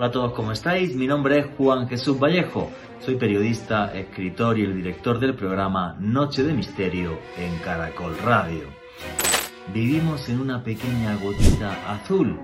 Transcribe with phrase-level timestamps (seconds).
[0.00, 0.96] Hola a todos, ¿cómo estáis?
[0.96, 2.70] Mi nombre es Juan Jesús Vallejo.
[3.00, 8.62] Soy periodista, escritor y el director del programa Noche de Misterio en Caracol Radio.
[9.74, 12.40] Vivimos en una pequeña gotita azul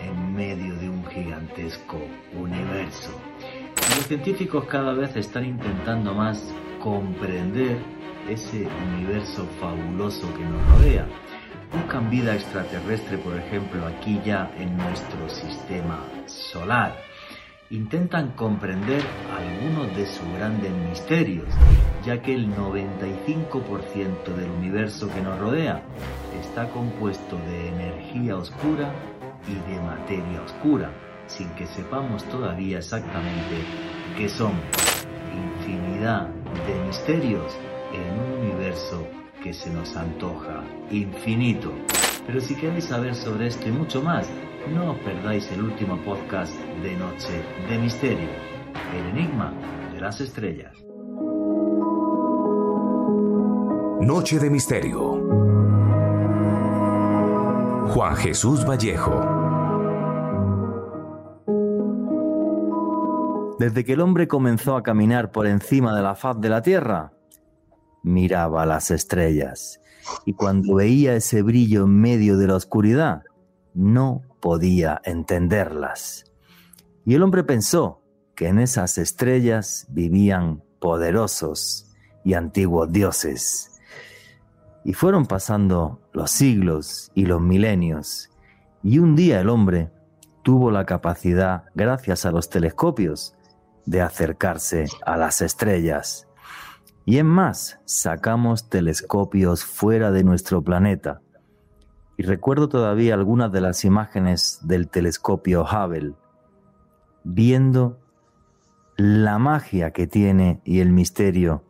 [0.00, 1.98] en medio de un gigantesco
[2.40, 3.10] universo.
[3.74, 7.78] Los científicos cada vez están intentando más comprender
[8.28, 11.08] ese universo fabuloso que nos rodea.
[11.72, 16.94] Buscan vida extraterrestre, por ejemplo, aquí ya en nuestro sistema solar.
[17.70, 19.00] Intentan comprender
[19.34, 21.48] algunos de sus grandes misterios,
[22.04, 25.82] ya que el 95% del universo que nos rodea
[26.38, 28.92] está compuesto de energía oscura
[29.48, 30.90] y de materia oscura,
[31.26, 33.64] sin que sepamos todavía exactamente
[34.18, 34.52] qué son.
[35.56, 36.28] Infinidad
[36.66, 37.56] de misterios
[37.94, 41.72] en un universo que se nos antoja infinito.
[42.26, 44.28] Pero si queréis saber sobre esto y mucho más,
[44.72, 48.28] no os perdáis el último podcast de Noche de Misterio,
[48.96, 49.52] el enigma
[49.92, 50.72] de las estrellas.
[54.00, 55.52] Noche de Misterio.
[57.88, 59.20] Juan Jesús Vallejo.
[63.58, 67.12] Desde que el hombre comenzó a caminar por encima de la faz de la Tierra,
[68.02, 69.80] miraba las estrellas
[70.24, 73.22] y cuando veía ese brillo en medio de la oscuridad,
[73.74, 76.24] no podía entenderlas.
[77.04, 78.02] Y el hombre pensó
[78.34, 81.90] que en esas estrellas vivían poderosos
[82.24, 83.80] y antiguos dioses.
[84.84, 88.30] Y fueron pasando los siglos y los milenios,
[88.82, 89.90] y un día el hombre
[90.42, 93.36] tuvo la capacidad, gracias a los telescopios,
[93.86, 96.26] de acercarse a las estrellas.
[97.04, 101.20] Y en más, sacamos telescopios fuera de nuestro planeta.
[102.16, 106.14] Y recuerdo todavía algunas de las imágenes del telescopio Hubble,
[107.24, 107.98] viendo
[108.96, 111.64] la magia que tiene y el misterio,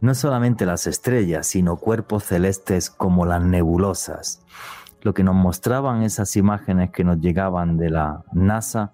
[0.00, 4.42] no solamente las estrellas, sino cuerpos celestes como las nebulosas.
[5.02, 8.92] Lo que nos mostraban esas imágenes que nos llegaban de la NASA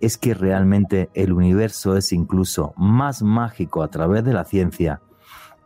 [0.00, 5.00] es que realmente el universo es incluso más mágico a través de la ciencia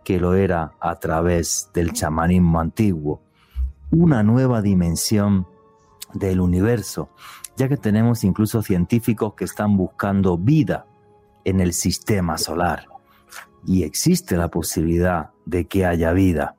[0.05, 3.23] que lo era a través del chamanismo antiguo.
[3.91, 5.47] Una nueva dimensión
[6.15, 7.11] del universo,
[7.57, 10.87] ya que tenemos incluso científicos que están buscando vida
[11.45, 12.87] en el sistema solar.
[13.67, 16.57] Y existe la posibilidad de que haya vida.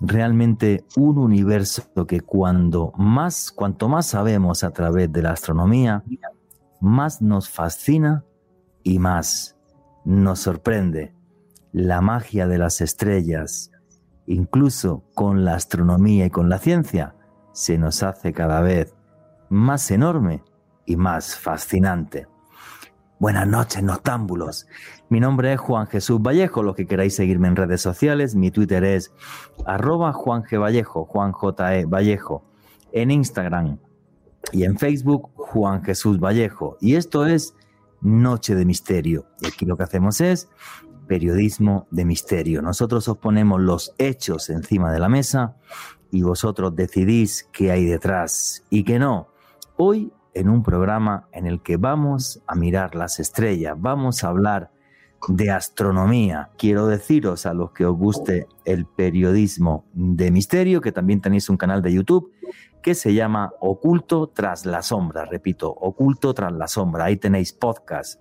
[0.00, 6.02] Realmente un universo que cuando más, cuanto más sabemos a través de la astronomía,
[6.80, 8.24] más nos fascina
[8.82, 9.56] y más
[10.04, 11.14] nos sorprende
[11.72, 13.70] la magia de las estrellas,
[14.26, 17.14] incluso con la astronomía y con la ciencia,
[17.52, 18.94] se nos hace cada vez
[19.48, 20.42] más enorme
[20.86, 22.26] y más fascinante.
[23.18, 24.66] Buenas noches, noctámbulos.
[25.10, 26.62] Mi nombre es Juan Jesús Vallejo.
[26.62, 29.12] Los que queráis seguirme en redes sociales, mi Twitter es
[29.66, 30.58] arroba Juan G.
[30.58, 31.76] Vallejo, Juan J.
[31.76, 31.84] E.
[31.84, 32.44] Vallejo.
[32.92, 33.78] En Instagram
[34.52, 36.78] y en Facebook, Juan Jesús Vallejo.
[36.80, 37.54] Y esto es
[38.00, 39.26] Noche de Misterio.
[39.40, 40.48] Y aquí lo que hacemos es
[41.10, 42.62] periodismo de misterio.
[42.62, 45.56] Nosotros os ponemos los hechos encima de la mesa
[46.12, 49.26] y vosotros decidís qué hay detrás y qué no.
[49.76, 54.70] Hoy en un programa en el que vamos a mirar las estrellas, vamos a hablar
[55.26, 56.50] de astronomía.
[56.56, 61.56] Quiero deciros a los que os guste el periodismo de misterio que también tenéis un
[61.56, 62.30] canal de YouTube
[62.82, 65.24] que se llama Oculto tras la sombra.
[65.24, 67.04] Repito, Oculto tras la sombra.
[67.04, 68.20] Ahí tenéis podcast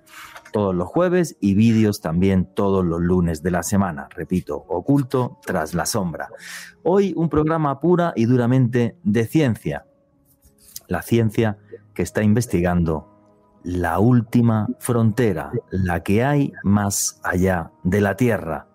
[0.52, 4.08] todos los jueves y vídeos también todos los lunes de la semana.
[4.16, 6.30] Repito, Oculto tras la sombra.
[6.84, 9.86] Hoy un programa pura y duramente de ciencia.
[10.88, 11.58] La ciencia
[11.94, 13.08] que está investigando
[13.64, 18.68] la última frontera, la que hay más allá de la Tierra,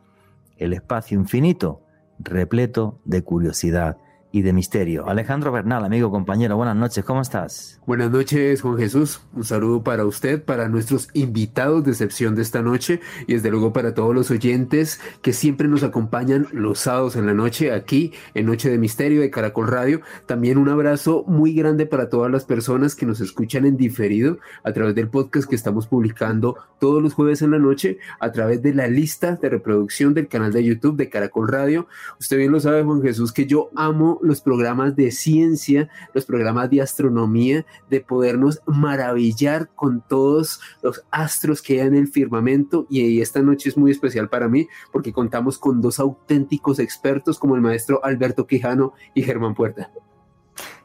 [0.57, 1.81] el espacio infinito
[2.19, 3.99] repleto de curiosidad
[4.35, 5.09] y de misterio.
[5.09, 7.81] Alejandro Bernal, amigo, compañero, buenas noches, ¿cómo estás?
[7.87, 9.21] Buenas noches, Juan Jesús.
[9.33, 12.99] Un saludo para usted, para nuestros invitados de excepción de esta noche
[13.29, 17.33] y desde luego para todos los oyentes que siempre nos acompañan los sábados en la
[17.33, 20.01] noche aquí en Noche de Misterio de Caracol Radio.
[20.27, 24.73] También un abrazo muy grande para todas las personas que nos escuchan en diferido a
[24.73, 28.75] través del podcast que estamos publicando todos los jueves en la noche a través de
[28.75, 31.87] la lista de reproducción del canal de YouTube de Caracol Radio.
[32.19, 36.71] Usted bien lo sabe, Juan Jesús, que yo amo los programas de ciencia, los programas
[36.71, 42.87] de astronomía, de podernos maravillar con todos los astros que hay en el firmamento.
[42.89, 47.55] Y esta noche es muy especial para mí porque contamos con dos auténticos expertos como
[47.55, 49.91] el maestro Alberto Quijano y Germán Puerta.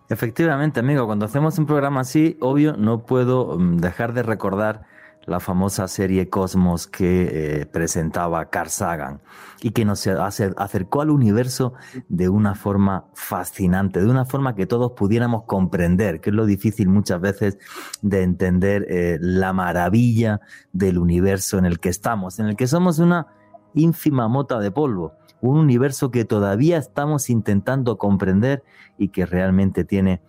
[0.10, 4.88] Efectivamente, amigo, cuando hacemos un programa así, obvio, no puedo mm, dejar de recordar
[5.30, 9.22] la famosa serie Cosmos que eh, presentaba Carl Sagan
[9.62, 11.74] y que nos acercó al universo
[12.08, 16.90] de una forma fascinante, de una forma que todos pudiéramos comprender, que es lo difícil
[16.90, 17.58] muchas veces
[18.02, 20.42] de entender eh, la maravilla
[20.72, 23.28] del universo en el que estamos, en el que somos una
[23.74, 28.64] ínfima mota de polvo un universo que todavía estamos intentando comprender
[28.98, 30.22] y que realmente tiene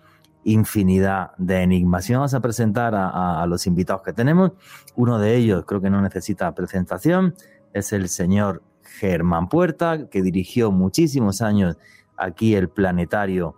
[0.44, 2.08] infinidad de enigmas.
[2.08, 4.52] Y vamos a presentar a, los invitados que tenemos.
[4.96, 7.34] Uno de ellos, creo que no necesita presentación,
[7.72, 11.76] es el señor Germán Puerta, que dirigió muchísimos años
[12.16, 13.54] aquí el planetario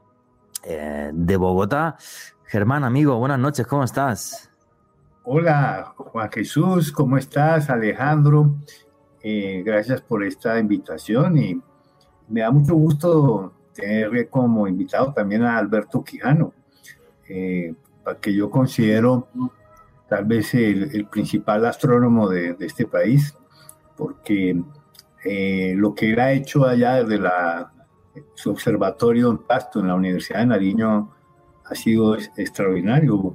[0.64, 1.96] eh, de Bogotá.
[2.44, 4.50] Germán, amigo, buenas noches, ¿cómo estás?
[5.24, 7.70] Hola, Juan Jesús, ¿cómo estás?
[7.70, 8.56] Alejandro,
[9.22, 11.62] eh, gracias por esta invitación y
[12.28, 16.52] me da mucho gusto tener como invitado también a Alberto Quijano,
[17.34, 17.74] eh,
[18.20, 19.28] que yo considero
[20.06, 23.34] tal vez el, principal astrónomo de, este país,
[23.96, 24.60] porque
[25.24, 27.72] eh, lo que él ha hecho allá desde la,
[28.34, 31.10] su observatorio en Pasto, en la Universidad de Nariño,
[31.64, 33.34] ha sido extraordinario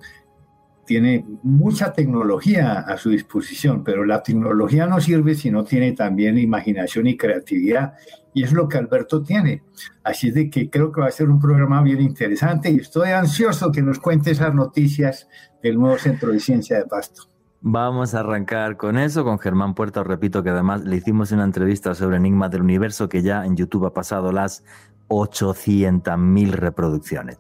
[0.88, 6.38] tiene mucha tecnología a su disposición, pero la tecnología no sirve si no tiene también
[6.38, 7.94] imaginación y creatividad,
[8.34, 9.64] y es lo que Alberto tiene.
[10.04, 13.72] Así de que creo que va a ser un programa bien interesante y estoy ansioso
[13.72, 15.28] que nos cuente esas noticias
[15.62, 17.24] del nuevo Centro de Ciencia de Pasto.
[17.60, 20.04] Vamos a arrancar con eso, con Germán Puerta.
[20.04, 23.88] Repito que además le hicimos una entrevista sobre Enigmas del Universo que ya en YouTube
[23.88, 24.64] ha pasado las
[25.08, 27.40] 800.000 reproducciones.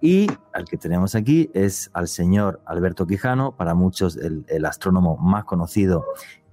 [0.00, 5.44] Y al que tenemos aquí es al señor Alberto Quijano, para muchos el, astrónomo más
[5.44, 6.04] conocido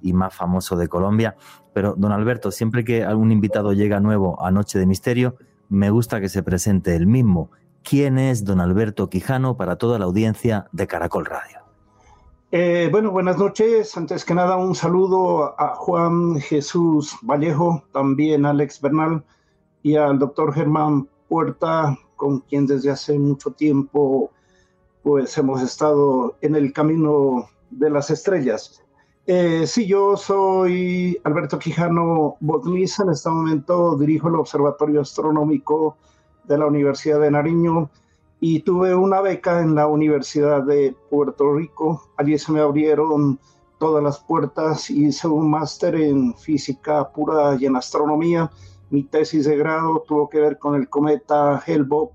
[0.02, 1.36] y más famoso de Colombia.
[1.74, 5.36] Pero, don Alberto, siempre que algún invitado llega nuevo a Noche de Misterio,
[5.68, 7.52] me gusta que se presente el mismo.
[7.84, 11.60] ¿Quién es don Alberto Quijano para toda la audiencia de Caracol Radio?
[12.52, 13.96] Eh, bueno, buenas noches.
[13.96, 19.24] Antes que nada, un saludo a Juan Jesús Vallejo, también Alex Bernal
[19.82, 24.32] y al doctor Germán Puerta, con quien desde hace mucho tiempo
[25.04, 28.84] pues hemos estado en el camino de las estrellas.
[29.26, 35.98] Eh, sí, yo soy Alberto Quijano Botniza, en este momento dirijo el Observatorio Astronómico
[36.46, 37.90] de la Universidad de Nariño
[38.40, 42.10] y tuve una beca en la Universidad de Puerto Rico.
[42.18, 43.40] Allí se me abrieron
[43.78, 48.50] todas las puertas y hice un máster en física pura y en astronomía
[48.90, 52.14] mi tesis de grado tuvo que ver con el cometa Hellbopp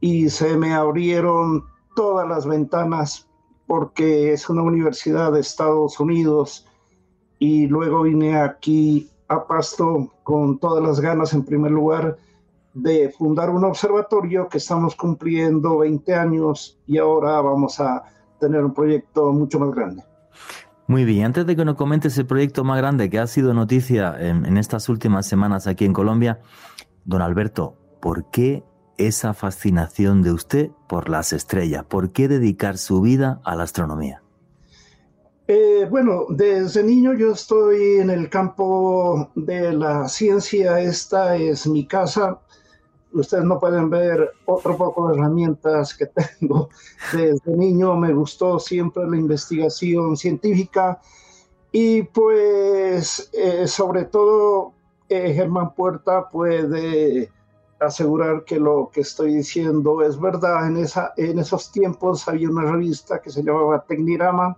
[0.00, 1.64] y se me abrieron
[1.94, 3.28] todas las ventanas
[3.66, 6.66] porque es una universidad de Estados Unidos
[7.38, 12.18] y luego vine aquí a Pasto con todas las ganas en primer lugar
[12.74, 18.02] de fundar un observatorio que estamos cumpliendo 20 años y ahora vamos a
[18.40, 20.02] tener un proyecto mucho más grande.
[20.86, 24.14] Muy bien, antes de que nos comentes el proyecto más grande que ha sido noticia
[24.18, 26.40] en, estas últimas semanas aquí en Colombia,
[27.06, 28.64] don Alberto, ¿por qué
[28.98, 31.84] esa fascinación de usted por las estrellas?
[31.84, 34.22] ¿Por qué dedicar su vida a la astronomía?
[35.48, 41.86] Eh, bueno, desde niño yo estoy en el campo de la ciencia, esta es mi
[41.86, 42.40] casa
[43.20, 46.68] ustedes no pueden ver otro poco de herramientas que tengo.
[47.12, 51.00] Desde niño me gustó siempre la investigación científica
[51.72, 54.72] y pues eh, sobre todo
[55.08, 57.30] eh, Germán Puerta puede
[57.80, 60.66] asegurar que lo que estoy diciendo es verdad.
[60.66, 64.56] En, esa, en esos tiempos había una revista que se llamaba Tecnirama,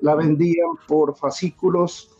[0.00, 2.15] la vendían por fascículos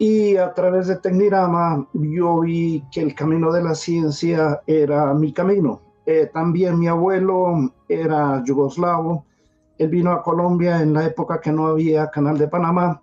[0.00, 5.30] y a través de Tecnirama yo vi que el camino de la ciencia era mi
[5.30, 5.82] camino.
[6.06, 9.26] Eh, también mi abuelo era yugoslavo.
[9.76, 13.02] Él vino a Colombia en la época que no había Canal de Panamá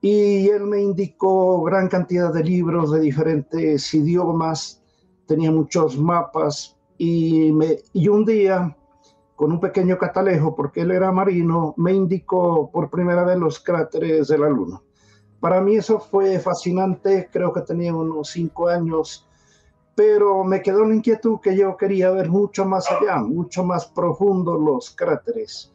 [0.00, 4.82] y él me indicó gran cantidad de libros de diferentes idiomas,
[5.26, 8.74] tenía muchos mapas y, me, y un día,
[9.36, 14.28] con un pequeño catalejo, porque él era marino, me indicó por primera vez los cráteres
[14.28, 14.80] de la Luna.
[15.44, 19.28] Para mí eso fue fascinante, creo que tenía unos cinco años,
[19.94, 24.56] pero me quedó la inquietud que yo quería ver mucho más allá, mucho más profundo
[24.56, 25.70] los cráteres.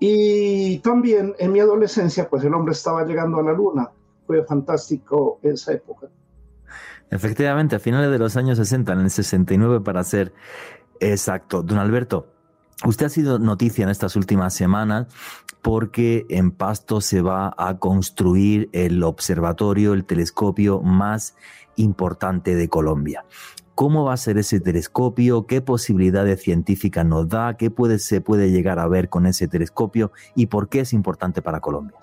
[0.00, 3.88] Y también en mi adolescencia, pues el hombre estaba llegando a la luna.
[4.26, 6.08] Fue fantástico esa época.
[7.08, 10.32] Efectivamente, a finales de los años 60, en el 69 para ser
[10.98, 11.62] exacto.
[11.62, 12.26] Don Alberto,
[12.84, 15.08] Usted ha sido noticia en estas últimas semanas
[15.68, 21.36] porque en Pasto se va a construir el observatorio, el telescopio más
[21.76, 23.26] importante de Colombia.
[23.74, 25.44] ¿Cómo va a ser ese telescopio?
[25.44, 27.58] ¿Qué posibilidades científicas nos da?
[27.58, 30.10] ¿Qué puede, se puede llegar a ver con ese telescopio?
[30.34, 31.98] ¿Y por qué es importante para Colombia?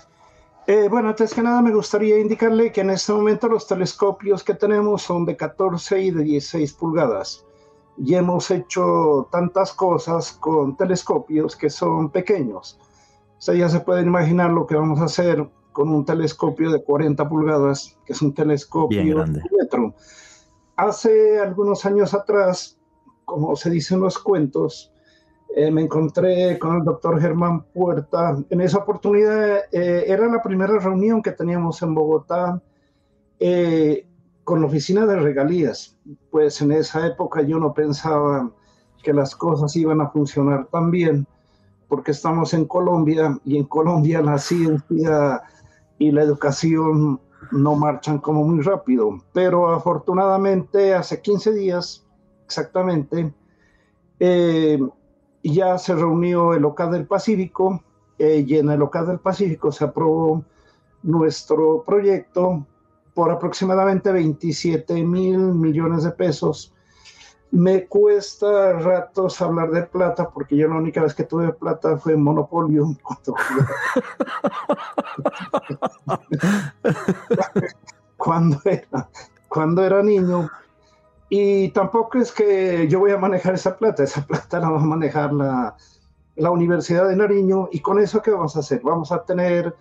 [0.68, 4.54] Eh, bueno, antes que nada me gustaría indicarle que en este momento los telescopios que
[4.54, 7.44] tenemos son de 14 y de 16 pulgadas.
[7.98, 12.80] Y hemos hecho tantas cosas con telescopios que son pequeños.
[13.38, 16.84] O sea, ya se pueden imaginar lo que vamos a hacer con un telescopio de
[16.84, 19.42] 40 pulgadas, que es un telescopio grande.
[19.60, 19.94] metro.
[20.78, 22.78] Hace algunos años atrás,
[23.26, 24.94] como se dice en los cuentos,
[25.56, 28.38] eh, me encontré con el doctor Germán Puerta.
[28.50, 32.62] En esa oportunidad eh, era la primera reunión que teníamos en Bogotá
[33.40, 34.08] eh,
[34.44, 35.98] con la oficina de regalías.
[36.30, 38.52] Pues en esa época yo no pensaba
[39.02, 41.26] que las cosas iban a funcionar tan bien,
[41.96, 45.42] porque estamos en Colombia y en Colombia la ciencia
[45.98, 47.22] y la educación
[47.54, 49.18] no marchan como muy rápido.
[49.32, 52.06] Pero afortunadamente hace 15 días
[52.44, 53.34] exactamente,
[54.20, 54.78] eh,
[55.42, 57.82] ya se reunió el OCA del Pacífico
[58.20, 60.44] eh, y en el OCA del Pacífico se aprobó
[61.02, 62.68] nuestro proyecto
[63.14, 66.75] por aproximadamente 27 mil millones de pesos.
[67.56, 72.12] Me cuesta ratos hablar de plata porque yo la única vez que tuve plata fue
[72.12, 72.86] en Monopolio.
[78.18, 79.10] Cuando, era,
[79.48, 80.50] cuando era niño.
[81.30, 84.86] Y tampoco es que yo voy a manejar esa plata, esa plata la va a
[84.86, 85.78] manejar la,
[86.36, 87.70] la Universidad de Nariño.
[87.72, 88.82] ¿Y con eso qué vamos a hacer?
[88.84, 89.74] Vamos a tener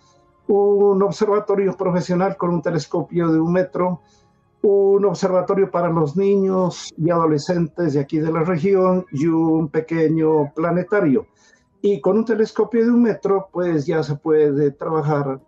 [0.46, 4.00] un observatorio profesional con un telescopio de un metro,
[4.66, 10.52] un observatorio para los niños y adolescentes de aquí de la región y un pequeño
[10.54, 11.26] planetario.
[11.82, 15.38] Y con un telescopio de un metro, pues ya se puede trabajar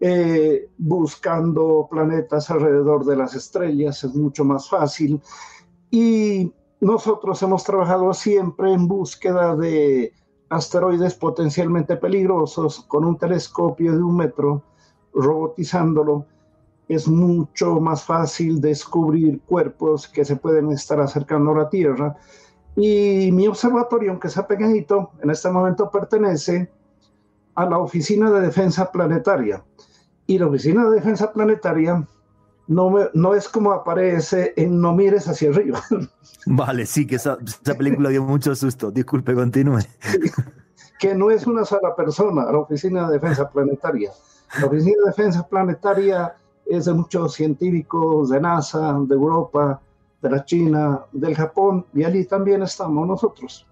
[0.00, 5.20] eh, buscando planetas alrededor de las estrellas, es mucho más fácil.
[5.88, 10.12] Y nosotros hemos trabajado siempre en búsqueda de
[10.48, 14.64] asteroides potencialmente peligrosos con un telescopio de un metro,
[15.14, 16.26] robotizándolo.
[16.90, 22.16] Es mucho más fácil descubrir cuerpos que se pueden estar acercando a la Tierra.
[22.74, 26.68] Y mi observatorio, aunque sea pequeñito, en este momento pertenece
[27.54, 29.62] a la Oficina de Defensa Planetaria
[30.26, 32.04] y la Oficina de Defensa Planetaria
[32.66, 35.80] no, no es como aparece en No mires hacia arriba.
[36.46, 38.90] Vale, sí, que esa, esa película dio mucho susto.
[38.90, 39.78] Disculpe, continúe.
[40.98, 44.10] que no es una sola persona, la Oficina de Defensa Planetaria.
[44.58, 46.34] La Oficina de Defensa Planetaria
[46.70, 49.80] es de muchos científicos de NASA, de Europa,
[50.22, 53.66] de la China, del Japón, y allí también estamos nosotros.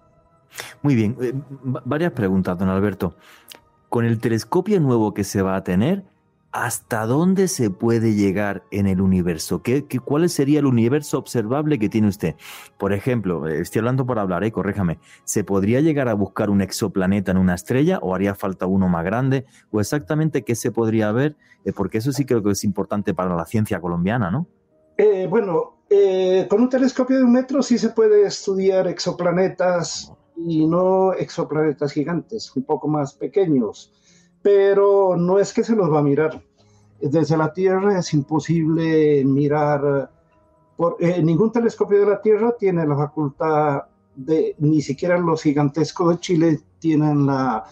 [0.81, 1.33] Muy bien, eh,
[1.85, 3.13] varias preguntas, don Alberto.
[3.87, 6.03] Con el telescopio nuevo que se va a tener,
[6.51, 9.61] ¿hasta dónde se puede llegar en el universo?
[9.61, 12.35] ¿Qué, qué, cuál sería el universo observable que tiene usted?
[12.77, 14.51] Por ejemplo, eh, estoy hablando por hablar, ¿eh?
[14.51, 18.87] corréjame, ¿se podría llegar a buscar un exoplaneta en una estrella o haría falta uno
[18.87, 19.45] más grande?
[19.71, 21.35] ¿O exactamente qué se podría ver?
[21.65, 24.47] Eh, porque eso sí creo que es importante para la ciencia colombiana, ¿no?
[24.97, 30.67] Eh, bueno, eh, con un telescopio de un metro sí se puede estudiar exoplanetas y
[30.67, 33.93] no exoplanetas gigantes, un poco más pequeños
[34.41, 36.41] pero no es que se los va a mirar.
[37.01, 40.11] Desde la Tierra es imposible mirar,
[40.75, 43.83] por, eh, ningún telescopio de la Tierra tiene la facultad
[44.15, 47.63] de, ni siquiera los gigantescos de Chile tienen la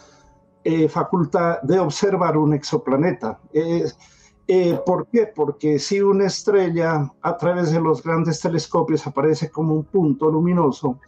[0.63, 3.39] eh, facultad de observar un exoplaneta.
[3.53, 5.27] Eh, ¿Por qué?
[5.27, 10.99] Porque si una estrella a través de los grandes telescopios aparece como un punto luminoso,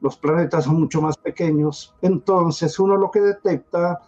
[0.00, 4.00] los planetas son mucho más pequeños, entonces uno lo que detecta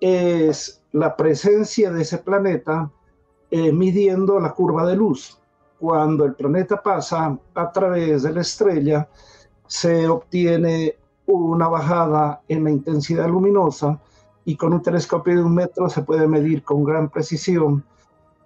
[0.00, 2.90] es la presencia de ese planeta
[3.50, 5.38] eh, midiendo la curva de luz.
[5.78, 9.08] Cuando el planeta pasa a través de la estrella,
[9.66, 14.00] se obtiene una bajada en la intensidad luminosa
[14.44, 17.84] y con un telescopio de un metro se puede medir con gran precisión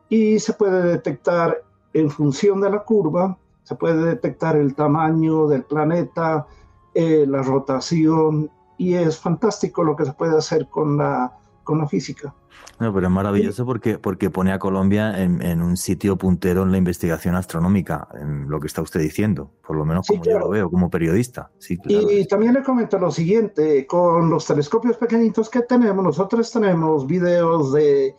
[0.09, 1.62] y se puede detectar
[1.94, 6.47] en función de la curva, se puede detectar el tamaño del planeta,
[6.94, 11.32] eh, la rotación y es fantástico lo que se puede hacer con la
[11.69, 12.35] la física.
[12.78, 16.78] No, pero es maravilloso porque, porque pone a Colombia en, un sitio puntero en la
[16.78, 20.71] investigación astronómica, en lo que está usted diciendo, por lo menos como yo lo veo,
[20.71, 21.50] como periodista.
[21.59, 27.07] Sí, y también le comento lo siguiente, con los telescopios pequeñitos que tenemos, nosotros tenemos
[27.07, 28.14] videos de,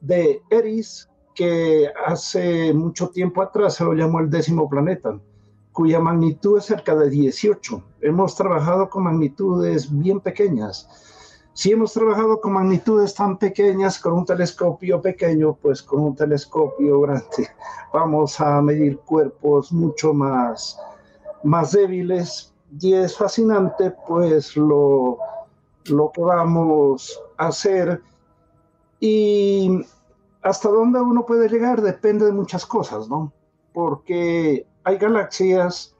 [0.00, 5.18] de Eris, que hace mucho tiempo atrás se lo llamó el décimo planeta,
[5.72, 7.82] cuya magnitud es cerca de 18.
[8.00, 10.88] Hemos trabajado con magnitudes bien pequeñas
[11.54, 17.00] Si hemos trabajado con magnitudes tan pequeñas con un telescopio pequeño, pues con un telescopio
[17.02, 17.48] grande
[17.92, 20.76] vamos a medir cuerpos mucho más,
[21.44, 25.16] más débiles y es fascinante pues lo,
[25.84, 28.02] lo que vamos a hacer
[28.98, 29.80] y
[30.42, 33.32] hasta dónde uno puede llegar depende de muchas cosas, ¿no?
[33.72, 35.93] Porque hay galaxias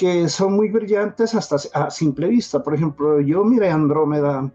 [0.00, 2.62] que son muy brillantes hasta a simple vista.
[2.62, 4.50] Por ejemplo, yo miré Andrómeda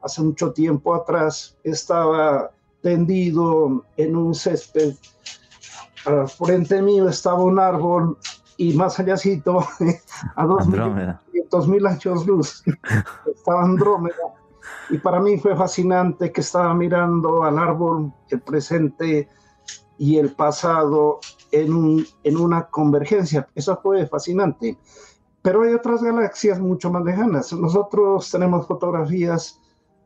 [0.00, 4.94] hace mucho tiempo atrás, estaba tendido en un césped.
[6.06, 8.16] Al frente mío estaba un árbol
[8.56, 9.58] y más allácito,
[10.36, 12.64] a dos mil años luz,
[13.36, 14.34] estaba Andrómeda.
[14.88, 19.28] Y para mí fue fascinante que estaba mirando al árbol, el presente
[19.98, 21.20] y el pasado
[21.52, 23.48] en, en una convergencia.
[23.54, 24.78] Eso fue fascinante.
[25.42, 27.52] Pero hay otras galaxias mucho más lejanas.
[27.52, 29.58] Nosotros tenemos fotografías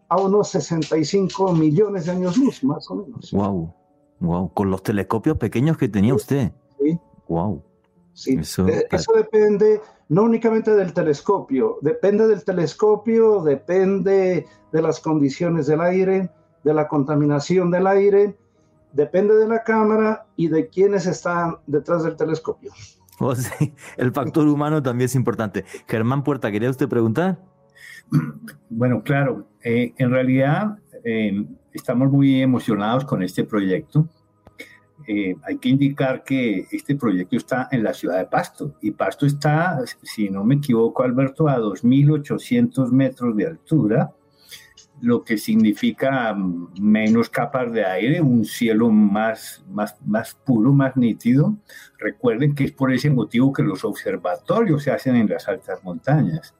[0.08, 3.32] a unos 65 millones de años luz, más o menos.
[3.32, 3.74] Wow,
[4.20, 6.52] wow, con los telescopios pequeños que tenía usted.
[6.78, 6.98] Sí.
[7.28, 7.62] Wow.
[8.12, 15.00] Sí, eso, eh, eso depende no únicamente del telescopio, depende del telescopio, depende de las
[15.00, 16.30] condiciones del aire,
[16.62, 18.36] de la contaminación del aire,
[18.94, 22.72] depende de la cámara y de quienes están detrás del telescopio.
[23.20, 23.74] Oh, sí.
[23.96, 25.64] El factor humano también es importante.
[25.86, 27.38] Germán Puerta, ¿quería usted preguntar?
[28.70, 34.08] Bueno, claro, eh, en realidad eh, estamos muy emocionados con este proyecto.
[35.06, 39.26] Eh, hay que indicar que este proyecto está en la ciudad de Pasto y Pasto
[39.26, 44.12] está, si no me equivoco, Alberto, a 2.800 metros de altura,
[45.04, 46.34] lo que significa
[46.80, 51.56] menos capas de aire, un cielo más, más, más puro, más nítido.
[51.98, 56.54] Recuerden que es por ese motivo que los observatorios se hacen en las altas montañas.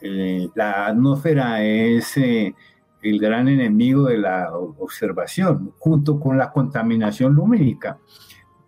[0.00, 2.54] Eh, la atmósfera es eh,
[3.02, 7.98] el gran enemigo de la observación, junto con la contaminación lumínica,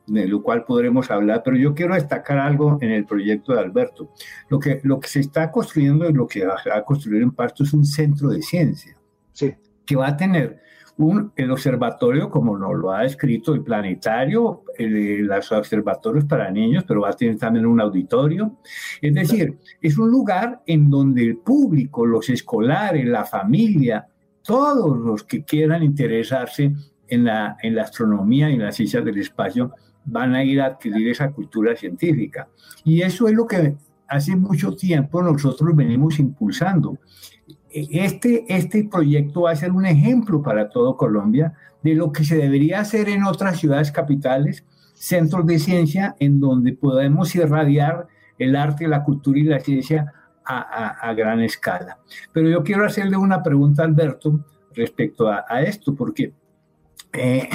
[0.07, 4.11] de lo cual podremos hablar, pero yo quiero destacar algo en el proyecto de Alberto.
[4.49, 7.65] Lo que, lo que se está construyendo y lo que va a construir en Pasto
[7.65, 8.97] es un centro de ciencia,
[9.87, 10.61] que va a tener
[11.37, 17.11] el observatorio, como nos lo ha escrito el planetario, los observatorios para niños, pero va
[17.11, 18.59] a tener también un auditorio.
[19.01, 24.07] Es decir, es un lugar en donde el público, los escolares, la familia,
[24.43, 26.73] todos los que quieran interesarse
[27.09, 29.73] en la, en la astronomía y en las ciencias del espacio,
[30.05, 32.49] van a ir a adquirir esa cultura científica.
[32.85, 33.75] Y eso es lo que
[34.09, 36.99] hace mucho tiempo nosotros venimos impulsando.
[37.73, 42.37] Este, este proyecto va a ser un ejemplo para todo Colombia de lo que se
[42.37, 48.89] debería hacer en otras ciudades capitales, centros de ciencia en donde podemos irradiar el arte,
[48.89, 50.13] la cultura y la ciencia
[50.45, 51.99] a, gran escala.
[52.33, 56.33] Pero yo quiero hacerle una pregunta a Alberto respecto a, esto, porque
[57.13, 57.49] eh,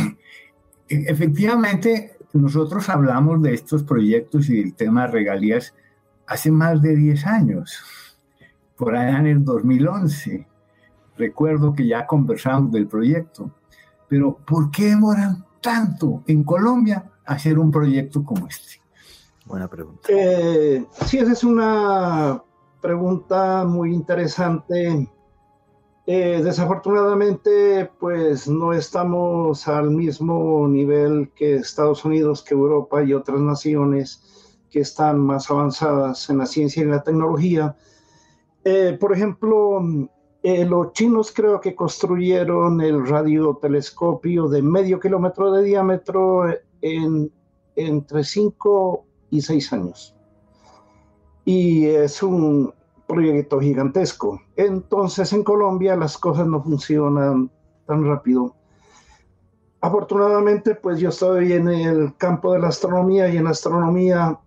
[0.87, 5.73] efectivamente nosotros hablamos de estos proyectos y del tema de regalías
[6.25, 7.81] hace más de 10 años
[8.77, 10.47] por allá en el 2011.
[11.17, 13.51] Recuerdo que ya conversamos del proyecto,
[14.07, 18.81] pero ¿por qué demoran tanto en Colombia hacer un proyecto como este?
[19.45, 20.07] Buena pregunta.
[20.09, 22.41] Eh, sí, esa es una
[22.81, 25.09] pregunta muy interesante.
[26.07, 33.39] Eh, desafortunadamente, pues no estamos al mismo nivel que Estados Unidos, que Europa y otras
[33.39, 34.21] naciones
[34.69, 37.75] que están más avanzadas en la ciencia y en la tecnología.
[38.67, 39.79] Eh, por ejemplo,
[40.41, 46.45] eh, los chinos creo que construyeron el radiotelescopio de medio kilómetro de diámetro
[46.81, 47.31] en,
[47.75, 50.15] entre 5 y 6 años.
[51.45, 52.73] Y es un
[53.07, 54.41] proyecto gigantesco.
[54.55, 57.51] Entonces en Colombia las cosas no funcionan
[57.85, 58.55] tan rápido.
[59.79, 64.39] Afortunadamente, pues yo estoy en el campo de la astronomía y en la astronomía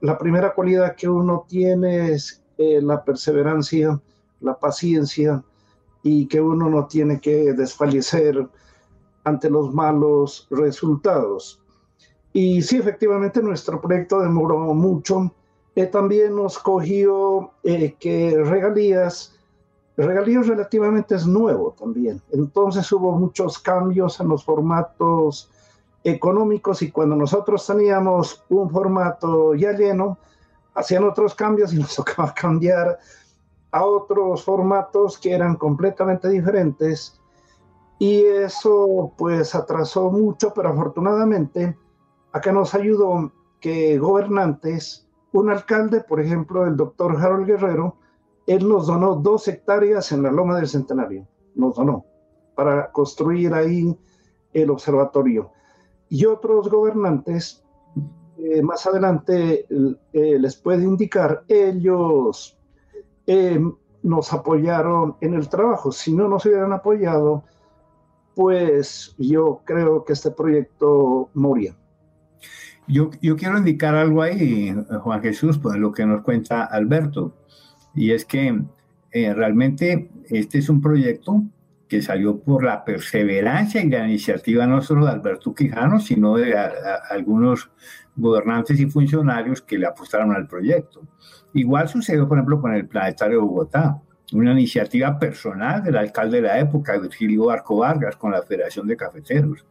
[0.00, 3.98] la primera cualidad que uno tiene es eh, la perseverancia,
[4.42, 5.42] la paciencia
[6.02, 8.46] y que uno no tiene que desfallecer
[9.24, 11.62] ante los malos resultados.
[12.34, 15.34] Y sí, efectivamente, nuestro proyecto demoró mucho.
[15.74, 19.34] Eh, también nos cogió eh, que regalías,
[19.96, 22.20] regalías relativamente es nuevo también.
[22.30, 25.50] Entonces hubo muchos cambios en los formatos
[26.04, 30.18] económicos y cuando nosotros teníamos un formato ya lleno,
[30.74, 32.98] hacían otros cambios y nos tocaba cambiar
[33.72, 37.20] a otros formatos que eran completamente diferentes
[38.00, 41.76] y eso pues atrasó mucho, pero afortunadamente
[42.32, 43.30] acá nos ayudó
[43.60, 47.96] que gobernantes, un alcalde, por ejemplo, el doctor Harold Guerrero,
[48.46, 52.06] él nos donó dos hectáreas en la Loma del Centenario, nos donó,
[52.54, 53.96] para construir ahí
[54.54, 55.52] el observatorio.
[56.08, 57.62] Y otros gobernantes,
[58.42, 59.66] eh, más adelante
[60.12, 62.56] eh, les puede indicar, ellos
[63.26, 63.60] eh,
[64.02, 65.92] nos apoyaron en el trabajo.
[65.92, 67.44] Si no nos hubieran apoyado,
[68.34, 71.76] pues yo creo que este proyecto moría.
[72.88, 77.34] Yo, yo quiero indicar algo ahí, Juan Jesús, por lo que nos cuenta Alberto,
[77.94, 78.62] y es que
[79.12, 81.44] realmente este es un proyecto
[81.90, 86.56] que salió por la perseverancia y la iniciativa no solo de Alberto Quijano, sino de
[87.10, 87.70] algunos
[88.20, 91.02] gobernantes y funcionarios que le apostaron al proyecto.
[91.54, 94.00] Igual sucedió, por ejemplo, con el Planetario de Bogotá,
[94.32, 98.96] una iniciativa personal del alcalde de la época, Virgilio Barco Vargas, con la Federación de
[98.96, 99.64] Cafeteros.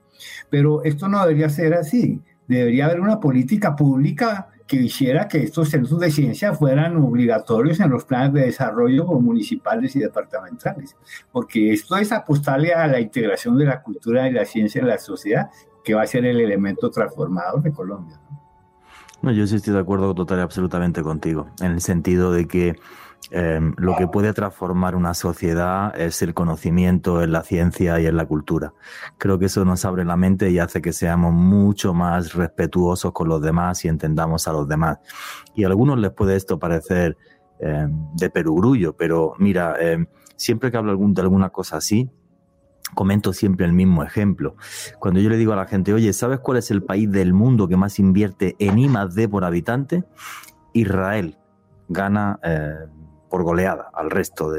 [0.49, 2.21] Pero esto no debería ser así.
[2.47, 7.89] Debería haber una política pública que hiciera que estos centros de ciencia fueran obligatorios en
[7.89, 10.95] los planes de desarrollo municipales y departamentales,
[11.31, 14.99] porque esto es apostarle a la integración de la cultura y la ciencia en la
[14.99, 15.49] sociedad,
[15.83, 18.19] que va a ser el elemento transformador de Colombia.
[19.21, 22.75] No, yo sí estoy de acuerdo total y absolutamente contigo, en el sentido de que
[23.31, 28.17] Em, lo que puede transformar una sociedad es el conocimiento en la ciencia y en
[28.17, 28.73] la cultura.
[29.19, 33.27] Creo que eso nos abre la mente y hace que seamos mucho más respetuosos con
[33.27, 34.97] los demás y entendamos a los demás.
[35.53, 37.17] Y a algunos les puede esto parecer
[37.59, 42.09] em, de perogrullo, pero mira, em, siempre que hablo de alguna cosa así,
[42.95, 44.55] comento siempre el mismo ejemplo.
[44.99, 47.67] Cuando yo le digo a la gente, oye, ¿sabes cuál es el país del mundo
[47.67, 50.03] que más invierte en I+D por habitante?
[50.73, 51.37] Israel
[51.87, 52.75] gana eh,
[53.29, 54.51] por goleada al resto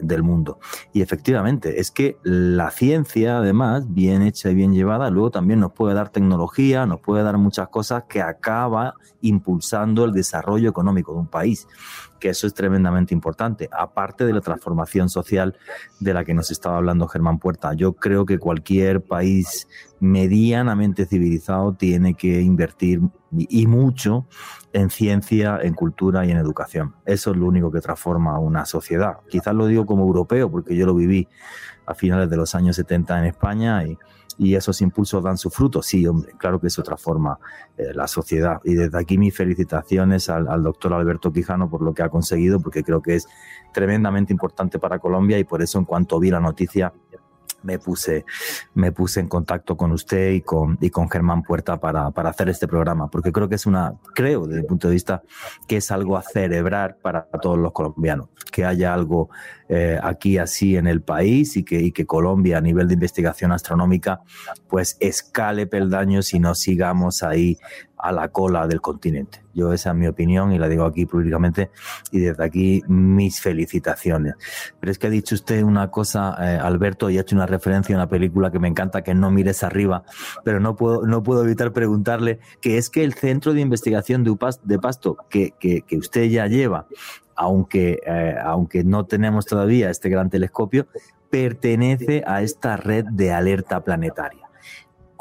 [0.00, 0.58] del mundo.
[0.92, 5.72] Y efectivamente, es que la ciencia, además, bien hecha y bien llevada, luego también nos
[5.72, 11.20] puede dar tecnología, nos puede dar muchas cosas que acaba impulsando el desarrollo económico de
[11.20, 11.66] un país
[12.22, 15.56] que eso es tremendamente importante, aparte de la transformación social
[15.98, 17.74] de la que nos estaba hablando Germán Puerta.
[17.74, 19.66] Yo creo que cualquier país
[19.98, 23.00] medianamente civilizado tiene que invertir
[23.36, 24.28] y mucho
[24.72, 26.94] en ciencia, en cultura y en educación.
[27.06, 29.16] Eso es lo único que transforma una sociedad.
[29.28, 31.26] Quizás lo digo como europeo, porque yo lo viví
[31.86, 33.98] a finales de los años 70 en España y,
[34.38, 35.82] y esos impulsos dan su fruto.
[35.82, 37.38] Sí, hombre, claro que eso transforma
[37.76, 38.60] eh, la sociedad.
[38.64, 42.60] Y desde aquí mis felicitaciones al, al, doctor Alberto Quijano por lo que ha conseguido,
[42.60, 43.26] porque creo que es
[43.72, 46.92] tremendamente importante para Colombia y por eso en cuanto vi la noticia
[47.62, 48.24] me puse,
[48.74, 52.48] me puse en contacto con usted y con, y con Germán Puerta para, para, hacer
[52.48, 55.22] este programa, porque creo que es una, creo desde el punto de vista
[55.68, 59.30] que es algo a celebrar para todos los colombianos, que haya algo
[59.68, 63.52] eh, aquí así en el país y que, y que Colombia a nivel de investigación
[63.52, 64.20] astronómica
[64.68, 67.58] pues escale peldaños y no sigamos ahí
[68.02, 69.42] a la cola del continente.
[69.54, 71.70] Yo esa es mi opinión y la digo aquí públicamente
[72.10, 74.34] y desde aquí mis felicitaciones.
[74.80, 77.94] Pero es que ha dicho usted una cosa, eh, Alberto, y ha hecho una referencia
[77.94, 80.02] a una película que me encanta, que no mires arriba,
[80.44, 84.78] pero no puedo, no puedo evitar preguntarle que es que el centro de investigación de,
[84.78, 86.86] Pasto que, que, que usted ya lleva,
[87.36, 90.86] aunque, eh, aunque no tenemos todavía este gran telescopio,
[91.30, 94.41] pertenece a esta red de alerta planetaria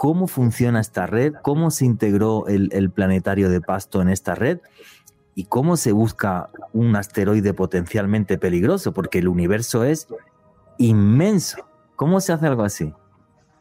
[0.02, 4.58] cómo funciona esta red, cómo se integró el, planetario de Pasto en esta red
[5.36, 10.08] y cómo se busca un asteroide potencialmente peligroso, porque el universo es
[10.80, 11.68] inmenso.
[11.96, 12.92] ¿Cómo se hace algo así?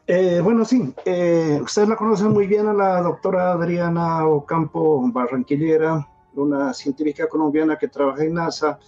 [0.07, 6.07] Eh, bueno, sí, eh, ustedes la conocen muy bien a la doctora Adriana Ocampo Barranquillera,
[6.33, 8.79] una científica colombiana que trabaja en NASA.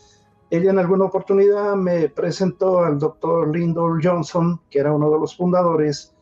[0.50, 5.38] Ella en alguna oportunidad me presentó al doctor Lyndon Johnson, que era uno de los
[5.38, 6.13] fundadores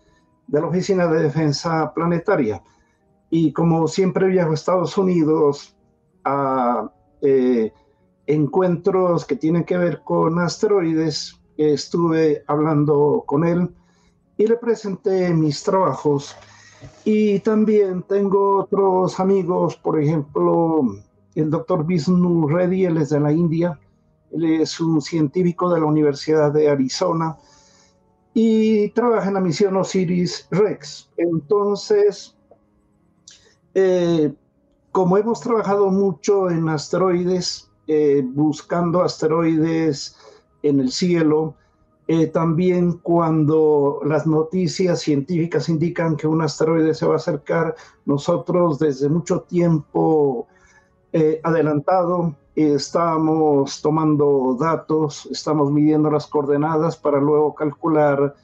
[0.51, 2.61] de la Oficina de Defensa Planetaria.
[3.29, 5.75] Y como siempre viajo a Estados Unidos
[6.25, 7.71] a eh,
[8.27, 13.73] encuentros que tienen que ver con asteroides, estuve hablando con él
[14.37, 16.35] y le presenté mis trabajos.
[17.05, 20.81] Y también tengo otros amigos, por ejemplo,
[21.35, 23.79] el doctor Vishnu Reddy, él es de la India,
[24.31, 27.37] él es un científico de la Universidad de Arizona
[28.33, 31.09] y trabaja en la misión Osiris Rex.
[31.17, 32.35] Entonces,
[33.73, 34.33] eh,
[34.91, 40.15] como hemos trabajado mucho en asteroides, eh, buscando asteroides
[40.63, 41.55] en el cielo,
[42.07, 48.79] eh, también cuando las noticias científicas indican que un asteroide se va a acercar, nosotros
[48.79, 50.47] desde mucho tiempo
[51.43, 58.35] adelantado estamos tomando datos, estamos midiendo las coordenadas para luego calcular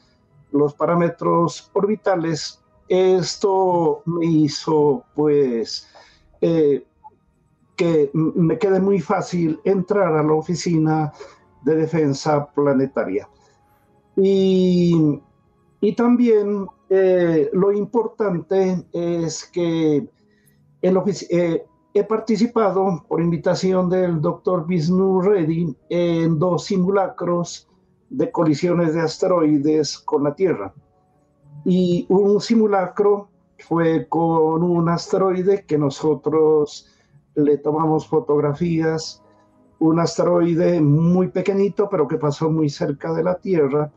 [0.52, 2.64] los parámetros orbitales.
[2.88, 5.88] Esto me hizo pues
[6.42, 6.86] eh,
[7.76, 11.12] que me quede muy fácil entrar a la oficina
[11.64, 13.30] de defensa planetaria.
[14.16, 15.20] Y,
[15.82, 20.08] y también eh, lo importante es que
[20.82, 21.66] el, eh,
[21.98, 27.68] he participado por invitación del doctor Vishnu Reddy en dos simulacros
[28.10, 30.74] de colisiones de asteroides con la Tierra.
[31.66, 33.30] Y un simulacro
[33.60, 36.88] fue con un asteroide que nosotros
[37.36, 39.24] le tomamos fotografías,
[39.80, 43.92] un asteroide muy pequeñito, pero que pasó muy cerca de la Tierra.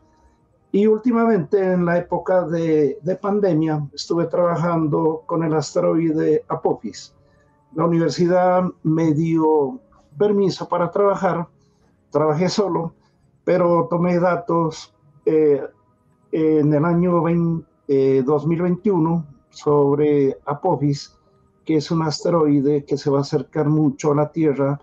[0.71, 7.13] Y últimamente, en la época de, de pandemia, estuve trabajando con el asteroide Apophis.
[7.73, 9.79] La universidad me dio
[10.17, 11.47] permiso para trabajar,
[12.09, 12.93] trabajé solo,
[13.43, 14.93] pero tomé datos
[15.25, 15.61] eh,
[16.31, 18.23] en el año 2021 eh,
[19.49, 21.17] sobre Apophis,
[21.65, 24.79] que es un asteroide que se va a acercar mucho a la Tierra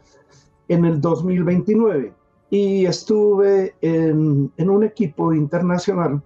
[0.69, 2.13] en el 2029.
[2.51, 6.23] Y estuve en, un equipo internacional.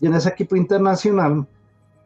[0.00, 1.46] Y en ese equipo internacional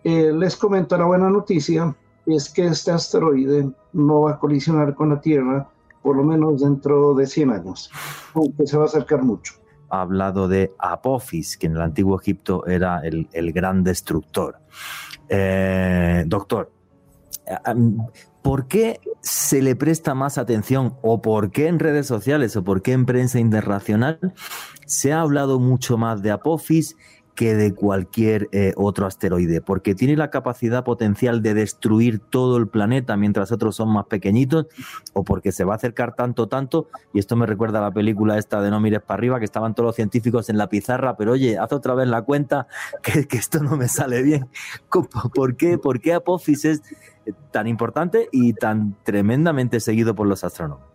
[0.03, 5.11] eh, les comento la buena noticia, es que este asteroide no va a colisionar con
[5.11, 5.69] la Tierra
[6.03, 7.91] por lo menos dentro de 100 años,
[8.35, 9.55] aunque se va a acercar mucho.
[9.89, 14.59] Ha hablado de Apophis, que en el antiguo Egipto era el, gran destructor.
[15.29, 16.71] Eh, doctor,
[18.43, 22.83] ¿por qué se le presta más atención o por qué en redes sociales o por
[22.83, 24.35] qué en prensa internacional
[24.85, 26.97] se ha hablado mucho más de Apophis
[27.35, 32.68] que de cualquier eh, otro asteroide, porque tiene la capacidad potencial de destruir todo el
[32.68, 34.66] planeta mientras otros son más pequeñitos,
[35.12, 38.38] o porque se va a acercar tanto, tanto, y esto me recuerda a la película
[38.38, 41.33] esta de No mires para arriba, que estaban todos los científicos en la pizarra, pero
[41.33, 42.68] oye, haz otra vez la cuenta,
[43.03, 44.49] que, esto no me sale bien.
[45.35, 46.83] ¿Por qué, ¿Por qué Apophis es
[47.51, 50.93] tan importante y tan tremendamente seguido por los astrónomos?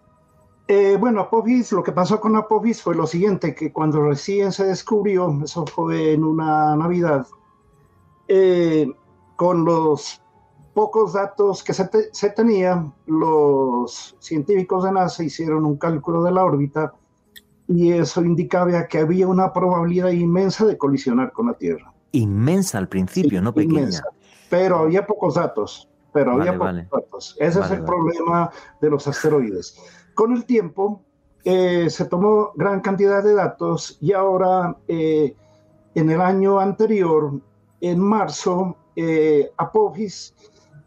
[0.71, 4.65] Eh, bueno, Apophis, lo que pasó con Apophis fue lo siguiente, que cuando recién se
[4.65, 7.25] descubrió, eso fue en una Navidad,
[8.27, 8.87] eh,
[9.35, 10.21] con los
[10.75, 16.45] pocos datos que se, se tenían, los científicos de NASA hicieron un cálculo de la
[16.45, 16.93] órbita
[17.67, 21.91] y eso indicaba que había una probabilidad inmensa de colisionar con la Tierra.
[22.11, 24.03] Inmensa al principio, no pequeña.
[24.51, 27.35] pero había pocos datos, pero había pocos datos.
[27.39, 29.75] Ese es el problema de los asteroides.
[30.19, 31.01] Con el tiempo
[31.45, 35.33] eh, se tomó gran cantidad de datos y ahora eh,
[35.95, 37.39] en el año anterior,
[37.79, 40.35] en marzo, eh, Apophis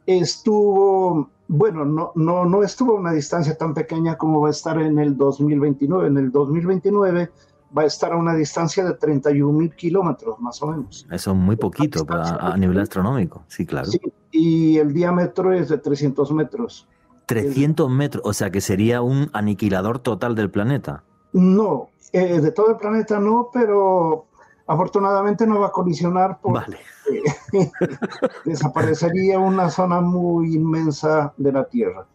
[0.04, 4.78] estuvo, bueno, no, no, no estuvo a una distancia tan pequeña como va a estar
[4.78, 6.08] en el 2029.
[6.08, 7.30] En el 2029
[7.74, 11.06] va a estar a una distancia de 31 mil kilómetros, más o menos.
[11.10, 13.88] Eso es muy poquito para, a nivel astronómico, sí, claro.
[14.30, 16.86] y el diámetro es de 300 metros.
[17.32, 21.02] 300 metros, o sea que sería un aniquilador total del planeta.
[21.32, 24.26] No, eh, de todo el planeta no, pero
[24.66, 26.78] afortunadamente no va a colisionar porque
[28.44, 32.06] desaparecería una zona muy inmensa de la Tierra.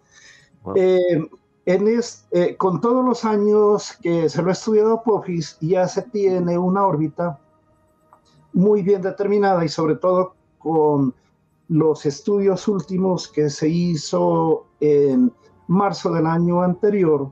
[0.75, 1.27] Eh,
[1.65, 2.01] en
[2.31, 6.85] eh, con todos los años que se lo ha estudiado Apophis, ya se tiene una
[6.85, 7.39] órbita
[8.53, 11.13] muy bien determinada y sobre todo con
[11.69, 15.31] los estudios últimos que se hizo en
[15.67, 17.31] marzo del año anterior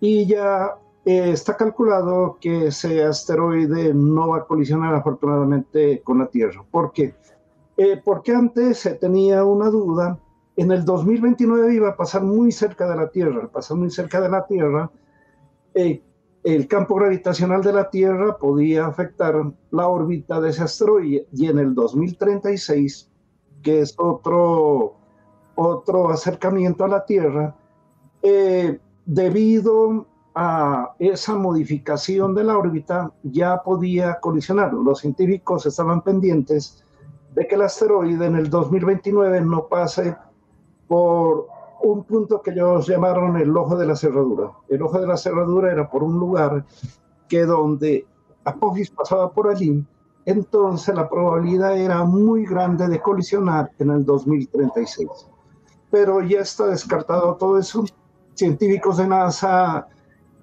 [0.00, 6.26] y ya eh, está calculado que ese asteroide no va a colisionar afortunadamente con la
[6.26, 6.64] Tierra.
[6.70, 7.14] ¿Por qué?
[7.76, 10.18] Eh, porque antes se tenía una duda,
[10.56, 14.28] en el 2029 iba a pasar muy cerca de la Tierra, pasar muy cerca de
[14.28, 14.90] la Tierra,
[15.74, 16.02] eh,
[16.42, 21.58] el campo gravitacional de la Tierra podía afectar la órbita de ese asteroide y en
[21.58, 23.10] el 2036
[23.62, 24.94] que es otro,
[25.54, 27.54] otro acercamiento a la Tierra,
[28.22, 34.72] eh, debido a esa modificación de la órbita, ya podía colisionar.
[34.72, 36.84] Los científicos estaban pendientes
[37.34, 40.16] de que el asteroide en el 2029 no pase
[40.86, 41.48] por
[41.82, 44.52] un punto que ellos llamaron el ojo de la cerradura.
[44.68, 46.64] El ojo de la cerradura era por un lugar
[47.28, 48.06] que donde
[48.44, 49.84] Apophis pasaba por allí,
[50.28, 55.08] entonces la probabilidad era muy grande de colisionar en el 2036.
[55.90, 57.86] Pero ya está descartado todo eso.
[58.34, 59.88] Científicos de NASA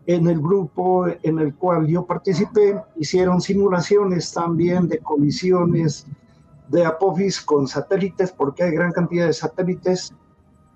[0.08, 6.08] en el grupo en el cual yo participé hicieron simulaciones también de colisiones
[6.67, 10.12] de Apophis con satélites, porque hay gran cantidad de satélites.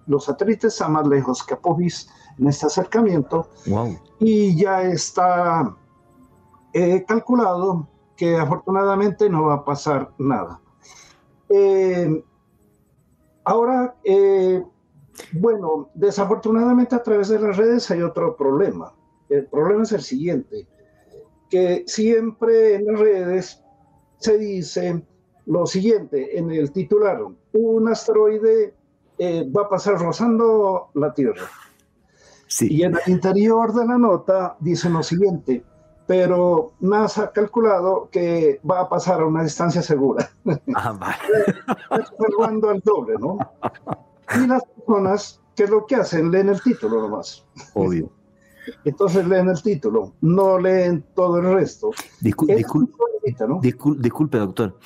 [0.06, 3.50] Los satélites están más lejos que Apophis en este acercamiento.
[4.20, 5.76] Y ya está
[6.74, 7.88] eh, calculado
[8.20, 10.60] que afortunadamente no va a pasar nada.
[11.48, 12.22] Eh,
[13.46, 14.62] ahora, eh,
[15.34, 18.94] Bueno, desafortunadamente a través de las redes hay otro problema.
[19.30, 20.68] El problema es el siguiente,
[21.50, 23.64] que siempre en las redes
[24.18, 25.06] se dice
[25.46, 27.22] lo siguiente en el titular,
[27.54, 28.74] un asteroide
[29.18, 31.48] eh, va a pasar rozando la Tierra.
[32.62, 35.64] Y en el interior de la nota dice lo siguiente,
[36.10, 40.28] pero NASA ha calculado que va a pasar a una distancia segura.
[40.74, 41.16] Ah, vale.
[42.68, 43.38] al doble, ¿no?
[44.36, 46.32] Y las personas, ¿qué es lo que hacen?
[46.32, 47.46] Leen el título nomás.
[47.76, 48.10] Obvio.
[48.86, 51.92] Entonces leen el título, no leen todo el resto.
[54.00, 54.80] disculpe, doctor.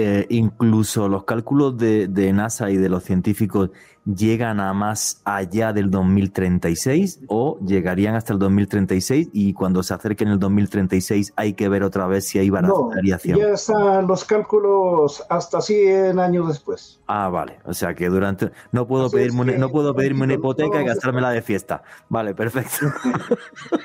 [0.00, 3.70] Eh, incluso los cálculos de, de, NASA y de los científicos
[4.04, 10.28] llegan a más allá del 2036 o llegarían hasta el 2036 y cuando se acerquen
[10.28, 13.40] el 2036 hay que ver otra vez si hay variación.
[13.40, 17.00] ya están los cálculos hasta 100 años después.
[17.08, 17.58] Ah, vale.
[17.64, 21.42] O sea que durante no puedo pedirme no puedo pedirme una hipoteca y gastármela de
[21.42, 21.82] fiesta.
[22.08, 22.86] Vale, perfecto.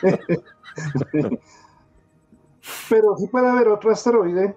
[2.87, 4.55] Pero si puede haber otro asteroide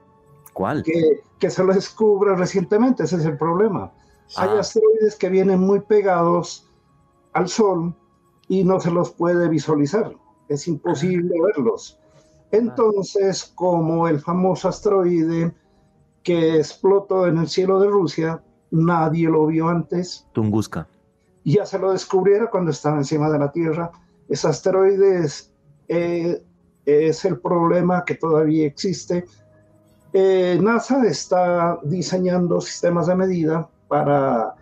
[0.57, 0.83] ¿Cuál?
[0.83, 3.92] Que, que se lo descubre recientemente, ese es el problema.
[4.37, 4.61] Hay ah.
[4.61, 6.66] asteroides que vienen muy pegados
[7.35, 7.95] al Sol
[8.49, 10.16] y no se los puede visualizar.
[10.49, 11.47] Es imposible ah.
[11.49, 12.01] verlos.
[12.53, 15.55] Entonces, como el famoso asteroide
[16.23, 20.27] que explotó en el cielo de Rusia, nadie lo vio antes.
[20.33, 20.88] Tunguska.
[21.45, 23.90] Ya se lo descubrieron cuando estaba encima de la Tierra.
[24.31, 25.53] Ese asteroide es,
[25.88, 26.42] eh,
[26.87, 29.27] es el problema que todavía existe
[30.12, 34.55] eh, NASA está diseñando sistemas de medida para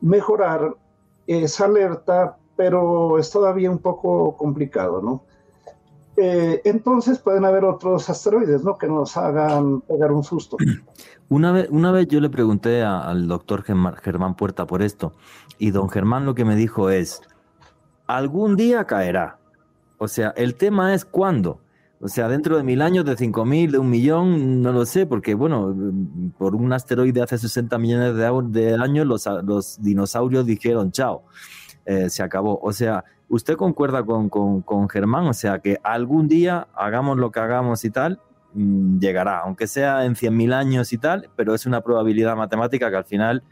[0.00, 0.74] mejorar
[1.26, 5.22] esa alerta, pero es todavía un poco complicado, ¿no?
[6.16, 8.78] Eh, entonces pueden haber otros asteroides, ¿no?
[8.78, 10.56] Que nos hagan pegar un susto.
[11.28, 15.12] Una vez, una vez yo le pregunté al doctor Germán Puerta por esto,
[15.58, 17.20] y don Germán lo que me dijo es,
[18.06, 19.38] algún día caerá.
[19.98, 21.58] O sea, el tema es cuándo.
[22.06, 25.06] O sea, dentro de mil años, de cinco mil, de un millón, no lo sé,
[25.06, 25.74] porque bueno,
[26.38, 29.04] por un asteroide hace 60 millones de, años
[29.44, 31.24] los, dinosaurios dijeron chao,
[31.84, 32.60] eh, se acabó.
[32.62, 35.26] O sea, ¿usted concuerda con, con, Germán?
[35.26, 38.20] O sea, que algún día hagamos lo que hagamos y tal,
[38.54, 42.88] mm, llegará, aunque sea en cien mil años y tal, pero es una probabilidad matemática
[42.88, 43.42] que al final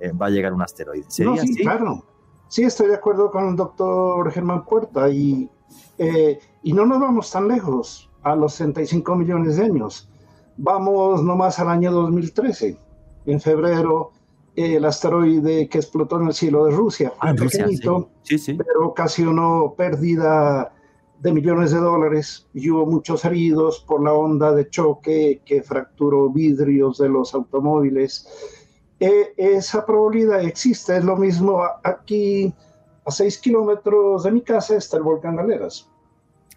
[0.00, 1.06] eh, va a llegar un asteroide.
[1.08, 2.04] ¿Sería sí, claro.
[2.48, 5.48] Sí, estoy de acuerdo con el doctor Germán Puerta y
[5.96, 10.08] eh, y no nos vamos tan lejos, a los 65 millones de años.
[10.56, 12.76] Vamos nomás al año 2013.
[13.26, 14.12] En febrero,
[14.54, 17.12] el asteroide que explotó en el cielo de Rusia.
[17.20, 18.38] Ah, pequeñito, sí.
[18.38, 20.72] Sí, pero ocasionó pérdida
[21.20, 26.30] de millones de dólares y hubo muchos heridos por la onda de choque que fracturó
[26.30, 28.28] vidrios de los automóviles.
[28.98, 32.52] E, esa probabilidad existe, es lo mismo aquí
[33.04, 35.91] a 6 kilómetros de mi casa está el volcán Galeras.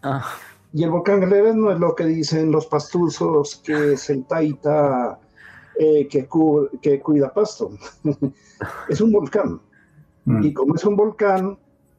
[0.02, 0.24] Ah.
[0.72, 5.18] Y el volcán Galeras no es lo que dicen los pastuzos, que es el taita
[5.78, 6.28] eh, que,
[6.82, 7.70] que, cuida pasto.
[8.88, 9.60] es un volcán.
[10.24, 10.42] Mm.
[10.44, 11.58] Y como es un volcán,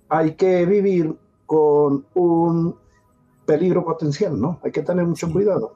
[0.09, 2.75] hay que vivir con un
[3.45, 4.59] peligro potencial, ¿no?
[4.63, 5.75] Hay que tener mucho cuidado.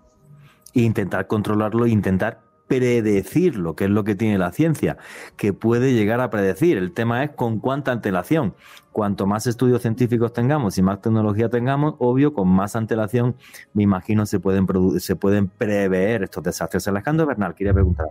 [0.74, 4.98] E intentar controlarlo, intentar predecir lo que es lo que tiene la ciencia,
[5.36, 6.78] que puede llegar a predecir.
[6.78, 8.54] El tema es con cuánta antelación.
[8.92, 13.36] Cuanto más estudios científicos tengamos y más tecnología tengamos, obvio, con más antelación,
[13.74, 14.68] me imagino, se pueden,
[15.00, 16.88] se pueden prever estos desastres.
[16.88, 18.08] Alejandro Bernal, quería preguntar.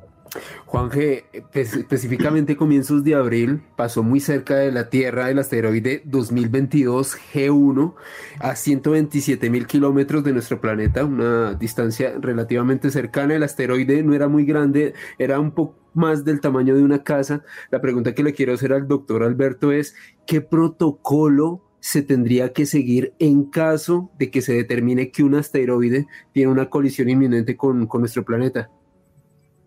[0.67, 7.17] Juan G, específicamente comienzos de abril, pasó muy cerca de la Tierra el asteroide 2022
[7.35, 7.95] G1
[8.39, 13.35] a 127 mil kilómetros de nuestro planeta, una distancia relativamente cercana.
[13.35, 17.43] El asteroide no era muy grande, era un poco más del tamaño de una casa.
[17.71, 19.95] La pregunta que le quiero hacer al doctor Alberto es,
[20.27, 26.07] ¿qué protocolo se tendría que seguir en caso de que se determine que un asteroide
[26.33, 28.71] tiene una colisión inminente con, con nuestro planeta?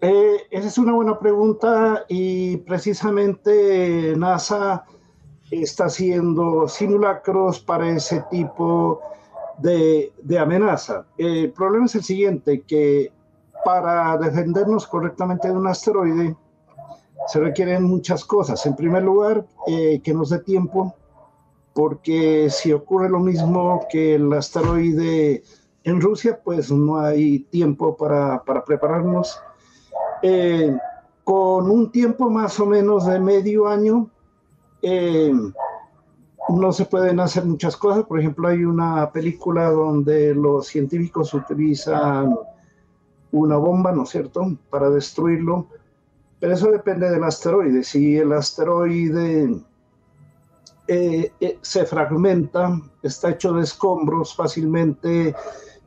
[0.02, 4.84] Eh, esa es una buena pregunta y precisamente NASA
[5.50, 9.00] está haciendo simulacros para ese tipo
[9.60, 11.06] de, amenaza.
[11.18, 13.12] el problema es el siguiente, que
[13.64, 16.36] para defendernos correctamente de un asteroide
[17.28, 18.66] se requieren muchas cosas.
[18.66, 20.94] En primer lugar, eh, que nos dé tiempo,
[21.74, 25.44] porque si ocurre lo mismo que el asteroide
[25.84, 29.40] en Rusia, pues no hay tiempo para, para prepararnos
[30.22, 30.76] eh,
[31.24, 34.10] con un tiempo más o menos de medio año,
[34.82, 35.34] eh,
[36.50, 38.04] no se pueden hacer muchas cosas.
[38.06, 42.38] Por ejemplo, hay una película donde los científicos utilizan
[43.34, 45.68] una bomba, ¿no es cierto?, para destruirlo.
[46.40, 47.84] Pero eso depende del asteroide.
[47.84, 49.62] Si el asteroide
[50.88, 55.36] eh, eh, se fragmenta, está hecho de escombros fácilmente.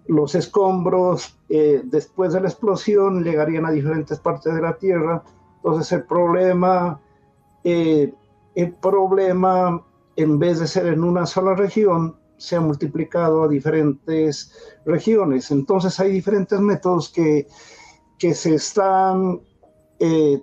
[0.09, 5.23] Los escombros eh, después de la explosión llegarían a diferentes partes de la Tierra.
[5.57, 7.01] Entonces el problema,
[7.63, 8.15] el
[8.81, 9.83] problema
[10.17, 14.53] en vez de ser en una sola región, se ha multiplicado a diferentes
[14.85, 15.51] regiones.
[15.51, 17.47] Entonces hay diferentes métodos que,
[18.19, 19.41] que se están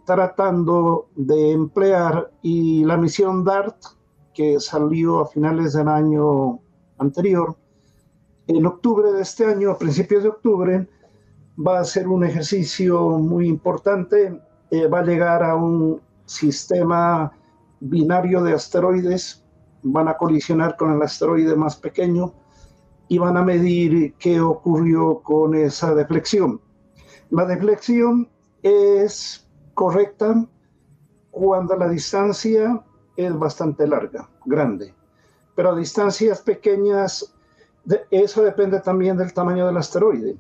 [0.06, 3.76] tratando de emplear y la misión DART
[4.34, 6.60] que salió a finales del año
[6.98, 7.56] anterior.
[8.48, 10.90] En octubre de este año, a principios de octubre,
[11.56, 14.42] va a ser un ejercicio muy importante.
[14.72, 17.32] Eh, va a llegar a un sistema
[17.80, 19.43] binario de asteroides.
[19.84, 22.34] Van a colisionar con el asteroide más pequeño
[23.08, 26.60] y van a medir qué ocurrió con esa deflexión.
[27.30, 28.30] La deflexión
[28.62, 30.46] es correcta
[31.32, 32.84] cuando la distancia
[33.16, 34.94] es bastante larga, grande.
[35.56, 37.34] Pero a distancias pequeñas,
[38.10, 40.38] eso depende también del tamaño del asteroide.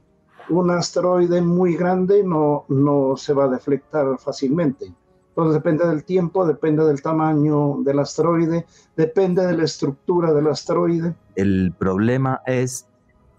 [0.49, 4.93] Un asteroide muy grande no, no se va a deflectar fácilmente.
[5.33, 8.65] Entonces depende del tiempo, depende del tamaño del asteroide,
[8.95, 11.15] depende de la estructura del asteroide.
[11.35, 12.87] El problema es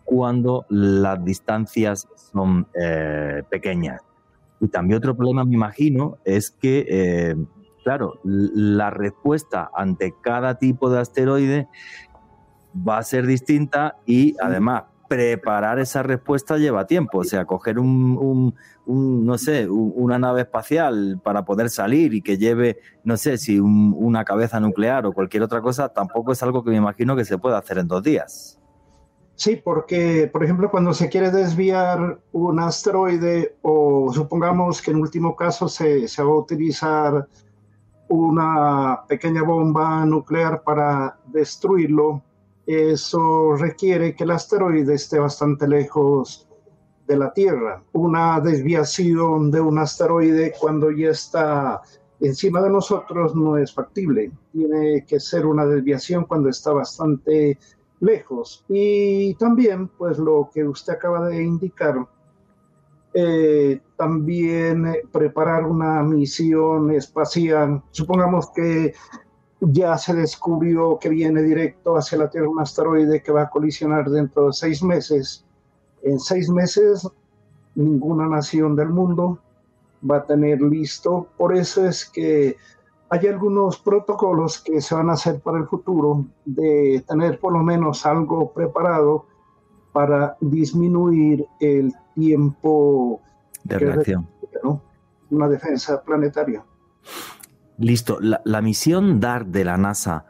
[0.05, 4.03] cuando las distancias son eh, pequeñas.
[4.61, 7.37] Y también otro problema, me imagino, es que eh,
[7.85, 11.69] claro, la respuesta ante cada tipo de asteroide
[12.77, 17.19] va a ser distinta y además preparar esa respuesta lleva tiempo.
[17.19, 18.55] O sea, coger un,
[18.87, 24.25] no sé, una nave espacial para poder salir y que lleve, no sé, si una
[24.25, 27.59] cabeza nuclear o cualquier otra cosa, tampoco es algo que me imagino que se pueda
[27.59, 28.61] hacer en dos días.
[29.37, 35.35] Sí, porque, por ejemplo, cuando se quiere desviar un asteroide o supongamos que en último
[35.35, 37.29] caso se, se va a utilizar
[38.09, 42.23] una pequeña bomba nuclear para destruirlo,
[42.67, 46.49] eso requiere que el asteroide esté bastante lejos
[47.07, 47.83] de la Tierra.
[47.93, 51.83] Una desviación de un asteroide cuando ya está
[52.21, 54.33] encima de nosotros no es factible.
[54.53, 57.59] Tiene que ser una desviación cuando está bastante
[58.01, 58.65] lejos.
[58.69, 62.07] Y también, pues lo que usted acaba de indicar,
[63.12, 67.83] eh, también preparar una misión espacial.
[67.91, 68.95] Supongamos que
[69.71, 74.09] ya se descubrió que viene directo hacia la Tierra un asteroide que va a colisionar
[74.09, 75.45] dentro de seis meses.
[76.03, 77.09] En seis meses,
[77.75, 79.39] ninguna nación del mundo
[80.09, 81.29] va a tener listo.
[81.37, 82.57] Por eso es que
[83.09, 87.61] hay algunos protocolos que se van a hacer para el futuro de tener por lo
[87.61, 89.27] menos algo preparado
[89.93, 93.21] para disminuir el tiempo
[93.62, 94.29] de reacción.
[95.31, 96.65] Una defensa planetaria.
[97.79, 98.18] Listo.
[98.20, 100.27] La, misión DART de la NASA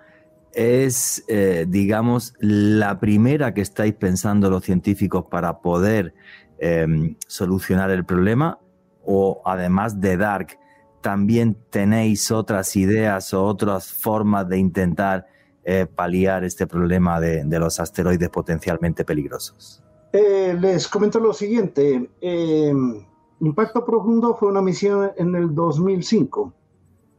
[0.53, 6.15] es, eh, digamos, la primera que estáis pensando los científicos para poder
[6.59, 8.59] em, solucionar el problema
[9.05, 10.53] o además de DART
[11.01, 15.27] también tenéis otras ideas o otras formas de intentar
[15.67, 19.83] eh, paliar este problema de, los asteroides potencialmente peligrosos?
[20.13, 22.11] Eh, les comento lo siguiente.
[22.21, 23.05] Em,
[23.41, 26.53] Impacto Profundo fue una misión en el 2005.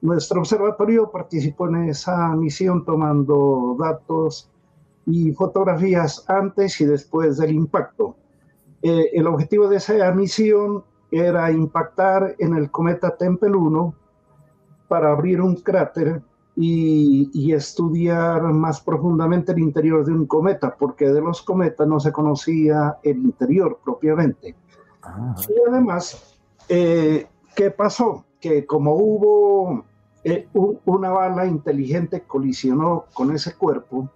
[0.06, 4.51] Nuestro observatorio participó en esa misión tomando datos
[5.08, 8.16] y fotografías antes y después del impacto.
[8.84, 13.95] Eh, el objetivo de esa misión era impactar en el cometa Tempel 1
[14.88, 16.22] para abrir un cráter
[16.56, 22.12] y, estudiar más profundamente el interior de un cometa, porque de los cometas no se
[22.12, 24.56] conocía el interior propiamente.
[25.01, 25.36] Ah.
[25.49, 26.38] Y además,
[26.70, 28.24] eh, ¿qué pasó?
[28.39, 29.84] Que como hubo
[30.26, 30.47] eh,
[30.86, 34.09] una bala inteligente colisionó con ese cuerpo,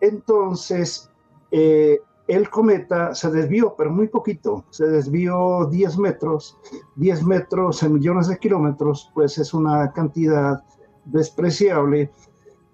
[0.00, 1.08] entonces
[1.52, 6.58] eh, el cometa se desvió, pero muy poquito, se desvió 10 metros,
[6.96, 10.62] 10 metros en millones de kilómetros, pues es una cantidad
[11.04, 12.10] despreciable,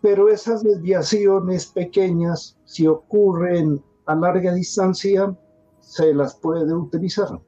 [0.00, 5.36] pero esas desviaciones pequeñas, si ocurren a larga distancia,
[5.80, 7.38] se las puede utilizar.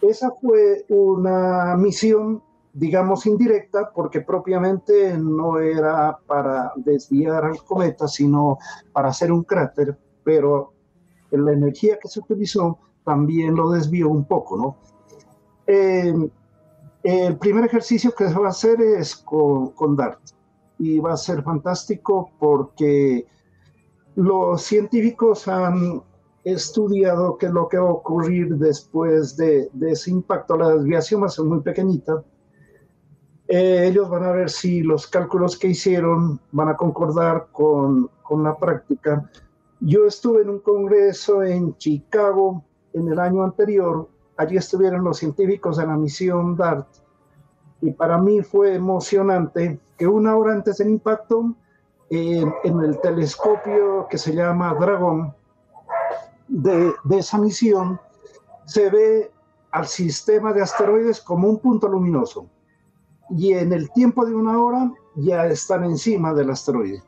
[0.00, 2.42] Esa fue una misión,
[2.74, 8.58] digamos, indirecta, porque propiamente no era para desviar al cometa, sino
[8.92, 10.72] para hacer un cráter, pero
[11.30, 14.76] la energía que se utilizó también lo desvió un poco, ¿no?
[15.66, 16.14] Eh,
[17.02, 20.20] el primer ejercicio que se va a hacer es con, con DART
[20.78, 23.26] y va a ser fantástico porque
[24.16, 26.02] los científicos han
[26.44, 30.56] estudiado qué es lo que va a ocurrir después de, ese impacto.
[30.56, 32.22] La desviación va a ser muy pequeñita.
[33.56, 38.42] Eh, ellos van a ver si los cálculos que hicieron van a concordar con, con
[38.42, 39.30] la práctica.
[39.78, 44.08] Yo estuve en un congreso en Chicago en el año anterior.
[44.36, 46.88] Allí estuvieron los científicos de la misión DART.
[47.80, 51.54] Y para mí fue emocionante que una hora antes del impacto,
[52.10, 55.32] eh, en el telescopio que se llama Dragon
[56.48, 58.00] de, de esa misión,
[58.64, 59.30] se ve
[59.70, 62.48] al sistema de asteroides como un punto luminoso
[63.30, 67.02] y en el tiempo de una hora ya están encima del asteroide.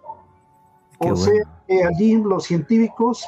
[0.99, 3.27] o sea que allí los científicos,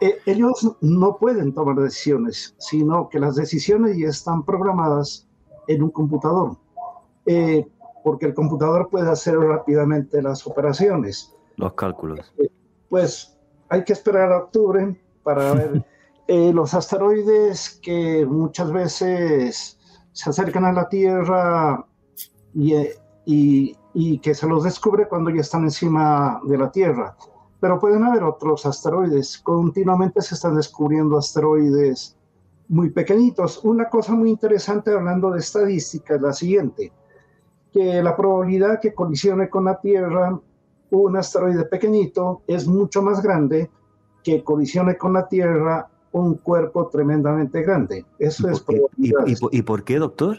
[0.00, 5.26] eh, ellos no pueden tomar decisiones, sino que las decisiones ya están programadas
[5.66, 6.56] en un computador,
[7.26, 7.66] eh,
[8.02, 11.34] porque el computador puede hacer rápidamente las operaciones.
[11.56, 12.32] Los cálculos.
[12.38, 12.48] Eh,
[12.88, 13.36] pues
[13.70, 15.84] hay que esperar a octubre para ver
[16.54, 19.78] los asteroides que muchas veces
[20.12, 21.84] se acercan a la Tierra
[22.56, 22.94] eh,
[23.26, 27.16] y, y, que se los descubre cuando ya están encima de la Tierra.
[27.60, 29.38] Pero pueden haber otros asteroides.
[29.38, 32.16] Continuamente se están descubriendo asteroides
[32.68, 33.64] muy pequeñitos.
[33.64, 36.92] Una cosa muy interesante hablando de estadística es la siguiente,
[37.72, 40.38] que la probabilidad que colisione con la Tierra
[40.90, 43.70] un asteroide pequeñito es mucho más grande
[44.22, 48.04] que colisione con la Tierra un cuerpo tremendamente grande.
[48.18, 49.26] Eso es probabilidad.
[49.26, 50.38] ¿Y, y, por qué, doctor?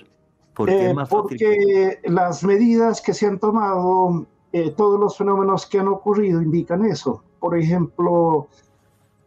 [0.68, 6.42] Eh, porque las medidas que se han tomado, eh, todos los fenómenos que han ocurrido
[6.42, 7.22] indican eso.
[7.40, 8.48] Por ejemplo,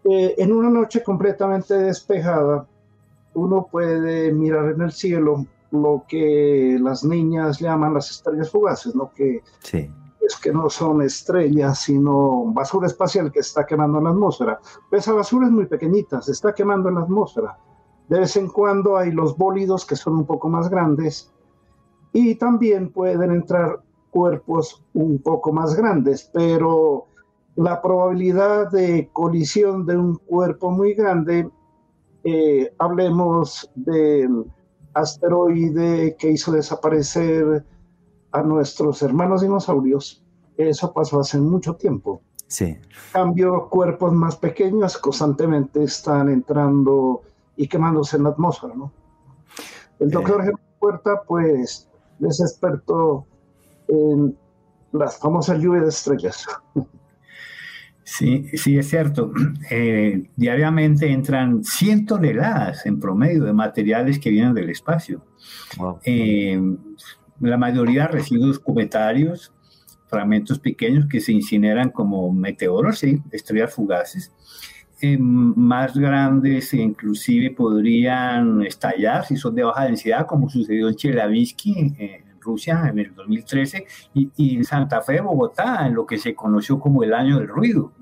[0.04, 2.66] eh, en una noche completamente despejada,
[3.34, 9.12] uno puede mirar en el cielo lo que las niñas llaman las estrellas fugaces, ¿no?
[9.12, 14.58] que es que no son estrellas, sino basura espacial que está quemando en la atmósfera.
[14.90, 17.56] Esa basura es muy pequeñita, se está quemando en la atmósfera
[18.08, 21.30] de vez en cuando hay los bólidos que son un poco más grandes
[22.12, 27.06] y también pueden entrar cuerpos un poco más grandes, pero
[27.56, 31.50] la probabilidad de colisión de un cuerpo muy grande,
[32.24, 34.44] eh, hablemos del
[34.94, 37.64] asteroide que hizo desaparecer
[38.32, 40.24] a nuestros hermanos dinosaurios,
[40.56, 42.22] eso pasó hace mucho tiempo.
[42.46, 42.64] Sí.
[42.64, 42.80] En
[43.12, 47.22] cambio, cuerpos más pequeños constantemente están entrando
[47.58, 48.90] y quemándose en la atmósfera, ¿no?
[49.98, 50.52] El doctor eh.
[50.78, 51.88] Puerta, pues,
[52.20, 53.26] es experto
[53.88, 54.38] en
[54.92, 56.46] las famosas lluvias de estrellas.
[58.04, 59.32] Sí, sí, es cierto.
[59.70, 65.26] Eh, diariamente entran 100 toneladas en promedio de materiales que vienen del espacio.
[66.04, 66.58] Eh,
[67.40, 69.52] la mayoría residuos cometarios,
[70.06, 74.32] fragmentos pequeños que se incineran como meteoros, sí, estrellas fugaces.
[75.00, 80.96] Eh, más grandes e inclusive podrían estallar si son de baja densidad, como sucedió en
[80.96, 86.34] Chelyabinsk, en Rusia, en el 2013, y, en Santa Fe, Bogotá, en lo que se
[86.34, 87.92] conoció como el año del ruido.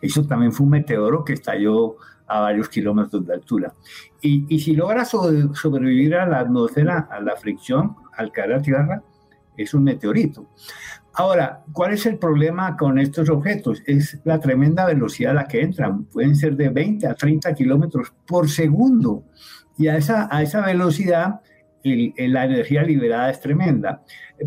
[0.00, 1.96] Eso también fue un meteoro que estalló
[2.28, 3.74] a varios kilómetros de altura.
[4.22, 9.02] Y, y si logra sobrevivir a la atmósfera, a la fricción, al caer a Tierra,
[9.56, 10.46] es un meteorito.
[11.14, 13.82] Ahora, ¿cuál es el problema con estos objetos?
[13.86, 16.04] Es la tremenda velocidad a la que entran.
[16.04, 19.24] Pueden ser de 20 a 30 kilómetros por segundo.
[19.76, 21.40] Y a esa, a esa velocidad,
[21.82, 24.02] la energía liberada es tremenda.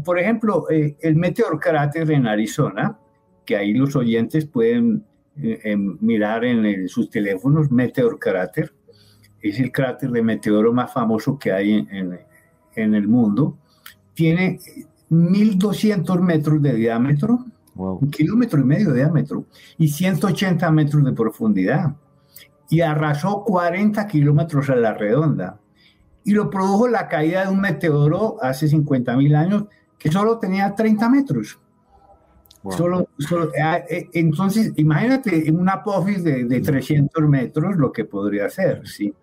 [0.05, 2.97] Por ejemplo, eh, el meteor cráter en Arizona,
[3.45, 5.03] que ahí los oyentes pueden
[5.36, 8.74] eh, mirar en sus teléfonos, meteor cráter,
[9.41, 12.20] es el cráter de meteoro más famoso que hay en,
[12.76, 13.57] en el mundo.
[14.14, 14.59] Tiene
[15.14, 17.45] 1.200 metros de diámetro,
[17.76, 19.45] un kilómetro y medio de diámetro,
[19.78, 21.95] y 180 metros de profundidad.
[22.70, 25.59] Y arrasó 40 kilómetros a la redonda.
[26.24, 29.66] Y lo produjo la caída de un meteoro hace 50.000 años
[29.97, 31.59] que solo tenía 30 metros.
[32.70, 33.09] Solo,
[33.61, 38.88] ah, eh, entonces, imagínate en una apófis de, de, 300 metros lo que podría ser,
[38.88, 39.14] ¿sí?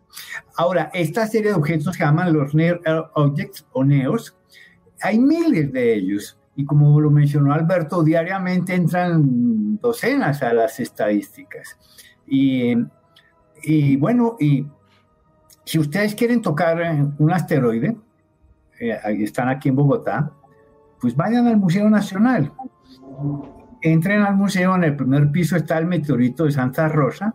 [0.56, 2.80] Ahora, esta serie de objetos se llaman los Near
[3.14, 4.36] Objects o NEOs,
[5.00, 6.38] hay miles de ellos.
[6.56, 11.78] Y como lo mencionó Alberto, diariamente entran docenas a las estadísticas.
[12.26, 12.76] Y,
[13.96, 14.66] bueno, y
[15.64, 16.78] si ustedes quieren tocar
[17.18, 17.96] un asteroide,
[18.78, 20.32] eh, están aquí en Bogotá,
[21.00, 22.52] pues vayan al Museo Nacional.
[23.82, 27.34] Entren al museo, en el primer piso está el meteorito de Santa Rosa,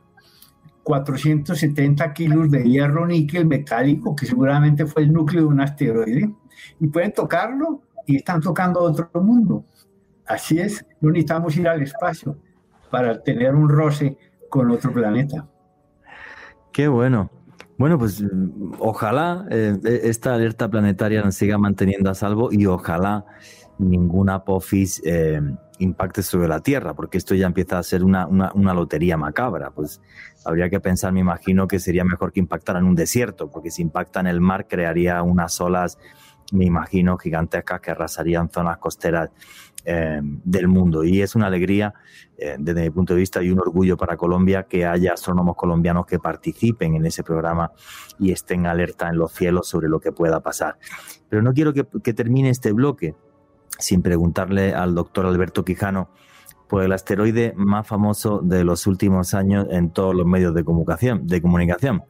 [0.84, 6.32] 470 kilos de hierro níquel metálico, que seguramente fue el núcleo de un asteroide
[6.80, 9.66] y pueden tocarlo y están tocando otro mundo.
[10.26, 12.38] Así es, no necesitamos ir al espacio
[12.90, 14.18] para tener un roce
[14.50, 15.48] con otro planeta.
[16.72, 17.30] Qué bueno.
[17.78, 18.24] Bueno, pues
[18.80, 23.26] ojalá eh, esta alerta planetaria nos siga manteniendo a salvo y ojalá
[23.78, 25.42] ninguna Apophis eh,
[25.80, 29.72] impacte sobre la Tierra, porque esto ya empieza a ser una, una, lotería macabra.
[29.72, 30.02] Pues
[30.46, 33.82] habría que pensar, me imagino, que sería mejor que impactara en un desierto, porque si
[33.82, 35.98] impacta en el mar crearía unas olas,
[36.52, 39.30] me imagino, gigantescas que arrasarían zonas costeras
[39.84, 41.04] eh, del mundo.
[41.04, 41.94] Y es una alegría,
[42.38, 46.06] eh, desde mi punto de vista, y un orgullo para Colombia que haya astrónomos colombianos
[46.06, 47.72] que participen en ese programa
[48.20, 50.78] y estén alerta en los cielos sobre lo que pueda pasar.
[51.30, 53.16] Pero no quiero que, que termine este bloque
[53.78, 56.10] sin preguntarle al doctor Alberto Quijano
[56.68, 61.28] por el asteroide más famoso de los últimos años en todos los medios de comunicación,
[61.28, 62.04] de comunicación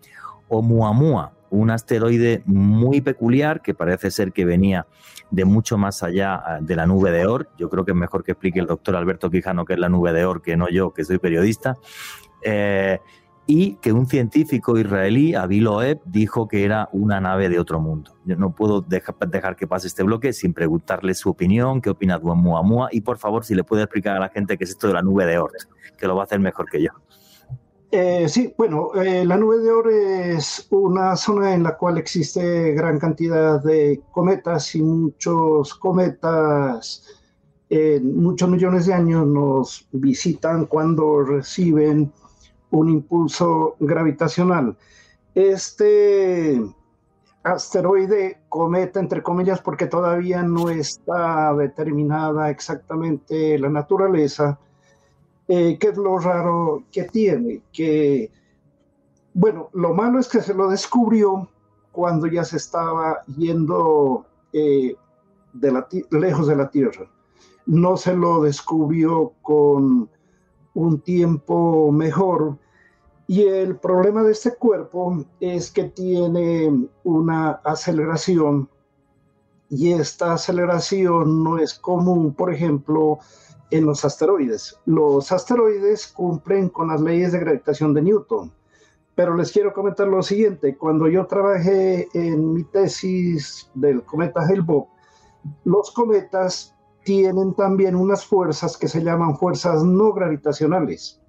[0.48, 4.88] Oumuamua, un asteroide muy peculiar que parece ser que venía
[5.32, 7.50] de mucho más allá ah, de la nube de Or.
[7.58, 10.14] Yo creo que es mejor que explique el doctor Alberto Quijano qué es la nube
[10.14, 11.78] de Or que no yo, que soy periodista.
[12.42, 13.00] Eh,
[13.48, 18.18] y que un científico israelí, Abil Oeb, dijo que era una nave de otro mundo.
[18.26, 22.26] Yo no puedo dejar, que pase este bloque sin preguntarle su opinión, qué opina de
[22.26, 24.94] Muamua, y por favor, si le puede explicar a la gente qué es esto de
[24.94, 25.54] la nube de Oort,
[25.96, 26.90] que lo va a hacer mejor que yo.
[27.92, 32.74] Eh, sí, bueno, eh, la nube de Oort es una zona en la cual existe
[32.74, 37.04] gran cantidad de cometas y muchos cometas
[37.70, 42.12] en muchos millones de años nos visitan cuando reciben
[42.72, 44.78] un impulso gravitacional.
[45.34, 46.62] Este
[47.44, 54.60] asteroide cometa, entre comillas, porque todavía no está determinada exactamente la naturaleza,
[55.48, 57.62] eh, ¿qué es lo raro que tiene?
[57.72, 58.32] Que,
[59.34, 61.48] bueno, lo malo es que se lo descubrió
[61.92, 64.96] cuando ya se estaba yendo eh,
[65.54, 67.10] de lejos de la Tierra.
[67.66, 70.10] No se lo descubrió con
[70.74, 72.58] un tiempo mejor
[73.28, 78.70] y el problema de este cuerpo es que tiene una aceleración
[79.70, 83.18] y esta aceleración no es común, por ejemplo,
[83.76, 84.80] en los asteroides.
[84.86, 88.52] Los asteroides cumplen con las leyes de gravitación de Newton.
[89.16, 94.90] Pero les quiero comentar lo siguiente, cuando yo trabajé en mi tesis del cometa Hale-Bopp,
[95.64, 101.22] los cometas tienen también unas fuerzas que se llaman fuerzas no gravitacionales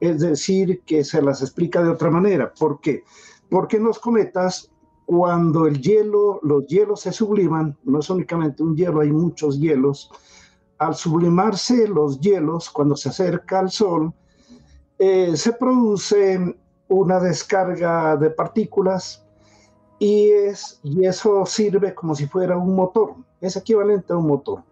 [0.00, 2.52] es decir, que se las explica de otra manera.
[2.52, 3.04] ¿Por qué?
[3.48, 4.70] Porque en los cometas,
[5.06, 10.10] cuando el hielo, los hielos se subliman, no es únicamente un hielo, hay muchos hielos,
[10.86, 14.12] al sublimarse los hielos, cuando se acerca al Sol,
[14.98, 16.56] eh, se produce
[16.88, 19.24] una descarga de partículas
[19.98, 24.62] y, es, y eso sirve como si fuera un motor, es equivalente a un motor.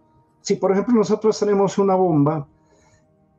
[0.40, 2.46] Si por ejemplo nosotros tenemos una bomba,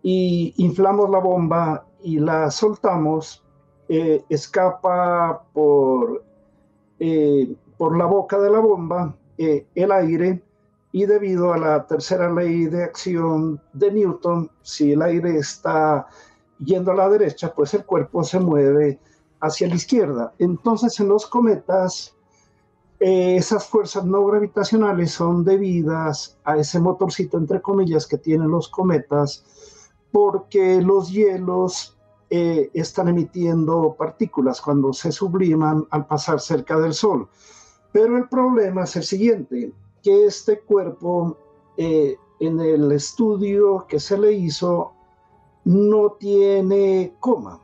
[0.04, 3.44] y inflamos la bomba y la soltamos,
[3.88, 6.24] eh, escapa por,
[7.00, 10.44] eh, por la boca de la bomba eh, el aire
[10.94, 16.08] y debido a la tercera ley de acción de Newton, si el aire está
[16.60, 19.00] yendo a la derecha, pues el cuerpo se mueve
[19.42, 20.34] hacia la izquierda.
[20.38, 22.16] Entonces en los cometas,
[23.00, 29.44] esas fuerzas no gravitacionales son debidas a ese motorcito, entre comillas, que tienen los cometas,
[30.12, 31.98] porque los hielos
[32.30, 37.28] eh, están emitiendo partículas cuando se subliman al pasar cerca del Sol.
[37.92, 39.74] Pero el problema es el siguiente,
[40.04, 41.38] que este cuerpo
[41.78, 44.92] eh, en el estudio que se le hizo
[45.64, 47.62] no tiene coma.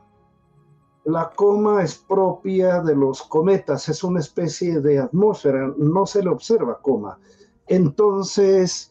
[1.04, 6.30] La coma es propia de los cometas, es una especie de atmósfera, no se le
[6.30, 7.18] observa coma.
[7.66, 8.90] Entonces,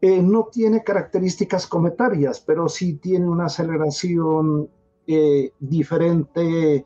[0.00, 4.68] eh, no tiene características cometarias, pero sí tiene una aceleración
[5.06, 6.84] eh, diferente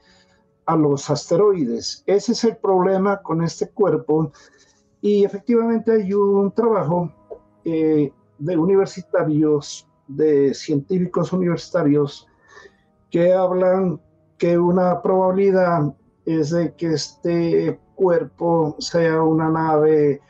[0.66, 2.02] a los asteroides.
[2.06, 4.32] Ese es el problema con este cuerpo
[5.00, 7.12] y efectivamente hay un trabajo
[7.64, 12.26] eh, de universitarios, de científicos universitarios,
[13.10, 14.00] que hablan
[14.36, 15.94] que una probabilidad
[16.24, 20.20] es de que este cuerpo sea una nave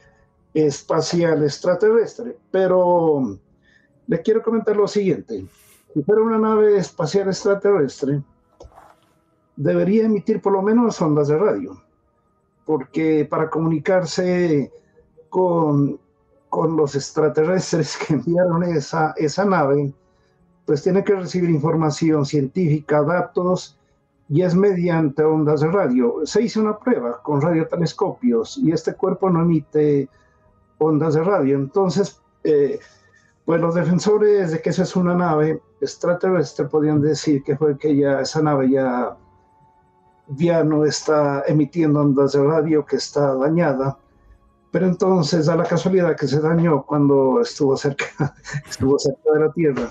[0.55, 2.37] espacial extraterrestre.
[2.51, 3.39] Pero
[4.07, 5.47] le quiero comentar lo siguiente.
[5.93, 8.23] Si fuera una nave espacial extraterrestre,
[9.57, 11.83] debería emitir por lo menos ondas de radio,
[12.69, 14.71] porque para comunicarse
[15.31, 15.99] con,
[16.51, 19.95] con los extraterrestres que enviaron esa, esa nave,
[20.66, 23.79] pues tiene que recibir información científica, datos,
[24.29, 26.16] y es mediante ondas de radio.
[26.25, 30.11] Se hizo una prueba con radiotelescopios y este cuerpo no emite
[30.77, 31.57] ondas de radio.
[31.57, 32.79] Entonces, eh,
[33.47, 37.97] pues los defensores de que esa es una nave extraterrestre podían decir que fue que
[37.97, 39.16] ya esa nave ya
[40.37, 43.99] ya no está emitiendo ondas de radio, que está dañada.
[44.70, 48.35] Pero entonces da la casualidad que se dañó cuando estuvo cerca,
[48.68, 49.91] estuvo cerca de la Tierra.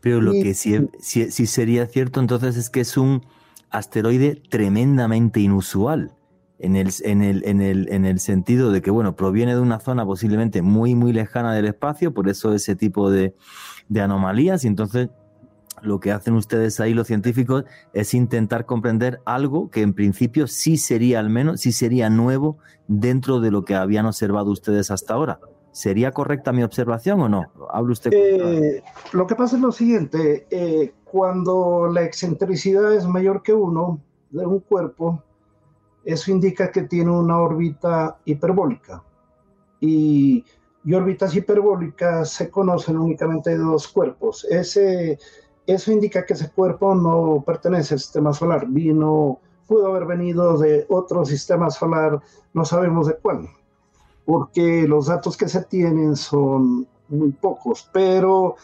[0.00, 3.24] Pero lo que sí, sí, sería cierto entonces es que es un
[3.70, 6.12] asteroide tremendamente inusual.
[6.62, 9.80] En el, en, el, en, el, en el sentido de que, bueno, proviene de una
[9.80, 13.34] zona posiblemente muy, muy lejana del espacio, por eso ese tipo de,
[13.88, 15.08] de anomalías, y entonces
[15.82, 20.76] lo que hacen ustedes ahí los científicos es intentar comprender algo que en principio sí
[20.76, 22.58] sería al menos, sí sería nuevo
[22.88, 25.40] dentro de lo que habían observado ustedes hasta ahora.
[25.72, 27.46] ¿Sería correcta mi observación o no?
[27.70, 28.10] Hable usted.
[28.12, 34.00] Eh, lo que pasa es lo siguiente, eh, cuando la excentricidad es mayor que uno
[34.30, 35.22] de un cuerpo,
[36.04, 39.04] eso indica que tiene una órbita hiperbólica.
[39.80, 40.44] Y,
[40.84, 44.46] y órbitas hiperbólicas se conocen únicamente de dos cuerpos.
[44.50, 45.18] Ese
[45.74, 50.86] eso indica que ese cuerpo no pertenece al sistema solar, vino, pudo haber venido de
[50.88, 52.20] otro sistema solar,
[52.52, 53.48] no sabemos de cuál,
[54.24, 58.56] porque los datos que se tienen son muy pocos, pero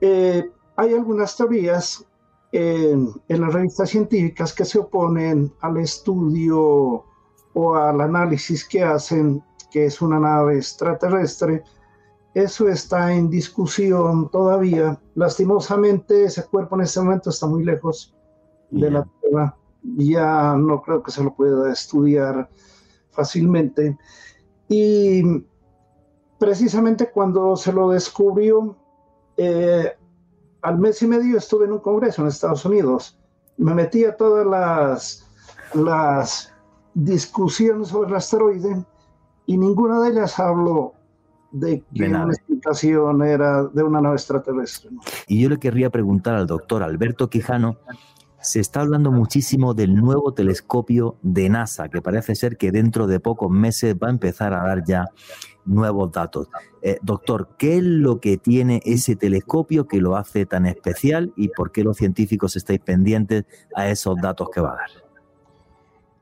[0.00, 2.04] eh, hay algunas teorías
[2.52, 7.04] en, en, las revistas científicas que se oponen al estudio
[7.54, 11.62] o al análisis que hacen que es una nave extraterrestre
[12.44, 15.00] eso está en discusión todavía.
[15.14, 18.14] Lastimosamente, ese cuerpo en este momento está muy lejos
[18.70, 19.56] de la Tierra.
[19.96, 22.48] Ya no creo que se lo pueda estudiar
[23.10, 23.98] fácilmente.
[24.68, 25.44] Y
[26.38, 28.76] precisamente cuando se lo descubrió,
[29.36, 29.96] eh,
[30.62, 33.18] al mes y medio estuve en un congreso en Estados Unidos.
[33.56, 35.28] Me metí a todas las,
[35.74, 36.52] las
[36.94, 38.84] discusiones sobre el asteroide
[39.46, 40.97] y ninguna de ellas habló
[41.50, 44.90] de que la explicación era de una nave extraterrestre.
[45.26, 47.78] Y yo le querría preguntar al doctor Alberto Quijano,
[48.40, 53.18] se está hablando muchísimo del nuevo telescopio de NASA, que parece ser que dentro de
[53.18, 55.06] pocos meses va a empezar a dar ya
[55.64, 56.48] nuevos datos.
[56.82, 61.48] Eh, doctor, ¿qué es lo que tiene ese telescopio que lo hace tan especial y
[61.48, 63.44] por qué los científicos estáis pendientes
[63.74, 64.90] a esos datos que va a dar?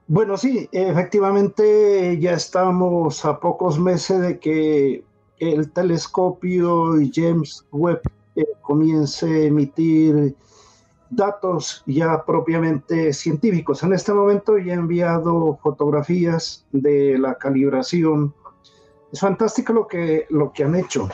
[0.08, 5.04] Bueno, sí, efectivamente ya estamos a pocos meses de que
[5.38, 8.00] el telescopio James Webb
[8.36, 10.36] eh, comience a emitir
[11.10, 13.82] datos ya propiamente científicos.
[13.82, 18.34] En este momento ya he enviado fotografías de la calibración.
[19.12, 21.08] Es fantástico lo que, lo que han hecho.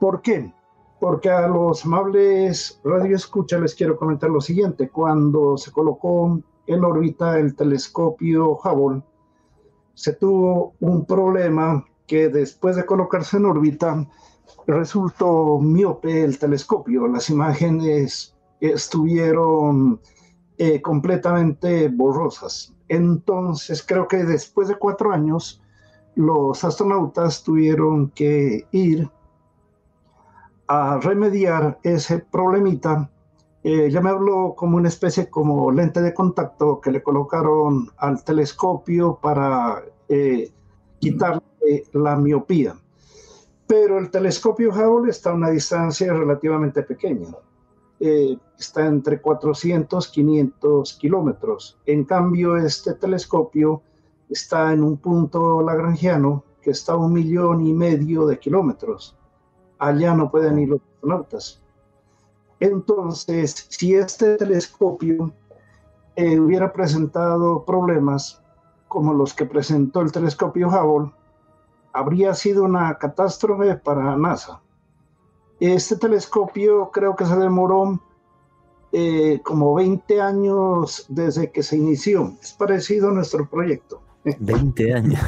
[0.00, 0.52] ¿Por qué?
[0.98, 4.88] Porque a los amables radioescuchas les quiero comentar lo siguiente.
[4.88, 9.02] Cuando se colocó en órbita el telescopio Hubble,
[9.94, 14.06] se tuvo un problema que después de colocarse en órbita
[14.66, 17.06] resultó miope el telescopio.
[17.06, 20.00] Las imágenes estuvieron
[20.58, 22.74] eh, completamente borrosas.
[22.88, 25.62] Entonces creo que después de cuatro años
[26.14, 29.10] los astronautas tuvieron que ir
[30.68, 33.10] a remediar ese problemita.
[33.62, 38.22] Eh, ya me habló como una especie como lente de contacto que le colocaron al
[38.22, 40.52] telescopio para eh,
[41.00, 41.42] quitar
[41.92, 42.76] la miopía.
[43.66, 47.28] Pero el telescopio Hubble está a una distancia relativamente pequeña.
[47.98, 51.78] Eh, está entre 400 500 kilómetros.
[51.86, 53.82] En cambio, este telescopio
[54.28, 59.16] está en un punto lagrangiano que está a un millón y medio de kilómetros.
[59.78, 61.62] Allá no pueden ir los astronautas.
[62.60, 65.32] Entonces, si este telescopio
[66.16, 68.42] eh, hubiera presentado problemas
[68.88, 71.12] como los que presentó el telescopio Hubble,
[71.96, 74.60] habría sido una catástrofe para NASA.
[75.58, 78.00] Este telescopio creo que se demoró
[78.92, 82.34] eh, como 20 años desde que se inició.
[82.42, 84.02] Es parecido a nuestro proyecto.
[84.38, 85.20] 20 años.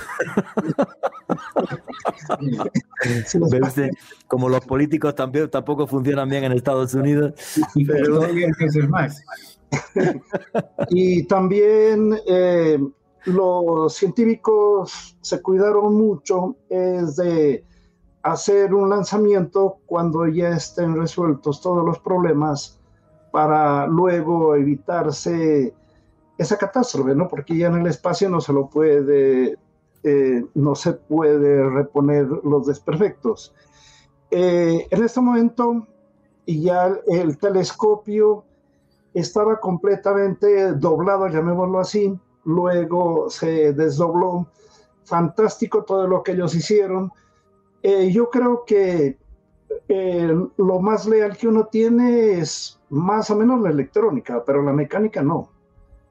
[4.26, 7.34] como los políticos también, tampoco funcionan bien en Estados Unidos.
[7.86, 8.20] Pero...
[10.88, 12.78] y también eh,
[13.28, 17.64] los científicos se cuidaron mucho es de
[18.22, 22.78] hacer un lanzamiento cuando ya estén resueltos todos los problemas
[23.30, 25.74] para luego evitarse
[26.36, 27.28] esa catástrofe, ¿no?
[27.28, 29.58] Porque ya en el espacio no se lo puede,
[30.02, 33.54] eh, no se puede reponer los desperfectos.
[34.30, 35.86] Eh, en este momento
[36.46, 38.44] ya el telescopio
[39.14, 44.46] estaba completamente doblado, llamémoslo así, luego se desdobló.
[45.04, 47.10] Fantástico todo lo que ellos hicieron.
[47.82, 49.16] Eh, yo creo que
[49.88, 54.72] eh, lo más leal que uno tiene es más o menos la electrónica, pero la
[54.72, 55.50] mecánica no.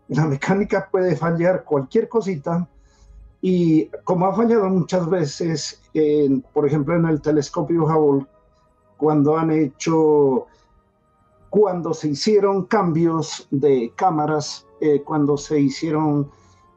[0.08, 2.68] la mecánica puede fallar cualquier cosita
[3.42, 5.82] y como ha fallado muchas veces,
[6.54, 8.26] por ejemplo en el telescopio Hubble,
[8.98, 10.48] cuando han hecho,
[11.50, 16.30] cuando se hicieron cambios de cámaras, eh, cuando se hicieron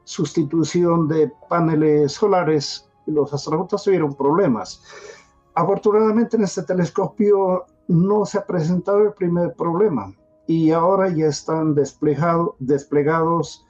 [0.05, 4.82] sustitución de paneles solares, los astronautas tuvieron problemas.
[5.55, 10.14] Afortunadamente en este telescopio no se ha presentado el primer problema
[10.46, 13.66] y ahora ya están desplegados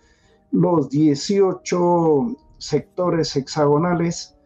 [0.51, 4.37] los 18 sectores hexagonales.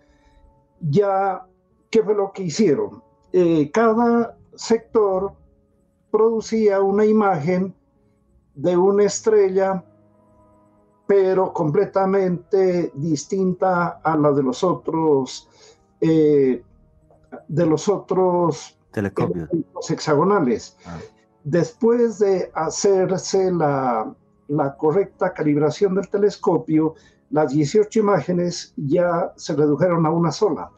[0.81, 1.47] Ya,
[1.91, 3.03] ¿qué fue lo que hicieron?
[3.33, 5.33] Eh, cada sector
[6.11, 7.75] producía una imagen
[8.55, 9.85] de una estrella,
[11.07, 15.49] pero completamente distinta a la de los otros,
[16.01, 16.63] eh,
[17.49, 19.49] de los otros telescopios
[19.91, 20.77] hexagonales.
[20.87, 20.99] Ah
[21.45, 24.15] después de hacerse la,
[24.79, 26.95] correcta calibración del telescopio,
[27.31, 30.71] las 18 imágenes ya se redujeron a una sola.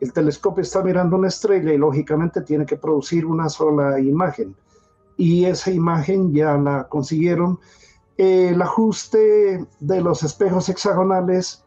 [0.00, 4.54] El telescopio está mirando una estrella y lógicamente tiene que producir una sola imagen.
[5.22, 7.60] Y esa imagen ya la consiguieron.
[8.16, 11.64] El ajuste de los espejos hexagonales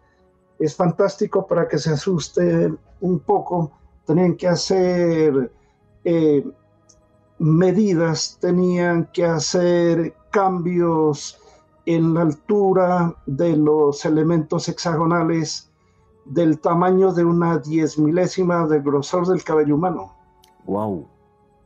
[0.60, 3.72] es fantástico para que se asuste un poco.
[4.06, 5.50] Tenían que hacer
[6.04, 6.46] eh,
[7.40, 11.40] medidas tenían que hacer cambios
[11.86, 15.72] en la altura de los elementos hexagonales
[16.26, 20.14] del tamaño de una diez milésima del grosor del cabello humano.
[20.66, 21.15] Wow.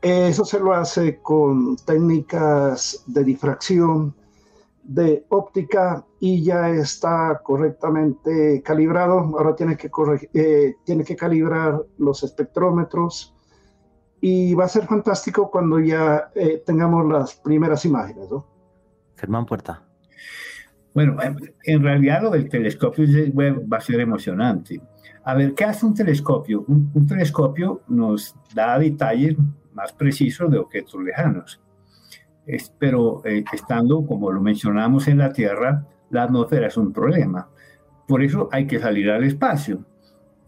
[0.01, 4.15] Eso se lo hace con técnicas de difracción,
[4.83, 9.19] de óptica y ya está correctamente calibrado.
[9.37, 9.91] Ahora tiene que,
[10.33, 13.35] eh, tiene que calibrar los espectrómetros,
[14.21, 18.45] y va a ser fantástico cuando ya eh, tengamos las primeras imágenes, ¿no?
[19.15, 19.83] Germán Puerta.
[20.93, 21.17] Bueno,
[21.63, 23.05] en realidad lo del telescopio
[23.71, 24.81] va a ser emocionante.
[25.23, 26.65] A ver, ¿qué hace un telescopio?
[26.67, 29.35] Un, telescopio nos da detalles
[29.73, 31.61] más precisos de objetos lejanos.
[32.79, 37.47] pero eh, estando, como lo mencionamos en la Tierra, la atmósfera es un problema.
[38.07, 39.85] Por eso hay que salir al espacio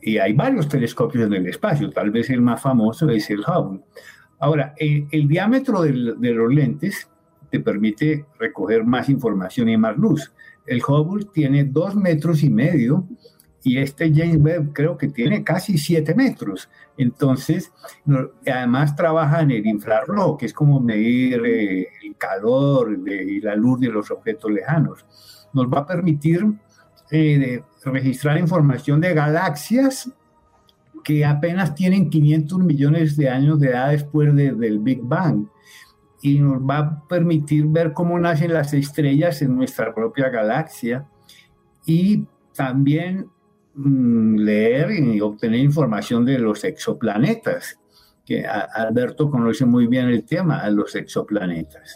[0.01, 3.81] y hay varios telescopios en el espacio, tal vez el más famoso es el Hubble.
[4.39, 7.07] Ahora, el, diámetro de los lentes
[7.51, 10.33] te permite recoger más información y más luz.
[10.65, 13.07] El Hubble tiene dos metros y medio
[13.63, 16.69] y este James Webb creo que tiene casi siete metros.
[16.97, 17.71] Entonces,
[18.45, 23.79] además trabaja en el infrarrojo, que es como medir eh, el calor y la luz
[23.79, 25.05] de los objetos lejanos.
[25.53, 26.45] Nos va a permitir
[27.11, 30.11] eh, registrar información de galaxias
[31.03, 35.47] que apenas tienen 500 millones de años de edad después del Big Bang
[36.21, 41.07] y nos va a permitir ver cómo nacen las estrellas en nuestra propia galaxia
[41.85, 43.27] y también
[43.75, 47.79] leer y obtener información de los exoplanetas,
[48.25, 51.95] que Alberto conoce muy bien el tema, los exoplanetas.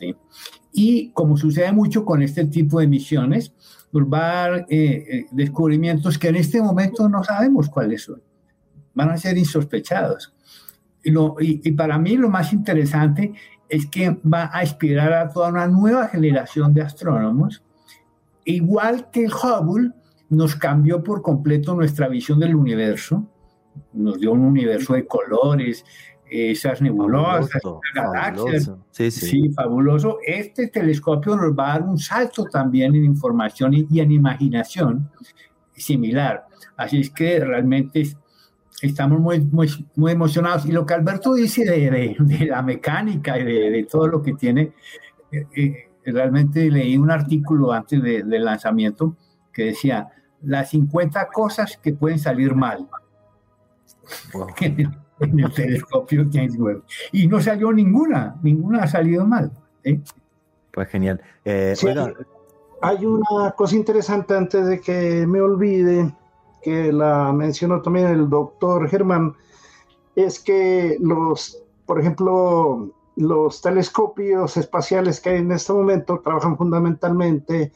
[0.72, 3.54] Y como sucede mucho con este tipo de misiones,
[3.92, 8.22] nos va a dar eh, eh, descubrimientos que en este momento no sabemos cuáles son.
[8.94, 10.34] Van a ser insospechados.
[11.04, 13.34] Y, lo, y, para mí lo más interesante
[13.70, 17.64] es que va a inspirar a toda una nueva generación de astrónomos,
[18.44, 19.92] igual que Hubble
[20.30, 23.28] nos cambió por completo nuestra visión del universo,
[23.94, 25.86] nos dio un universo de colores,
[26.30, 27.62] esas nebulosas,
[27.94, 28.72] galaxias.
[28.92, 30.18] Sí, fabuloso.
[30.26, 35.10] Este telescopio nos va a dar un salto también en información y, en imaginación
[35.76, 36.46] similar.
[36.78, 38.04] Así es que realmente
[38.82, 40.66] estamos muy, muy, muy emocionados.
[40.66, 44.74] Y lo que Alberto dice de, de, la mecánica y de, todo lo que tiene,
[45.32, 49.16] eh, eh, realmente leí un artículo antes del lanzamiento
[49.54, 50.10] que decía
[50.46, 52.88] las 50 cosas que pueden salir mal.
[55.20, 56.84] en el telescopio James Webb.
[57.12, 59.52] Y no salió ninguna, ninguna ha salido mal.
[59.84, 60.00] ¿eh?
[60.72, 61.22] Pues genial.
[61.44, 61.74] Eh,
[62.82, 66.14] hay una cosa interesante antes de que me olvide,
[66.62, 69.34] que la mencionó también el doctor Germán,
[70.16, 77.72] es que los, por ejemplo, los telescopios espaciales que hay en este momento trabajan fundamentalmente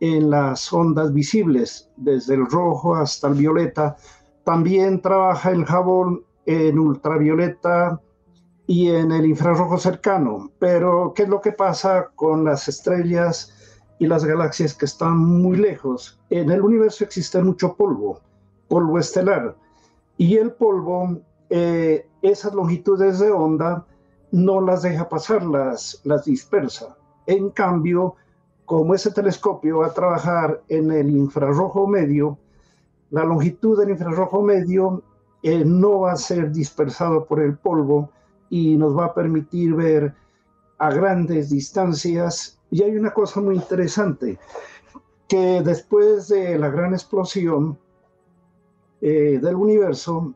[0.00, 3.96] en las ondas visibles, desde el rojo hasta el violeta.
[4.44, 8.00] También trabaja el Hubble en ultravioleta
[8.66, 10.50] y en el infrarrojo cercano.
[10.58, 13.52] Pero, ¿qué es lo que pasa con las estrellas
[13.98, 16.20] y las galaxias que están muy lejos?
[16.30, 18.20] En el universo existe mucho polvo,
[18.68, 19.56] polvo estelar,
[20.16, 21.18] y el polvo,
[21.50, 23.84] eh, esas longitudes de onda,
[24.30, 26.96] no las deja pasar, las, las dispersa.
[27.26, 28.16] En cambio,
[28.64, 32.38] como ese telescopio va a trabajar en el infrarrojo medio,
[33.10, 35.02] la longitud del infrarrojo medio
[35.42, 38.10] eh, no va a ser dispersado por el polvo
[38.48, 40.14] y nos va a permitir ver
[40.78, 42.58] a grandes distancias.
[42.70, 44.38] Y hay una cosa muy interesante,
[45.28, 47.78] que después de la gran explosión
[49.00, 50.34] eh, del universo,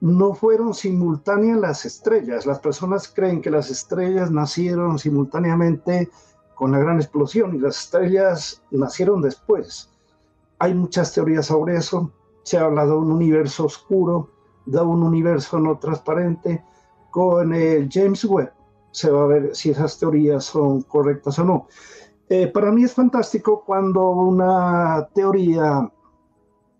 [0.00, 2.46] no fueron simultáneas las estrellas.
[2.46, 6.10] Las personas creen que las estrellas nacieron simultáneamente
[6.56, 9.88] con la gran explosión y las estrellas nacieron después.
[10.58, 12.10] Hay muchas teorías sobre eso.
[12.42, 14.30] Se habla de un universo oscuro,
[14.64, 16.64] de un universo no transparente.
[17.12, 18.52] Con el James Webb
[18.90, 21.68] se va a ver si esas teorías son correctas o no.
[22.28, 25.88] Eh, para mí es fantástico cuando una teoría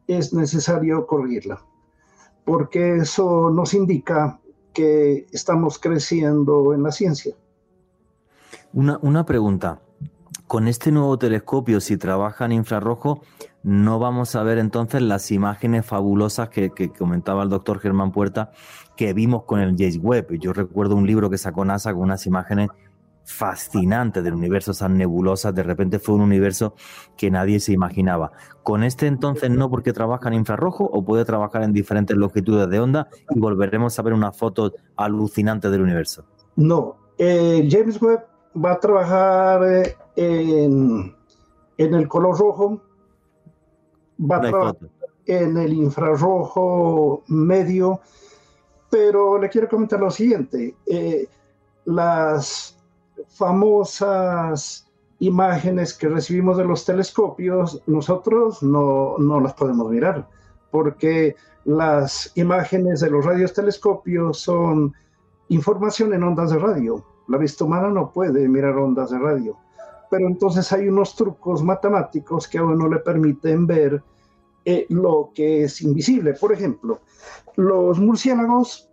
[0.08, 1.62] es necesario corregirla
[2.46, 4.40] porque eso nos indica
[4.72, 7.34] que estamos creciendo en la ciencia.
[8.76, 9.80] Una, pregunta.
[10.46, 13.22] Con este nuevo telescopio, si trabaja en infrarrojo,
[13.62, 18.50] no vamos a ver entonces las imágenes fabulosas que, que, comentaba el doctor Germán Puerta
[18.94, 20.38] que vimos con el James Webb.
[20.38, 22.68] Yo recuerdo un libro que sacó NASA con unas imágenes
[23.24, 26.74] fascinante del universo, esas nebulosas, de repente fue un universo
[27.16, 28.32] que nadie se imaginaba.
[28.62, 32.78] Con este entonces no porque trabaja en infrarrojo o puede trabajar en diferentes longitudes de
[32.78, 36.26] onda y volveremos a ver una foto alucinante del universo.
[36.56, 41.14] No, eh, James Webb va a trabajar eh, en,
[41.76, 42.80] el color rojo,
[44.18, 44.76] va a trabajar
[45.26, 48.00] en el infrarrojo medio,
[48.90, 50.74] pero le quiero comentar lo siguiente.
[50.86, 51.28] Eh,
[51.84, 52.78] las
[53.28, 54.86] famosas
[55.18, 60.28] imágenes que recibimos de los telescopios, nosotros no, no las podemos mirar,
[60.70, 61.34] porque
[61.64, 64.94] las imágenes de los radiotelescopios son
[65.48, 67.04] información en ondas de radio.
[67.28, 69.56] La vista humana no puede mirar ondas de radio.
[70.10, 74.02] Pero entonces hay unos trucos matemáticos que a uno le permiten ver
[74.64, 76.34] eh, lo que es invisible.
[76.34, 77.00] Por ejemplo,
[77.56, 78.90] los murciélagos,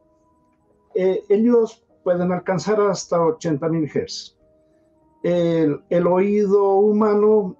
[0.95, 4.38] eh, ellos pueden alcanzar hasta 80.000 Hz.
[5.23, 7.55] El, el, oído humano,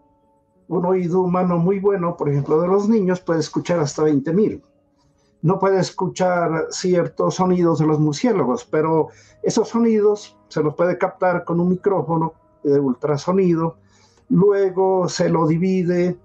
[0.67, 4.61] un oído humano muy bueno, por ejemplo, de los niños, puede escuchar hasta 20.000.
[5.43, 9.09] No puede escuchar ciertos sonidos de los murciélagos, pero
[9.43, 12.33] esos sonidos se los puede captar con un micrófono
[12.63, 13.75] de ultrasonido.
[14.29, 16.17] Luego se lo divide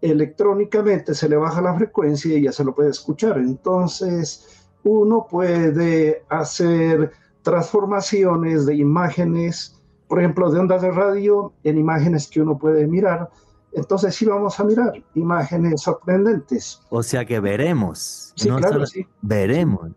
[0.00, 3.38] electrónicamente, se le baja la frecuencia y ya se lo puede escuchar.
[3.38, 7.12] Entonces, uno puede hacer
[7.42, 13.30] transformaciones de imágenes, por ejemplo, de ondas de radio en imágenes que uno puede mirar.
[13.74, 16.80] Entonces sí vamos a mirar imágenes sorprendentes.
[16.90, 18.32] O sea que veremos.
[18.36, 19.06] Sí, claro, sí.
[19.20, 19.90] Veremos.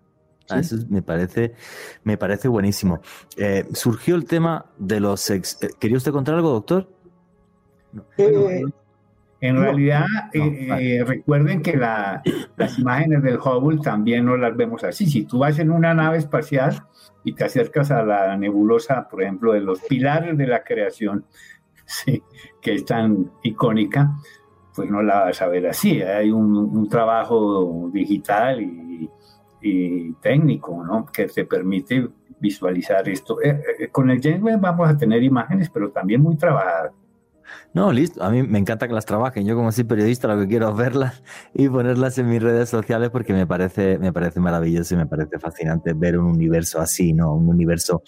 [0.49, 1.53] Ah, eso me parece,
[2.03, 3.01] me parece buenísimo.
[3.35, 5.61] Eh, surgió el tema de los ex...
[5.61, 6.89] Eh, ¿Quería usted contar algo, doctor?
[8.17, 8.63] Eh,
[9.41, 10.05] en realidad,
[11.05, 15.05] recuerden que las imágenes del Hubble también no las vemos así.
[15.05, 16.87] Si tú vas en una nave espacial,
[17.27, 21.25] y te acercas a la nebulosa, por ejemplo, de los pilares de la creación,
[22.61, 24.15] que es tan icónica,
[24.75, 26.01] pues no la vas a ver así.
[26.01, 29.09] Hay un, trabajo digital y,
[30.21, 31.05] técnico ¿no?
[31.05, 32.07] que te permite
[32.39, 33.41] visualizar esto.
[33.41, 36.93] Eh, eh, con el James Webb vamos a tener imágenes, pero también muy trabajadas.
[37.73, 38.23] No, listo.
[38.23, 39.45] A mí me encanta que las trabajen.
[39.45, 41.23] Yo como soy periodista lo que quiero es verlas
[41.53, 45.39] y ponerlas en mis redes sociales porque me parece, me parece maravilloso y me parece
[45.39, 47.33] fascinante ver un universo así, ¿no?
[47.33, 48.01] Un universo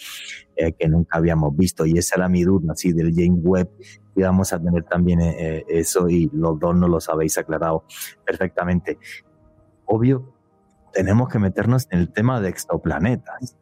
[0.55, 1.85] eh, que nunca habíamos visto.
[1.85, 3.69] Y esa era mi duda, así del James Webb.
[4.15, 7.85] Y vamos a tener también eh, eh, eso y los dos no los habéis aclarado
[8.25, 8.97] perfectamente.
[9.85, 10.33] Obvio,
[10.93, 13.55] tenemos que meternos en el tema de exoplanetas.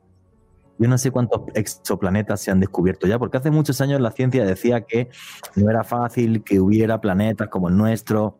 [0.80, 4.46] Yo no sé cuántos exoplanetas se han descubierto ya, porque hace muchos años la ciencia
[4.46, 5.10] decía que
[5.56, 8.38] no era fácil que hubiera planetas como el nuestro,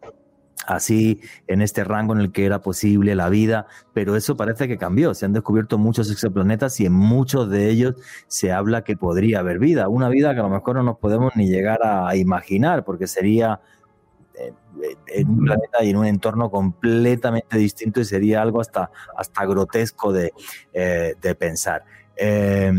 [0.68, 4.78] así en este rango en el que era posible la vida, pero eso parece que
[4.78, 5.14] cambió.
[5.14, 7.96] Se han descubierto muchos exoplanetas y en muchos de ellos
[8.28, 11.36] se habla que podría haber vida, una vida que a lo mejor no nos podemos
[11.36, 13.62] ni llegar a imaginar, porque sería
[14.36, 14.54] eh,
[15.08, 20.12] en un planeta y en un entorno completamente distinto y sería algo hasta, hasta grotesco
[20.12, 20.34] de,
[20.74, 21.84] eh, de pensar.
[22.18, 22.72] Eh,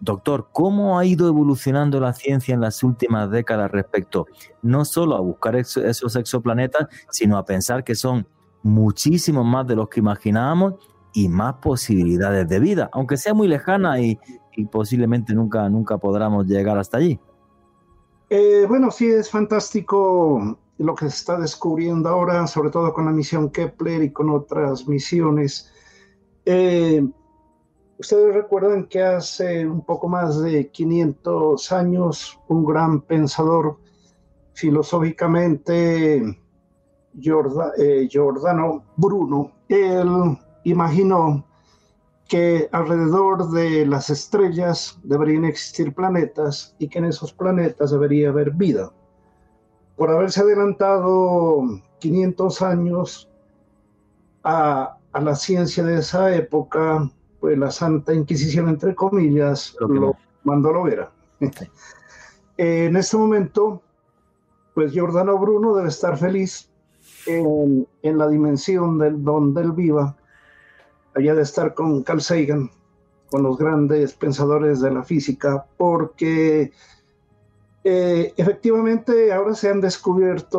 [0.00, 4.26] doctor, ¿cómo ha ido evolucionando la ciencia en las últimas décadas respecto
[4.62, 8.26] no solo a buscar esos exoplanetas, sino a pensar que son
[8.62, 10.74] muchísimos más de los que imaginábamos
[11.12, 14.18] y más posibilidades de vida, aunque sea muy lejana y,
[14.70, 17.18] posiblemente nunca, nunca podamos llegar hasta allí?
[18.30, 23.12] Eh, bueno, sí, es fantástico lo que se está descubriendo ahora, sobre todo con la
[23.12, 25.72] misión Kepler y con otras misiones.
[26.46, 27.06] Eh,
[27.98, 33.78] Ustedes recuerdan que hace un poco más de 500 años un gran pensador
[34.52, 41.44] filosóficamente eh, Giordano Bruno, él imaginó
[42.28, 48.50] que alrededor de las estrellas deberían existir planetas y que en esos planetas debería haber
[48.50, 48.90] vida.
[49.96, 51.62] Por haberse adelantado
[52.00, 53.30] 500 años
[54.42, 57.08] a, la ciencia de esa época,
[57.44, 61.10] pues la Santa Inquisición, entre comillas, lo, mandó a lo vera.
[62.56, 63.82] en este momento,
[64.72, 66.70] pues Giordano Bruno debe estar feliz
[67.26, 70.16] en, en la dimensión del donde él viva,
[71.14, 72.70] allá de estar con Carl Sagan,
[73.30, 76.72] con los grandes pensadores de la física, porque
[77.84, 80.58] eh, efectivamente ahora se han descubierto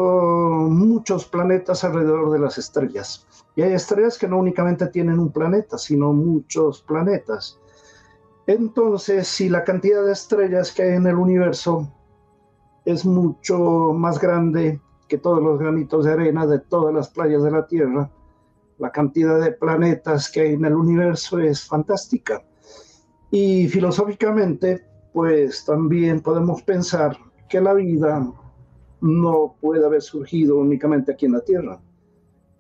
[0.69, 3.25] muchos planetas alrededor de las estrellas.
[3.55, 7.59] Y hay estrellas que no únicamente tienen un planeta, sino muchos planetas.
[8.47, 11.91] Entonces, si la cantidad de estrellas que hay en el universo
[12.83, 17.51] es mucho más grande que todos los granitos de arena de todas las playas de
[17.51, 18.09] la Tierra,
[18.77, 22.43] la cantidad de planetas que hay en el universo es fantástica.
[23.31, 27.17] Y filosóficamente, pues también podemos pensar
[27.49, 28.27] que la vida
[29.01, 31.79] no puede haber surgido únicamente aquí en la Tierra.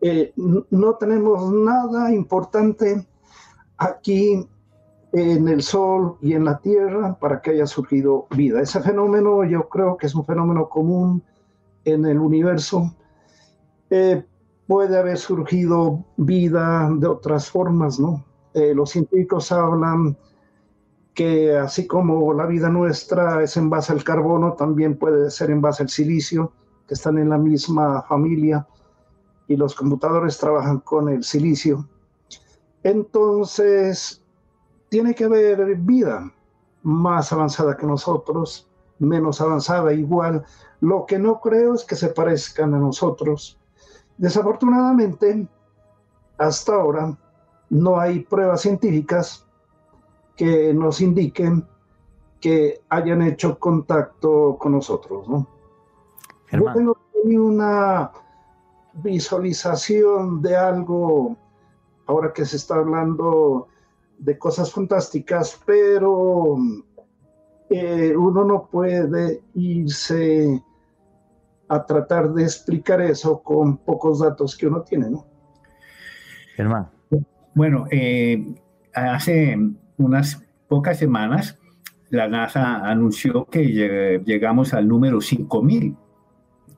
[0.07, 3.07] Eh, no tenemos nada importante
[3.75, 4.47] aquí
[5.11, 8.61] en el Sol y en la Tierra para que haya surgido vida.
[8.61, 11.23] Ese fenómeno yo creo que es un fenómeno común
[11.85, 12.93] en el universo.
[13.89, 14.23] Eh,
[14.67, 18.23] puede haber surgido vida de otras formas, ¿no?
[18.53, 20.15] Eh, los científicos hablan
[21.15, 25.61] que así como la vida nuestra es en base al carbono, también puede ser en
[25.61, 26.51] base al silicio,
[26.87, 28.67] que están en la misma familia
[29.47, 31.87] y los computadores trabajan con el silicio.
[32.83, 34.21] Entonces,
[34.89, 36.31] tiene que haber vida
[36.83, 38.69] más avanzada que nosotros,
[38.99, 40.45] menos avanzada igual.
[40.81, 43.57] Lo que no creo es que se parezcan a nosotros
[44.17, 45.47] Desafortunadamente,
[46.37, 47.17] hasta ahora
[47.69, 49.45] no hay pruebas científicas
[50.35, 51.65] que nos indiquen
[52.39, 55.27] que hayan hecho contacto con nosotros.
[55.27, 55.47] ¿no?
[56.51, 58.11] Yo tengo una
[58.95, 61.37] visualización de algo,
[62.07, 63.67] ahora que se está hablando
[64.17, 66.57] de cosas fantásticas, pero
[67.69, 70.61] eh, uno no puede irse
[71.67, 75.25] a tratar de explicar eso con pocos datos que uno tiene, ¿no?
[76.55, 76.89] Germán.
[77.53, 78.55] Bueno, eh,
[78.93, 79.57] hace
[79.97, 81.57] unas pocas semanas
[82.09, 85.95] la NASA anunció que llegamos al número 5000.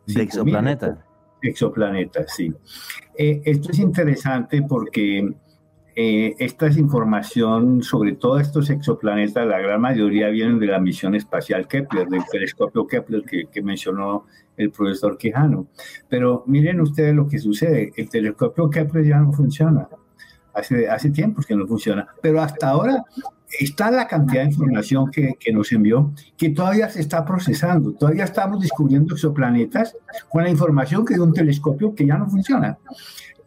[0.07, 0.99] De exoplanetas.
[1.41, 2.53] Exoplanetas, sí.
[3.17, 5.33] Eh, esto es interesante porque
[5.95, 11.15] eh, esta es información sobre todos estos exoplanetas, la gran mayoría vienen de la misión
[11.15, 14.25] espacial Kepler, del telescopio Kepler que, mencionó
[14.55, 15.67] el profesor Quijano.
[16.07, 19.87] Pero miren ustedes lo que sucede, el telescopio Kepler ya no funciona.
[20.53, 23.03] Hace, hace tiempo que no funciona, pero hasta ahora
[23.59, 28.59] está la cantidad de información que, nos envió, que todavía se está procesando, todavía estamos
[28.61, 29.95] descubriendo exoplanetas
[30.29, 32.77] con la información que de un telescopio que ya no funciona.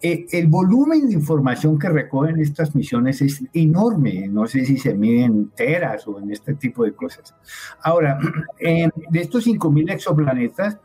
[0.03, 4.29] Eh, el volumen de información que recogen estas misiones es enorme.
[4.29, 7.35] No sé si se miden en teras o en este tipo de cosas.
[7.83, 8.19] Ahora,
[8.59, 10.79] de estos 5.000 exoplanetas,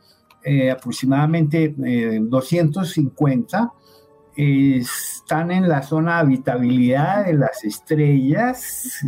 [0.43, 3.84] eh, aproximadamente 250 eh,
[4.35, 9.01] están en la zona de habitabilidad de las estrellas,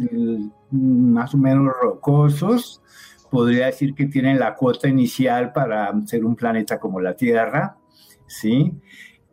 [0.72, 2.82] más o menos rocosos.
[3.30, 7.78] Podría decir que tienen la cuota inicial para ser un planeta como la Tierra,
[8.26, 8.72] ¿sí?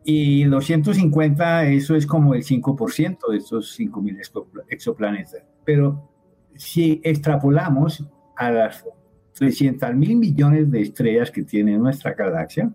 [0.03, 5.43] Y 250, eso es como el 5% de estos 5.000 exoplanetas.
[5.63, 6.11] Pero
[6.55, 8.05] si extrapolamos
[8.35, 8.85] a las
[9.33, 12.71] 300 mil millones de estrellas que tiene nuestra galaxia,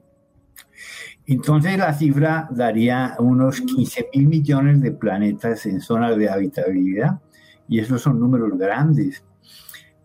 [1.35, 7.21] entonces la cifra daría unos 15 mil millones de planetas en zonas de habitabilidad,
[7.69, 9.25] y esos son números grandes.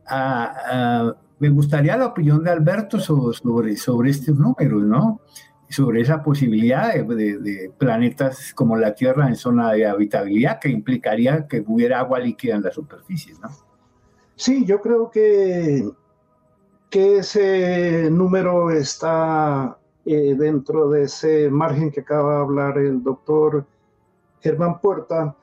[0.08, 5.22] Ah, ah, me gustaría la opinión de Alberto sobre, sobre estos números, ¿no?
[5.68, 11.64] sobre esa posibilidad de, planetas como la Tierra en zona de habitabilidad, que implicaría que
[11.66, 13.50] hubiera agua líquida en la superficie, ¿no?
[14.36, 15.90] Sí, yo creo que,
[16.90, 23.66] que ese número está eh, dentro de ese margen que acaba de hablar el doctor
[24.40, 25.36] Germán Puerta.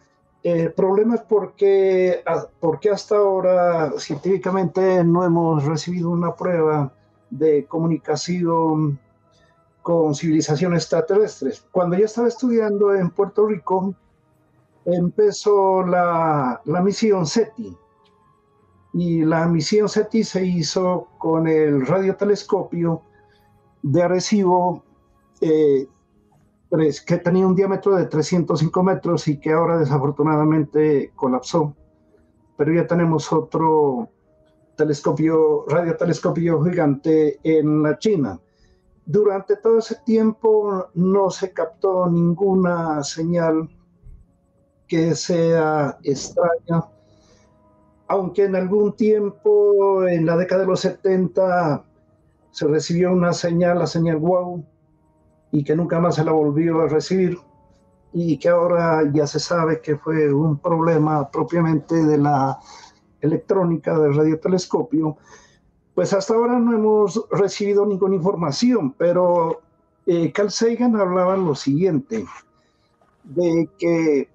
[0.42, 2.22] El problema es porque,
[2.60, 6.92] porque hasta ahora científicamente no hemos recibido una prueba
[7.30, 8.98] de comunicación
[9.82, 11.66] con civilizaciones extraterrestres.
[11.72, 13.94] Cuando yo estaba estudiando en Puerto Rico,
[14.84, 17.76] empezó la, la misión SETI.
[18.94, 23.02] Y la misión SETI se hizo con el radiotelescopio
[23.82, 24.84] de Arecibo
[25.40, 25.88] eh,
[27.06, 31.76] que tenía un diámetro de 305 metros y que ahora desafortunadamente colapsó.
[32.56, 34.08] Pero ya tenemos otro
[34.76, 38.40] telescopio, radiotelescopio gigante en la China.
[39.04, 43.68] Durante todo ese tiempo no se captó ninguna señal
[44.86, 46.84] que sea extraña,
[48.08, 51.84] aunque en algún tiempo, en la década de los 70,
[52.52, 54.64] se recibió una señal, la señal WOW,
[55.50, 57.38] y que nunca más se la volvió a recibir
[58.12, 62.58] y que ahora ya se sabe que fue un problema propiamente de la
[63.20, 65.16] electrónica del radiotelescopio,
[65.94, 69.62] pues hasta ahora no hemos recibido ninguna información, pero
[70.06, 72.26] eh, Carl Sagan hablaba lo siguiente,
[73.24, 74.28] de que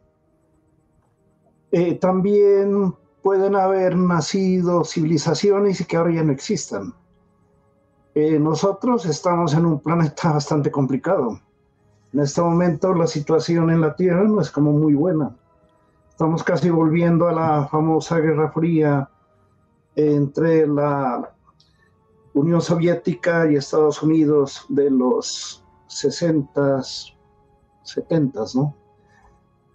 [1.72, 6.94] eh, también pueden haber nacido civilizaciones y que ahora ya no existan.
[8.20, 11.40] Eh, nosotros estamos en un planeta bastante complicado.
[12.12, 15.36] En este momento la situación en la Tierra no es como muy buena.
[16.10, 19.08] Estamos casi volviendo a la famosa Guerra Fría
[19.96, 21.32] entre la
[22.34, 26.82] Unión Soviética y Estados Unidos de los 60,
[27.84, 28.76] 70, ¿no?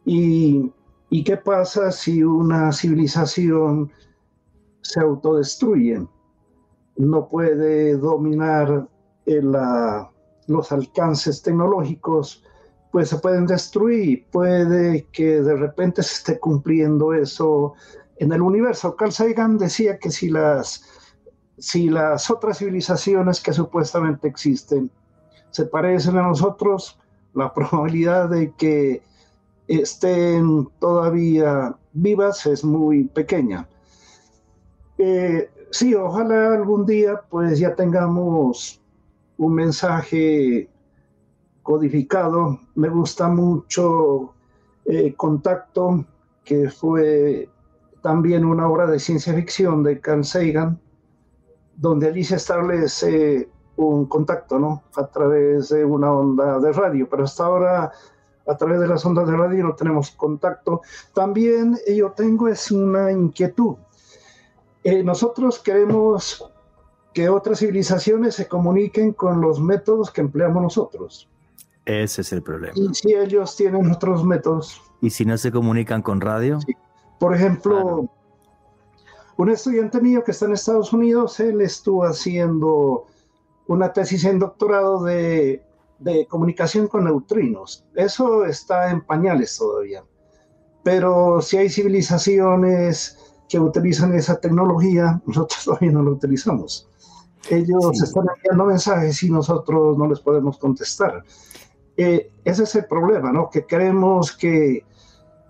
[0.05, 3.93] ¿Y qué pasa si una civilización
[4.81, 6.09] se autodestruye?
[7.03, 8.87] No puede dominar
[10.47, 12.45] los alcances tecnológicos,
[12.91, 14.27] pues se pueden destruir.
[14.31, 17.75] Puede que de repente se esté cumpliendo eso
[18.17, 18.95] en el universo.
[18.95, 20.85] Carl Sagan decía que si las,
[21.59, 24.91] si las otras civilizaciones que supuestamente existen
[25.51, 26.99] se parecen a nosotros,
[27.35, 29.03] la probabilidad de que
[29.67, 33.67] estén todavía vivas es muy pequeña.
[34.99, 38.81] Eh, sí, ojalá algún día pues ya tengamos
[39.39, 40.69] un mensaje
[41.63, 42.61] codificado.
[42.75, 44.35] Me gusta mucho
[44.85, 46.05] eh, Contacto,
[46.45, 47.49] que fue
[48.03, 50.79] también una obra de ciencia ficción de Carl Sagan,
[51.77, 54.83] donde allí se establece un contacto, ¿no?
[54.97, 57.93] A través de una onda de radio, pero hasta ahora
[58.47, 60.83] a través de las ondas de radio no tenemos contacto.
[61.15, 63.77] También yo tengo es una inquietud
[64.85, 66.45] eh, nosotros queremos
[67.15, 71.29] que otras civilizaciones se comuniquen con los métodos que empleamos nosotros.
[71.85, 72.75] Ese es el problema.
[72.77, 74.81] Y si ellos tienen otros métodos.
[75.01, 76.59] ¿Y si no se comunican con radio?
[77.19, 78.09] Por ejemplo,
[79.37, 83.07] un estudiante mío que está en Estados Unidos, él estuvo haciendo
[83.67, 85.63] una tesis en doctorado de,
[85.99, 87.85] de comunicación con neutrinos.
[87.95, 90.05] Eso está en pañales todavía.
[90.83, 96.89] Pero si hay civilizaciones que utilizan esa tecnología, nosotros todavía no la utilizamos.
[97.51, 101.25] Ellos están enviando mensajes y nosotros no les podemos contestar.
[101.97, 103.51] Eh, ese es el problema, ¿no?
[103.51, 104.85] Que queremos que,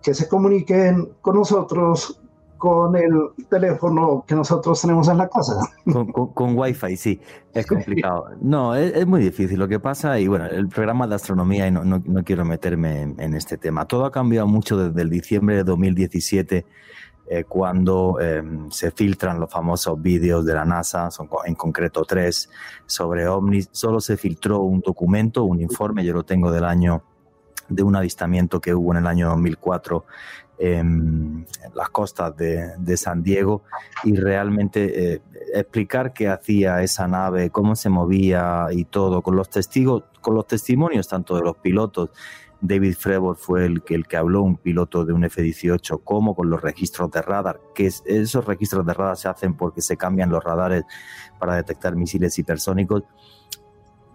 [0.02, 2.18] que se comuniquen con nosotros
[2.62, 3.12] con el
[3.50, 5.58] teléfono que nosotros tenemos en la casa.
[5.92, 7.20] Con, con, Wi-Fi, sí,
[7.54, 8.26] es complicado.
[8.40, 9.58] No, es, muy difícil.
[9.58, 13.02] Lo que pasa, y bueno, el programa de astronomía, y no, no, no quiero meterme
[13.02, 16.64] en, en, este tema, todo ha cambiado mucho desde el diciembre de 2017
[17.34, 22.50] eh, cuando em, se filtran los famosos vídeos de la NASA, son en concreto tres,
[22.84, 23.70] sobre ovnis.
[23.72, 27.02] Solo se filtró un documento, un informe, yo lo tengo del año
[27.70, 30.04] de un avistamiento que hubo en el año 2004
[30.58, 33.62] en las costas de, San Diego
[34.04, 35.22] y realmente eh,
[35.54, 40.46] explicar qué hacía esa nave, cómo se movía y todo, con los testigos, con los
[40.46, 42.10] testimonios tanto de los pilotos
[42.62, 46.48] David Frebor fue el que, el que habló, un piloto de un F-18, como con
[46.48, 50.42] los registros de radar, que esos registros de radar se hacen porque se cambian los
[50.44, 50.84] radares
[51.40, 53.02] para detectar misiles hipersónicos.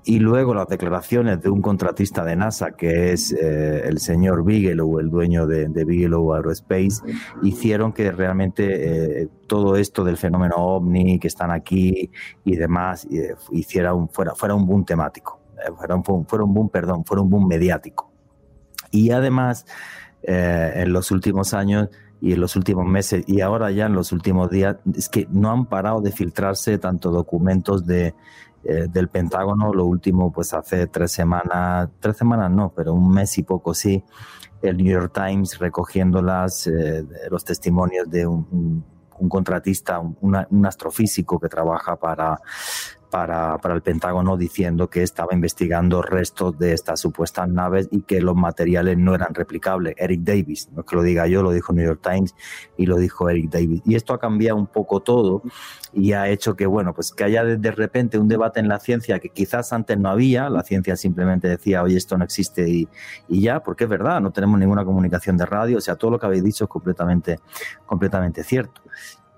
[0.05, 4.99] Y luego las declaraciones de un contratista de NASA, que es eh, el señor Bigelow,
[4.99, 7.01] el dueño de, Bigelow Aerospace,
[7.43, 12.09] hicieron que realmente eh, todo esto del fenómeno ovni, que están aquí
[12.45, 15.41] y demás, eh, hiciera un, fuera, fuera un boom temático,
[15.75, 18.16] fuera un, fuera un boom, perdón, fuera un boom mediático.
[18.91, 19.65] Y además,
[20.23, 21.89] eh, en los últimos años
[22.19, 25.51] y en los últimos meses y ahora ya en los últimos días, es que no
[25.51, 28.15] han parado de filtrarse tanto documentos de,
[28.64, 33.38] eh, del Pentágono, lo último pues hace tres semanas, tres semanas no, pero un mes
[33.38, 34.03] y poco sí,
[34.61, 38.84] el New York Times recogiendo las, eh, los testimonios de un,
[39.30, 42.39] contratista, un, un, astrofísico que trabaja para,
[43.09, 48.21] para, para, el Pentágono diciendo que estaba investigando restos de estas supuestas naves y que
[48.21, 49.95] los materiales no eran replicables.
[49.97, 52.35] Eric Davis, no es que lo diga yo, lo dijo New York Times
[52.77, 53.81] y lo dijo Eric Davis.
[53.85, 55.41] Y esto ha cambiado un poco todo
[55.93, 59.19] y ha hecho que, bueno, pues que haya de, repente un debate en la ciencia
[59.19, 62.88] que quizás antes no había, la ciencia simplemente decía, oye, esto no existe y,
[63.27, 66.19] y ya, porque es verdad, no tenemos ninguna comunicación de radio, o sea, todo lo
[66.19, 67.39] que habéis dicho es completamente,
[67.85, 68.81] completamente cierto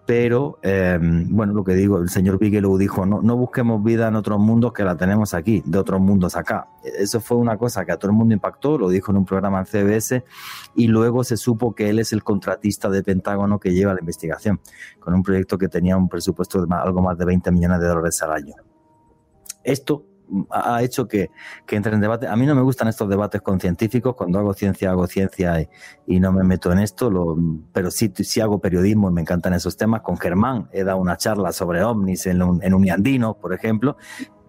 [0.10, 4.15] pero em, bueno, lo que digo, el señor Bigelow dijo, no, no busquemos vida en
[4.15, 6.68] otros mundos que la tenemos aquí, de otros mundos acá.
[6.84, 9.60] Eso fue una cosa que a todo el mundo impactó, lo dijo en un programa
[9.60, 10.23] en CBS,
[10.73, 14.60] y luego se supo que él es el contratista de Pentágono que lleva la investigación,
[14.99, 18.19] con un proyecto que tenía un presupuesto de algo más de 20 millones de dólares
[18.23, 18.56] al año.
[19.64, 20.06] Esto
[20.50, 21.30] ha hecho que,
[21.66, 22.28] que, entre en debate.
[22.28, 24.16] A mí no me gustan estos debates con científicos.
[24.16, 25.68] Cuando hago ciencia, hago ciencia
[26.08, 27.38] y, no me meto en esto.
[27.74, 30.02] Pero sí, sí hago periodismo y me encantan esos temas.
[30.02, 33.98] Con Germán he dado una charla sobre ovnis en un, en Uniandino, por ejemplo.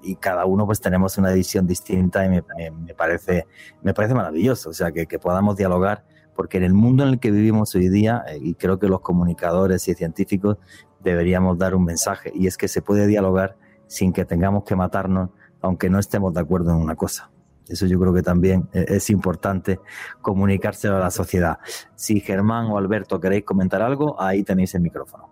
[0.03, 2.43] Y cada uno pues tenemos una visión distinta y me,
[2.73, 3.47] me, parece,
[3.83, 4.71] me parece maravilloso.
[4.71, 6.05] O sea, que, que podamos dialogar
[6.41, 9.03] porque en el mundo en el que vivimos hoy día, eh, y creo que los
[9.03, 10.57] comunicadores y científicos
[11.01, 13.59] deberíamos dar un mensaje, y es que se puede dialogar
[13.89, 17.31] sin que tengamos que matarnos aunque no estemos de acuerdo en una cosa.
[17.69, 19.81] Eso yo creo que también e-, es importante
[20.21, 21.59] comunicárselo a la sociedad.
[21.95, 25.31] Si Germán o Alberto queréis comentar algo, ahí tenéis el micrófono.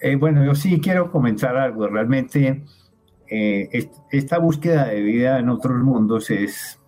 [0.00, 1.86] Eh, bueno, yo sí quiero comentar algo.
[1.88, 2.64] Realmente
[3.28, 6.80] eh, esta búsqueda de vida en otros mundos es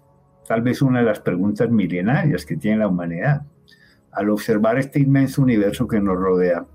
[0.46, 3.42] tal vez una de las preguntas milenarias que tiene la humanidad.
[4.12, 6.66] Al observar este inmenso universo que nos rodea,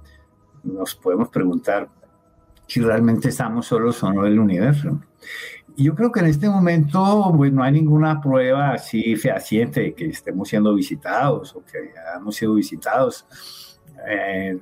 [0.64, 1.90] nos podemos preguntar
[2.68, 5.00] si realmente estamos solos o no en el universo
[5.78, 10.08] yo creo que en este momento pues, no hay ninguna prueba así fehaciente de que
[10.08, 13.26] estemos siendo visitados o que hayamos sido visitados,
[14.08, 14.58] eh,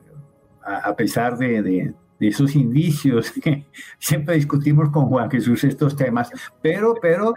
[0.63, 3.65] a, pesar de, de, esos indicios que
[3.99, 6.31] siempre discutimos con Juan Jesús estos temas,
[6.61, 7.35] pero, pero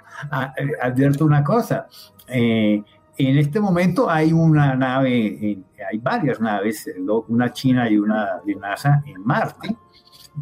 [0.80, 1.88] advierto una cosa.
[2.28, 2.82] Eh,
[3.18, 5.58] en este momento hay una nave,
[5.90, 6.88] hay varias naves,
[7.28, 9.76] una china y una de NASA en Marte,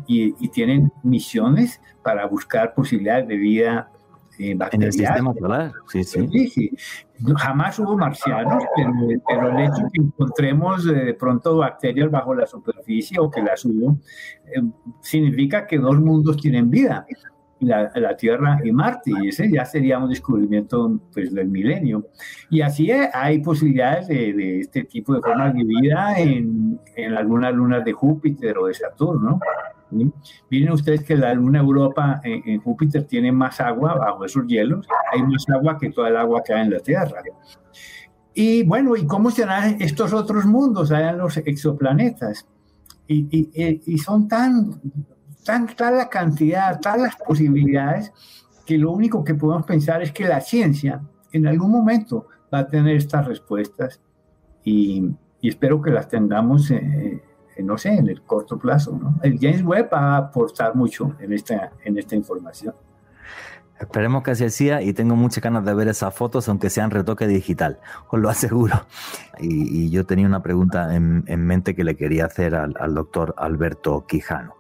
[0.06, 3.90] y, y tienen misiones para buscar posibilidades de vida
[4.38, 6.70] eh, En el sistema solar, sí, sí.
[7.36, 8.64] Jamás hubo marcianos,
[9.28, 13.42] pero, el hecho de que encontremos eh, de pronto bacterias bajo la superficie o que
[13.42, 13.98] las hubo,
[14.46, 14.60] eh,
[15.00, 17.06] significa que dos mundos tienen vida.
[17.60, 22.08] La, la, Tierra y Marte, y ese ya sería un descubrimiento pues, del milenio.
[22.50, 27.54] Y así hay posibilidades de, de este tipo de formas de vida en, en algunas
[27.54, 29.40] lunas de Júpiter o de Saturno.
[30.50, 35.22] Miren ustedes que la luna Europa en, Júpiter tiene más agua bajo esos hielos, hay
[35.22, 37.22] más agua que toda el agua que hay en la Tierra.
[38.34, 42.46] Y bueno, ¿y cómo serán estos otros mundos allá en los exoplanetas?
[43.06, 44.80] Y, y, son tan,
[45.44, 48.12] tan, tal la cantidad, tal las posibilidades,
[48.64, 51.02] que lo único que podemos pensar es que la ciencia
[51.32, 54.00] en algún momento va a tener estas respuestas
[54.64, 55.10] y,
[55.42, 56.70] espero que las tengamos.
[56.70, 57.22] Eh,
[57.62, 58.98] no sé, en el corto plazo.
[59.00, 59.18] ¿no?
[59.22, 62.74] El James Webb va a aportar mucho en esta, en esta información.
[63.80, 67.26] Esperemos que así sea y tengo muchas ganas de ver esas fotos, aunque sean retoque
[67.26, 68.86] digital, os lo aseguro.
[69.40, 74.54] Y, yo tenía una pregunta en, mente que le quería hacer al, doctor Alberto Quijano.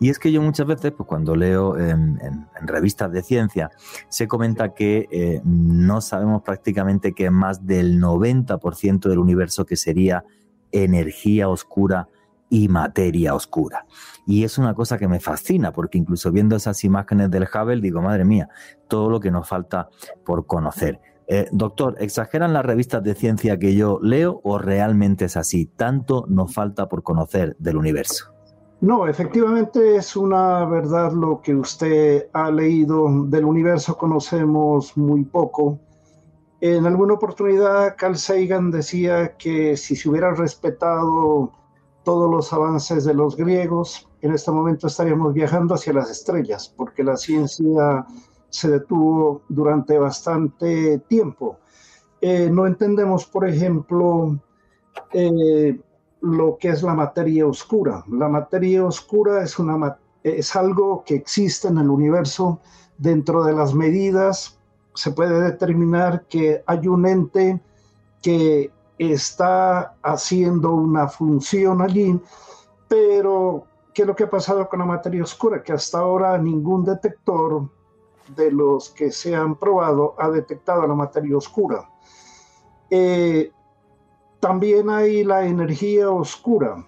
[0.00, 2.18] Y es que yo muchas veces, pues cuando leo en,
[2.62, 3.70] revistas de ciencia,
[4.08, 10.24] se comenta que eh, no sabemos prácticamente que más del 90% del universo que sería
[10.72, 12.08] energía oscura
[12.54, 13.84] y materia oscura.
[14.28, 18.00] Y es una cosa que me fascina, porque incluso viendo esas imágenes del Hubble, digo,
[18.00, 18.48] madre mía,
[18.86, 19.88] todo lo que nos falta
[20.24, 21.00] por conocer.
[21.26, 25.66] Eh, doctor, ¿exageran las revistas de ciencia que yo leo o realmente es así?
[25.66, 28.32] ¿Tanto nos falta por conocer del universo?
[28.80, 33.08] No, efectivamente es una verdad lo que usted ha leído.
[33.24, 35.80] Del universo conocemos muy poco.
[36.60, 41.52] En alguna oportunidad Carl Sagan decía que si se hubiera respetado
[42.04, 47.02] todos los avances de los griegos, en este momento estaríamos viajando hacia las estrellas, porque
[47.02, 48.06] la ciencia
[48.50, 51.58] se detuvo durante bastante tiempo.
[52.20, 54.38] Eh, no entendemos, por ejemplo,
[55.12, 55.78] eh,
[56.20, 58.04] lo que es la materia oscura.
[58.10, 62.60] La materia oscura es, algo que existe en el universo.
[62.96, 64.58] Dentro de las medidas
[64.94, 67.60] se puede determinar que hay un ente
[68.22, 72.20] que está haciendo una función allí,
[72.88, 75.62] pero ¿qué es lo que ha pasado con la materia oscura?
[75.62, 77.68] Que hasta ahora ningún detector
[78.36, 81.90] de los que se han probado ha detectado la materia oscura.
[82.90, 83.50] Eh,
[84.40, 86.84] también hay la energía oscura.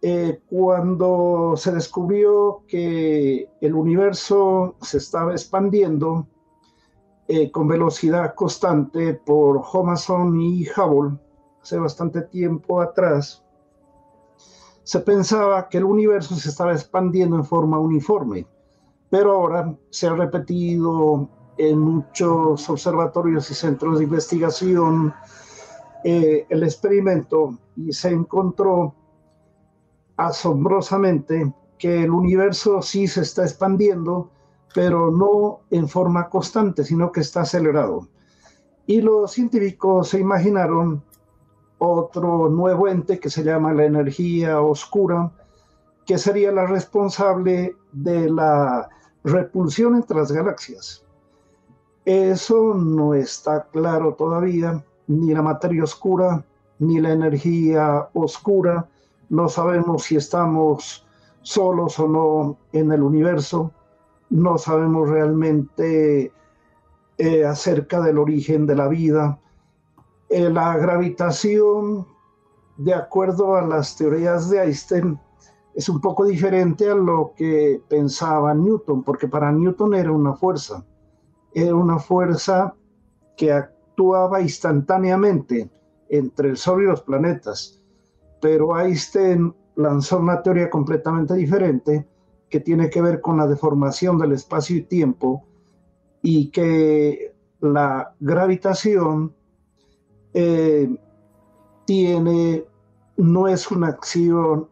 [0.00, 6.28] eh, cuando se descubrió que el universo se estaba expandiendo
[7.26, 11.18] eh, con velocidad constante por Homason y Hubble,
[11.68, 13.44] hace bastante tiempo atrás,
[14.84, 18.46] se pensaba que el universo se estaba expandiendo en forma uniforme,
[19.10, 21.28] pero ahora se ha repetido
[21.58, 25.12] en muchos observatorios y centros de investigación
[26.04, 28.94] eh, el experimento y se encontró
[30.16, 34.30] asombrosamente que el universo sí se está expandiendo,
[34.74, 38.08] pero no en forma constante, sino que está acelerado.
[38.86, 41.04] Y los científicos se imaginaron
[41.78, 45.30] otro nuevo ente que se llama la energía oscura,
[46.06, 48.88] que sería la responsable de la
[49.24, 51.04] repulsión entre las galaxias.
[52.04, 56.44] Eso no está claro todavía, ni la materia oscura,
[56.78, 58.88] ni la energía oscura,
[59.28, 61.06] no sabemos si estamos
[61.42, 63.72] solos o no en el universo,
[64.30, 66.32] no sabemos realmente
[67.18, 69.38] eh, acerca del origen de la vida.
[70.30, 72.06] Eh, la gravitación,
[72.76, 75.18] de acuerdo a las teorías de Einstein,
[75.74, 80.84] es un poco diferente a lo que pensaba Newton, porque para Newton era una fuerza,
[81.54, 82.74] era una fuerza
[83.36, 85.70] que actuaba instantáneamente
[86.08, 87.80] entre el Sol y los planetas.
[88.40, 92.06] Pero Einstein lanzó una teoría completamente diferente
[92.50, 95.44] que tiene que ver con la deformación del espacio y tiempo
[96.22, 99.34] y que la gravitación
[100.40, 100.88] eh,
[101.84, 102.64] tiene,
[103.16, 104.68] no es una acción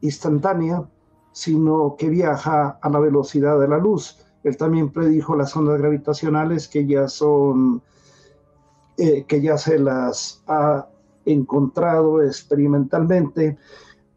[0.00, 0.84] instantánea,
[1.32, 4.24] sino que viaja a la velocidad de la luz.
[4.42, 7.82] Él también predijo las ondas gravitacionales que ya son,
[8.96, 10.86] eh, que ya se las ha
[11.26, 13.58] encontrado experimentalmente.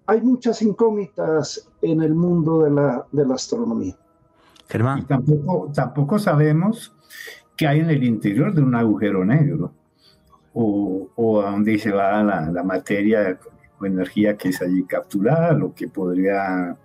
[0.06, 3.98] Hay muchas incógnitas en el mundo de la, de la astronomía.
[4.70, 5.06] Germán.
[5.06, 6.96] tampoco, tampoco sabemos
[7.58, 9.74] qué hay en el interior de un agujero negro
[10.58, 13.38] o, o a dónde se va la, materia
[13.78, 16.78] o energía que es allí capturada, lo que podría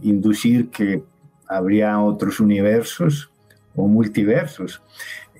[0.00, 1.04] inducir que
[1.46, 3.30] habría otros universos
[3.76, 4.82] o multiversos.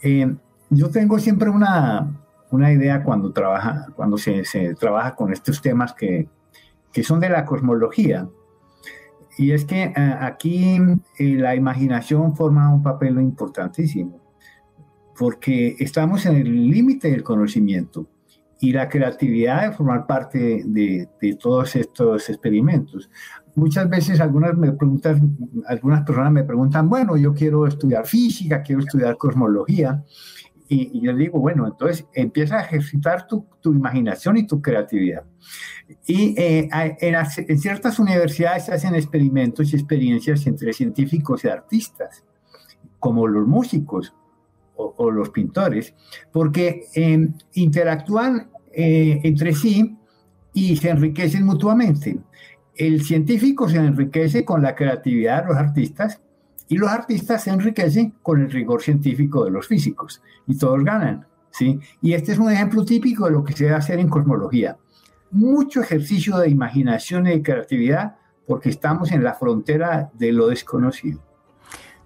[0.02, 0.36] Eh,
[0.68, 2.14] yo tengo siempre una,
[2.50, 6.28] una idea cuando, trabaja, cuando se, se trabaja con estos temas que,
[6.92, 8.28] que, son de la cosmología.
[9.38, 10.78] Y es que eh, aquí
[11.18, 14.20] eh, la imaginación forma un papel importantísimo,
[15.18, 18.08] porque estamos en el límite del conocimiento
[18.60, 23.10] y la creatividad de formar parte de, de, todos estos experimentos.
[23.54, 25.36] Muchas veces algunas, me preguntan,
[25.66, 30.04] algunas personas me preguntan, bueno, yo quiero estudiar física, quiero estudiar cosmología,
[30.70, 35.24] y, yo digo, bueno, entonces empieza a ejercitar tu, tu imaginación y tu creatividad.
[36.06, 36.68] Y eh,
[37.00, 42.22] en, en, ciertas universidades se hacen experimentos y experiencias entre científicos y artistas,
[42.98, 44.14] como los músicos
[44.78, 45.94] o, los pintores,
[46.32, 49.96] porque eh, interactúan entre sí
[50.52, 52.18] y se enriquecen mutuamente.
[52.74, 56.20] El científico se enriquece con la creatividad de los artistas
[56.68, 61.26] y los artistas se enriquecen con el rigor científico de los físicos y todos ganan.
[61.50, 61.80] ¿sí?
[62.02, 64.76] Y este es un ejemplo típico de lo que se debe hacer en cosmología.
[65.30, 71.20] Mucho ejercicio de imaginación y de creatividad porque estamos en la frontera de lo desconocido.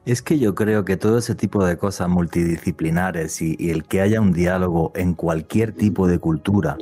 [0.05, 4.21] Es que yo creo que todo ese tipo de cosas multidisciplinares y, el que haya
[4.21, 6.77] un diálogo en cualquier tipo de cultura,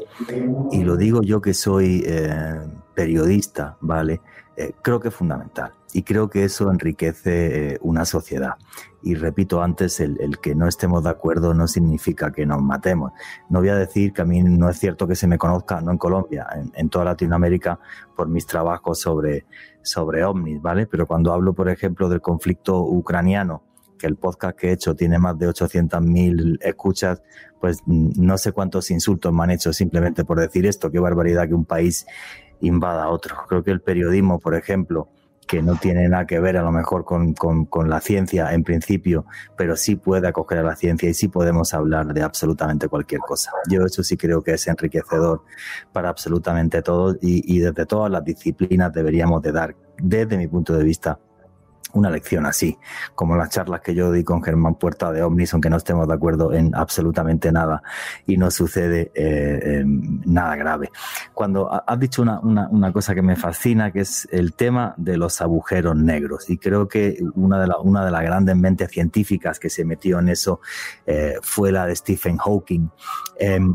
[0.73, 2.61] y lo digo yo que soy eh,
[2.95, 4.23] periodista, ¿vale?
[4.57, 8.55] Eh, creo que es fundamental y creo que eso enriquece eh, una sociedad.
[9.03, 13.13] Y repito antes, el, que no estemos de acuerdo no significa que nos matemos.
[13.49, 15.91] No voy a decir que a mí no es cierto que se me conozca, no
[15.91, 17.79] en Colombia, en toda Latinoamérica,
[18.15, 19.47] por mis trabajos sobre,
[19.83, 20.87] sobre ovnis, ¿vale?
[20.87, 23.63] Pero cuando hablo, por ejemplo, del conflicto ucraniano,
[23.99, 27.23] que el podcast que he hecho tiene más de 800.000 escuchas,
[27.61, 31.55] pues no sé cuántos insultos me han hecho simplemente por decir esto, qué barbaridad que
[31.55, 32.07] un país
[32.61, 33.37] invada a otro.
[33.49, 35.09] Creo que el periodismo, por ejemplo,
[35.51, 38.63] que no tiene nada que ver a lo mejor con, con, con, la ciencia en
[38.63, 43.21] principio, pero sí puede acoger a la ciencia y sí podemos hablar de absolutamente cualquier
[43.21, 43.51] cosa.
[43.69, 45.43] Yo eso sí creo que es enriquecedor
[45.93, 50.73] para absolutamente todo y, y desde todas las disciplinas deberíamos de dar, desde mi punto
[50.73, 51.19] de vista,
[51.95, 52.79] una lección así,
[53.15, 56.15] como las charlas que yo di con Germán Puerta de Omnis, aunque no estemos de
[56.15, 57.83] acuerdo en absolutamente nada
[58.27, 60.91] y no sucede eh, eh, nada grave.
[61.35, 65.17] Cuando has dicho una, una, una, cosa que me fascina, que es el tema de
[65.17, 69.59] los agujeros negros, y creo que una de, la, una de las grandes mentes científicas
[69.59, 70.61] que se metió en eso
[71.07, 72.89] eh, fue la de Stephen Hawking.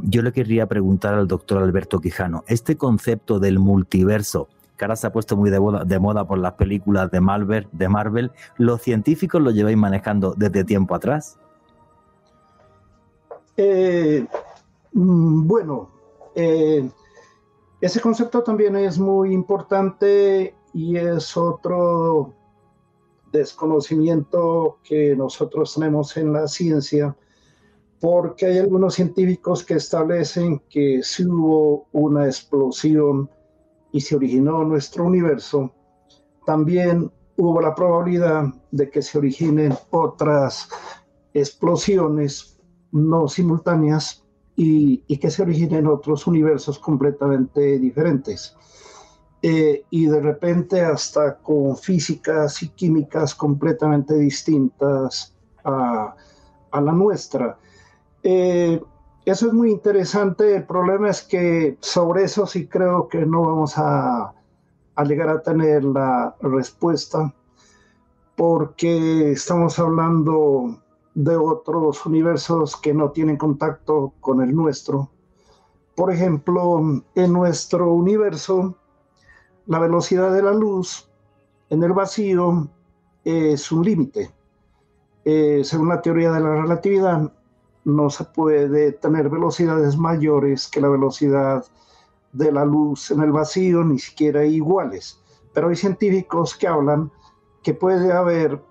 [0.03, 5.11] yo le querría preguntar al doctor Alberto Quijano, este concepto del multiverso, que se ha
[5.11, 9.41] puesto muy de moda, de moda por las películas de Marvel, de Marvel, ¿los científicos
[9.41, 11.37] lo lleváis manejando desde tiempo atrás?
[13.57, 14.25] Eh,
[14.93, 15.89] mm, bueno,
[16.35, 16.89] eh,
[17.79, 22.33] ese concepto también es muy importante y es otro
[23.31, 27.15] desconocimiento que nosotros tenemos en la ciencia,
[27.99, 33.29] porque hay algunos científicos que establecen que si hubo una explosión
[33.95, 35.71] y se originó nuestro universo,
[36.45, 40.67] también hubo la probabilidad de que se originen otras
[41.33, 42.59] explosiones
[42.91, 44.21] no simultáneas
[44.57, 48.57] y, que se originen otros universos completamente diferentes.
[49.41, 56.13] Eh, y de repente hasta con físicas y químicas completamente distintas a,
[56.73, 57.57] la nuestra.
[58.21, 58.81] Eh,
[59.25, 60.55] eso es muy interesante.
[60.55, 64.33] El problema es que sobre eso sí creo que no vamos a,
[65.05, 67.33] llegar a tener la respuesta
[68.35, 70.79] porque estamos hablando
[71.15, 75.09] de otros universos que no tienen contacto con el nuestro.
[75.95, 78.77] Por ejemplo, en nuestro universo,
[79.65, 81.09] la velocidad de la luz
[81.69, 82.69] en el vacío
[83.23, 84.31] es un límite.
[85.23, 87.31] Eh, según la teoría de la relatividad,
[87.85, 91.65] no se puede tener velocidades mayores que la velocidad
[92.33, 95.21] de la luz en el vacío, ni siquiera iguales.
[95.53, 97.11] Pero hay científicos que hablan
[97.63, 98.61] que puede haber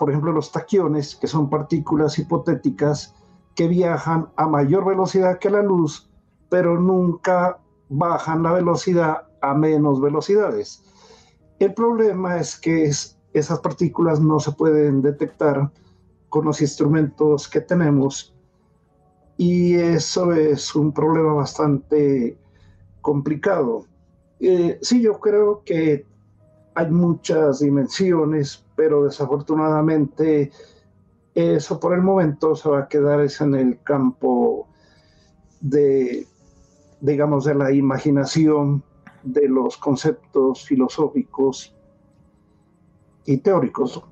[0.00, 3.14] por ejemplo, los taquiones, que son partículas hipotéticas
[3.54, 6.10] que viajan a mayor velocidad que la luz,
[6.48, 7.58] pero nunca
[7.90, 10.82] bajan la velocidad a menos velocidades.
[11.58, 12.90] El problema es que
[13.34, 15.70] esas partículas no se pueden detectar
[16.30, 18.34] con los instrumentos que tenemos
[19.40, 22.36] y eso es un problema bastante
[23.00, 23.86] complicado.
[24.38, 26.04] Eh, sí, yo creo que
[26.74, 30.52] hay muchas dimensiones, pero desafortunadamente
[31.34, 34.68] eso por el momento se va a quedar en el campo
[35.62, 36.26] de,
[37.00, 38.82] digamos, de la imaginación,
[39.22, 41.74] de los conceptos filosóficos
[43.24, 44.04] y teóricos.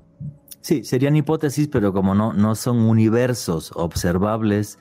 [0.61, 4.77] Sí, serían hipótesis, pero como no, no son universos observables,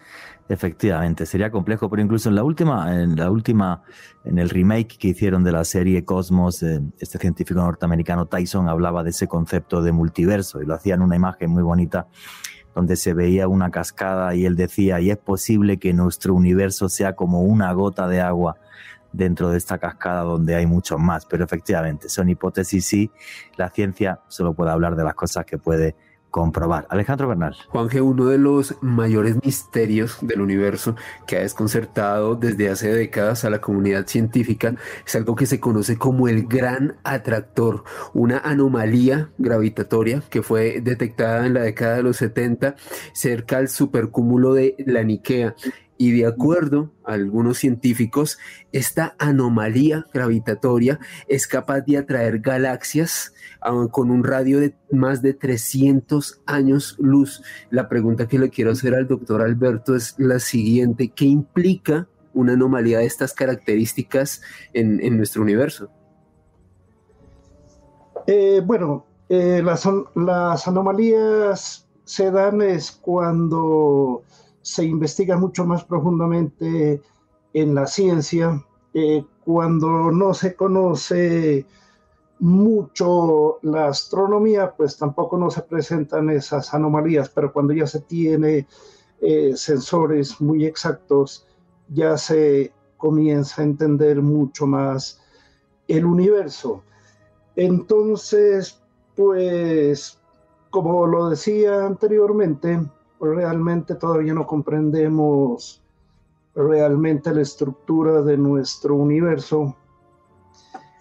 [0.49, 3.83] Efectivamente, sería complejo, pero incluso en la última, en la última,
[4.25, 9.05] en el remake que hicieron de la serie Cosmos, eh, este científico norteamericano Tyson hablaba
[9.05, 12.07] de ese concepto de multiverso y lo hacía en una imagen muy bonita
[12.75, 17.15] donde se veía una cascada y él decía, y es posible que nuestro universo sea
[17.15, 18.57] como una gota de agua
[19.13, 23.11] dentro de esta cascada donde hay muchos más, pero efectivamente son hipótesis y
[23.57, 25.97] la ciencia solo puede hablar de las cosas que puede
[26.31, 26.87] comprobar.
[26.91, 27.57] Alejandro Bernal.
[27.69, 30.95] Juan uno de los mayores misterios del universo
[31.27, 34.75] que ha desconcertado desde hace décadas a la comunidad científica
[35.07, 41.47] es algo que se conoce como el gran atractor, una anomalía gravitatoria que fue detectada
[41.47, 42.77] en la década de los 70
[43.13, 45.55] cerca al supercúmulo de la Niquea
[45.99, 48.39] y de acuerdo a algunos científicos,
[48.71, 55.35] esta anomalía gravitatoria es capaz de atraer galaxias ah, con un radio de más de
[55.35, 57.43] 300 años luz.
[57.71, 61.09] La pregunta que le quiero hacer al doctor Alberto es la siguiente.
[61.09, 64.41] ¿Qué implica una anomalía de estas características
[64.73, 65.91] en, nuestro universo?
[68.29, 74.23] Eh, bueno, eh, las, las anomalías se dan es cuando
[74.69, 77.01] se investiga mucho más profundamente
[77.55, 78.63] en la ciencia
[78.93, 81.65] eh, cuando no se conoce
[82.41, 88.67] mucho la astronomía, pues tampoco no se presentan esas anomalías, pero cuando ya se tiene
[89.23, 91.47] eh, sensores muy exactos,
[91.89, 95.23] ya se comienza a entender mucho más
[95.89, 96.83] el universo.
[97.57, 98.83] Entonces,
[99.17, 100.19] pues,
[100.69, 102.79] como lo decía anteriormente,
[103.21, 105.83] realmente todavía no comprendemos
[106.55, 109.77] realmente la estructura de nuestro universo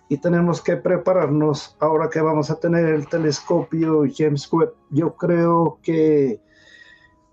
[0.10, 4.74] y tenemos que prepararnos ahora que vamos a tener el telescopio James Webb.
[4.90, 6.40] Yo creo que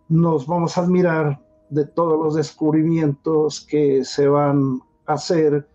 [0.09, 1.41] nos vamos a admirar
[1.71, 5.69] de todos los descubrimientos que se van a hacer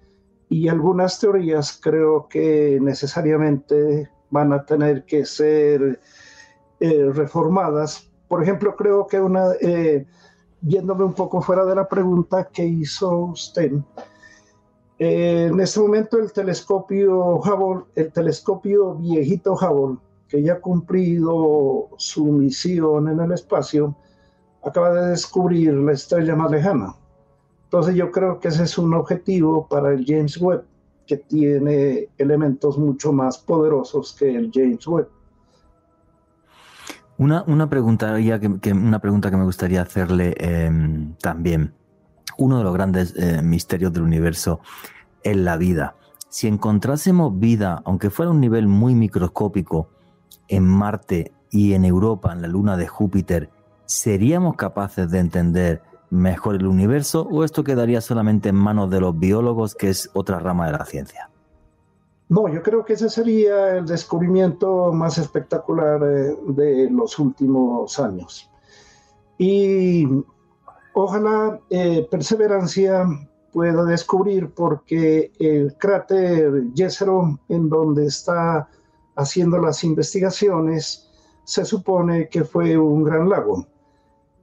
[0.49, 5.99] y algunas teorías creo que necesariamente van a tener que ser
[6.79, 10.05] eh, reformadas por ejemplo, creo que una, eh,
[10.61, 13.73] yéndome un poco fuera de la pregunta que hizo usted,
[14.99, 19.97] eh, en este momento el telescopio Hubble, el telescopio viejito Hubble,
[20.27, 23.95] que ya ha cumplido su misión en el espacio,
[24.63, 26.95] acaba de descubrir la estrella más lejana.
[27.63, 30.65] Entonces yo creo que ese es un objetivo para el James Webb,
[31.07, 35.07] que tiene elementos mucho más poderosos que el James Webb.
[37.19, 38.15] Una, una, pregunta,
[38.61, 41.73] que, una pregunta que me gustaría hacerle em, también.
[42.37, 44.61] Uno de los grandes eh, misterios del universo
[45.21, 45.97] es la vida.
[46.29, 49.89] Si encontrásemos vida, aunque fuera a un nivel muy microscópico,
[50.47, 53.49] en Marte y en Europa, en la luna de Júpiter,
[53.83, 59.19] ¿seríamos capaces de entender mejor el universo o esto quedaría solamente en manos de los
[59.19, 61.29] biólogos, que es otra rama de la ciencia?
[62.29, 68.51] No, yo creo que ese sería el descubrimiento más espectacular eh, de los últimos años.
[69.39, 70.07] Y
[70.93, 73.07] ojalá eh, Perseverancia
[73.51, 78.69] pueda descubrir porque el cráter Jezero, en donde está
[79.15, 81.09] haciendo las investigaciones,
[81.45, 83.65] se supone que fue un gran lago.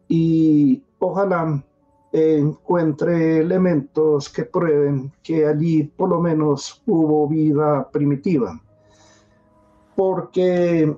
[0.09, 1.63] Y ojalá
[2.17, 8.59] encuentre elementos que prueben que allí por lo menos hubo vida primitiva.
[9.95, 10.97] Porque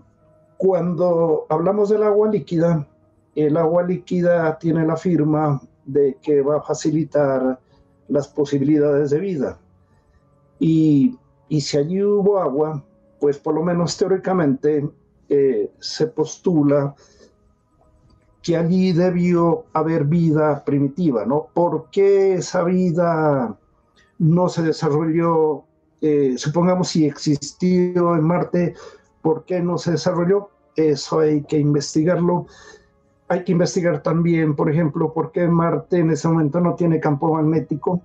[0.56, 2.86] cuando hablamos del agua líquida,
[3.34, 7.58] el agua líquida tiene la firma de que va a facilitar
[8.08, 9.58] las posibilidades de vida.
[10.58, 11.18] Y,
[11.48, 12.84] si allí hubo agua,
[13.20, 14.88] pues por lo menos teóricamente
[15.28, 16.94] eh, se postula
[18.48, 21.48] que allí debió haber vida primitiva, ¿no?
[21.52, 23.54] ¿Por qué esa vida
[24.18, 25.64] no se desarrolló?
[26.00, 28.72] Eh, supongamos si existió en Marte,
[29.20, 30.48] ¿por qué no se desarrolló?
[30.76, 32.46] Eso hay que investigarlo.
[33.28, 37.34] Hay que investigar también, por ejemplo, por qué Marte en ese momento no tiene campo
[37.34, 38.00] magnético.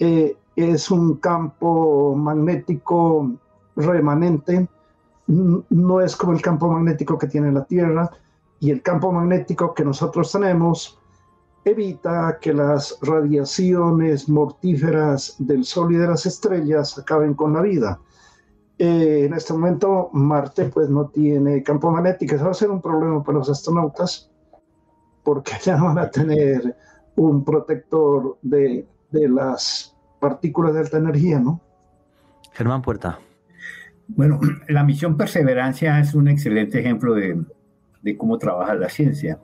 [0.00, 3.30] Eh, es un campo magnético
[3.76, 4.66] remanente,
[5.28, 8.10] no es como el campo magnético que tiene la Tierra
[8.60, 10.98] y el campo magnético que nosotros tenemos
[11.64, 18.00] evita que las radiaciones mortíferas del Sol y de las estrellas acaben con la vida.
[18.78, 22.80] Eh, en este momento Marte pues no tiene campo magnético, eso va a ser un
[22.80, 24.30] problema para los astronautas
[25.24, 26.76] porque ya no van a tener
[27.16, 31.60] un protector de, de las partículas de alta energía, ¿no?
[32.52, 33.18] Germán Puerta.
[34.08, 34.38] Bueno,
[34.68, 37.42] la misión Perseverancia es un excelente ejemplo de,
[38.06, 39.38] de cómo trabaja la ciencia.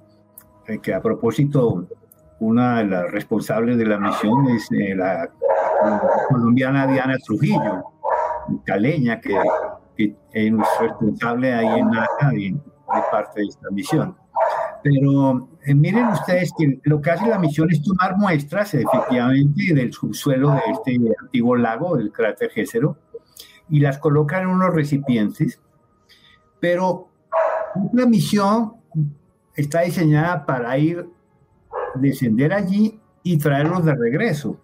[0.68, 1.88] Eh, que a propósito,
[2.38, 5.28] una de las responsables de la misión es eh, la,
[6.28, 7.84] colombiana Diana Trujillo,
[8.64, 9.36] caleña, que,
[9.98, 12.56] es responsable ahí en NASA y
[13.10, 14.16] parte de esta misión.
[14.82, 19.92] Pero eh, miren ustedes que lo que hace la misión es tomar muestras efectivamente del
[19.92, 22.96] subsuelo de este antiguo lago, del cráter Gécero,
[23.68, 25.60] y las coloca en unos recipientes,
[26.60, 27.11] pero
[27.92, 28.74] la misión
[29.54, 31.08] está diseñada para ir,
[31.94, 34.58] descender allí y traerlos de regreso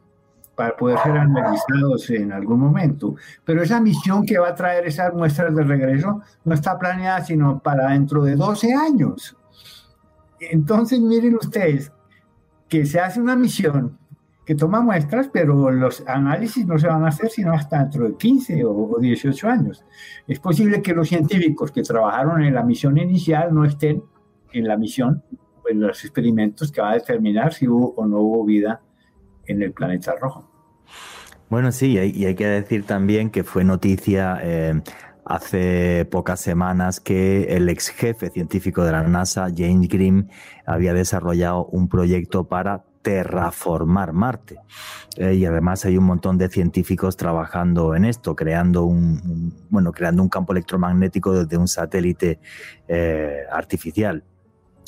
[0.55, 3.15] para poder ser analizados en algún momento.
[3.45, 7.61] Pero esa misión que va a traer esas muestras de regreso no está planeada sino
[7.61, 9.37] para dentro de 12 años.
[10.41, 11.93] Entonces, miren ustedes
[12.69, 13.99] que se hace una misión
[14.49, 18.17] que toma muestras, pero los análisis no se van a hacer sino hasta dentro de
[18.17, 19.85] 15 o 18 años.
[20.27, 24.03] Es posible que los científicos que trabajaron en la misión inicial no estén
[24.55, 25.23] en la misión,
[25.69, 28.81] en los experimentos que va a determinar si hubo o no hubo vida
[29.45, 30.51] en el planeta rojo.
[31.51, 34.81] Bueno, sí, y hay, que decir también que fue noticia eh,
[35.27, 40.31] hace pocas semanas que el ex jefe científico de la NASA, James Green,
[40.65, 44.59] había desarrollado un proyecto para terraformar Marte.
[45.17, 50.23] Eh, y además hay un montón de científicos trabajando en esto, creando un, bueno, creando
[50.23, 52.39] un campo electromagnético desde un satélite
[52.87, 54.25] eh, artificial.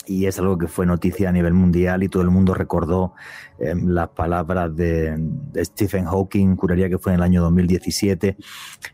[0.07, 3.15] Y es algo que fue noticia a nivel mundial y todo el mundo recordó
[3.59, 5.16] eh, las palabras de,
[5.57, 8.37] Stephen Hawking, juraría que fue en el año 2017,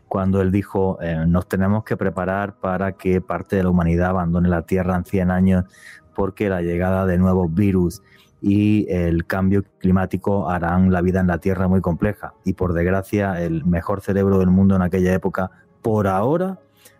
[0.07, 4.63] cuando él dijo, nos tenemos que preparar para que parte de la humanidad abandone la
[4.63, 5.65] Tierra en 100 años
[6.17, 8.01] porque la llegada de nuevos virus
[8.41, 12.33] y el cambio climático harán la vida en la Tierra muy compleja.
[12.43, 15.51] Y por desgracia, el mejor cerebro del mundo en aquella época,
[15.81, 16.59] por ahora,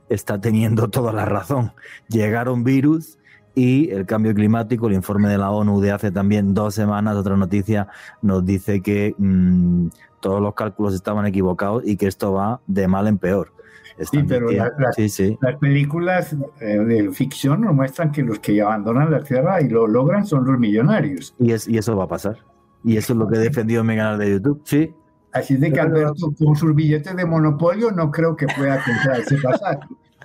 [0.09, 1.73] está teniendo toda la razón.
[2.07, 3.17] Llegaron virus
[3.55, 7.35] y el cambio climático, el informe de la ONU de hace también dos semanas, otra
[7.35, 7.87] noticia,
[8.21, 9.87] nos dice que mm,
[10.19, 13.56] todos los cálculos estaban equivocados y que esto va de mal en peor.
[13.99, 19.59] Sí, pero las películas eh, de ficción nos muestran que los que abandonan la Tierra
[19.61, 21.33] y lo logran son los millonarios.
[21.39, 22.37] Y, es, y eso va a pasar.
[22.83, 24.61] Y eso es lo que he defendido en mi canal de YouTube.
[24.65, 24.93] Sí.
[25.33, 28.81] Así de que Alberto, con sus billetes de monopolio, no creo que pueda
[29.17, 29.79] ese pasar.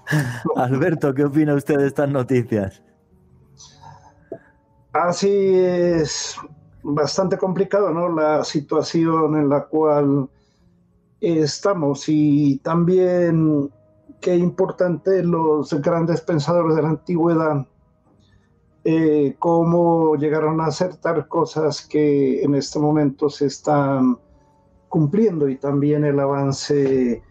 [0.56, 2.82] Alberto, ¿qué opina usted de estas noticias?
[4.93, 6.36] Así es
[6.82, 8.09] bastante complicado, ¿no?
[8.09, 10.28] La situación en la cual
[11.23, 13.70] estamos y también
[14.20, 17.66] qué importante los grandes pensadores de la antigüedad,
[18.85, 24.19] eh, cómo llegaron a acertar cosas que en este momento se están
[24.89, 27.23] cumpliendo y también el avance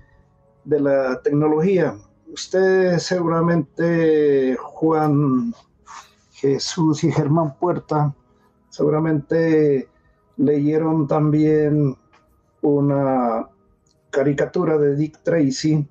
[0.64, 1.96] de la tecnología.
[2.32, 5.54] Usted seguramente, Juan
[6.32, 8.16] Jesús y Germán Puerta,
[8.70, 9.90] seguramente
[10.38, 11.98] leyeron también
[12.62, 13.50] una
[14.12, 15.88] caricatura de Dick Tracy.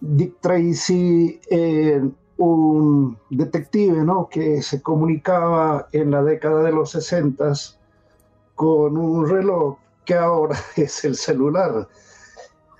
[0.00, 1.40] Dick Tracy,
[2.36, 4.28] un detective ¿no?
[4.28, 7.52] que se comunicaba en la década de los 60
[8.54, 11.88] con un reloj que ahora es el celular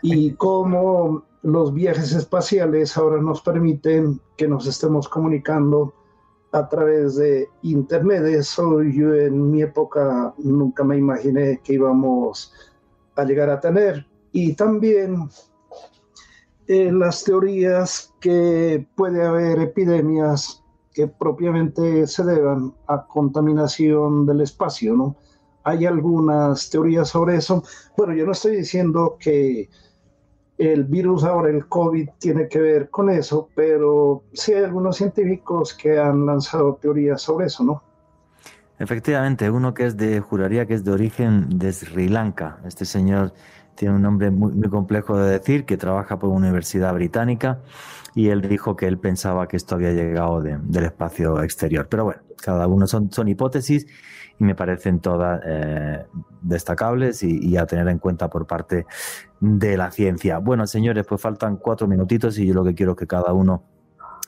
[0.02, 5.94] y cómo los viajes espaciales ahora nos permiten que nos estemos comunicando
[6.52, 8.24] a través de Internet.
[8.26, 12.52] Eso yo en mi época nunca me imaginé que íbamos
[13.16, 14.06] a llegar a tener.
[14.32, 15.28] Y también
[16.66, 20.62] eh, las teorías que puede haber epidemias
[20.92, 25.16] que propiamente se deban a contaminación del espacio, ¿no?
[25.64, 27.62] Hay algunas teorías sobre eso.
[27.96, 29.70] Bueno, yo no estoy diciendo que
[30.58, 35.74] el virus ahora, el COVID, tiene que ver con eso, pero sí hay algunos científicos
[35.74, 37.82] que han lanzado teorías sobre eso, ¿no?
[38.78, 42.58] Efectivamente, uno que es de, juraría que es de origen de Sri Lanka.
[42.64, 43.32] Este señor
[43.74, 47.60] tiene un nombre muy, complejo de decir, que trabaja por una universidad británica
[48.14, 51.88] y él dijo que él pensaba que esto había llegado del espacio exterior.
[51.88, 53.86] Pero bueno, cada uno son, son hipótesis
[54.38, 56.04] y me parecen todas eh,
[56.42, 58.86] destacables y, a tener en cuenta por parte
[59.40, 60.38] de la ciencia.
[60.38, 63.64] Bueno, señores, pues faltan cuatro minutitos y yo lo que quiero es que cada uno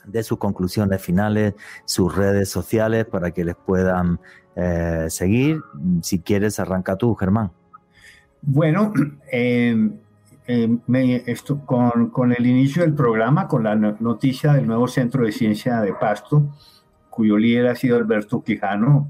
[0.06, 1.54] dé sus conclusiones finales,
[1.84, 4.20] sus redes sociales para que les puedan
[4.56, 5.60] eh, seguir.
[6.02, 7.50] Si quieres, arranca tú, Germán.
[8.46, 8.92] Bueno,
[9.32, 9.96] em,
[10.46, 10.80] em,
[11.26, 15.80] esto, con, con, el inicio del programa, con la noticia del nuevo Centro de Ciencia
[15.80, 16.54] de Pasto,
[17.08, 19.08] cuyo líder ha sido Alberto Quijano,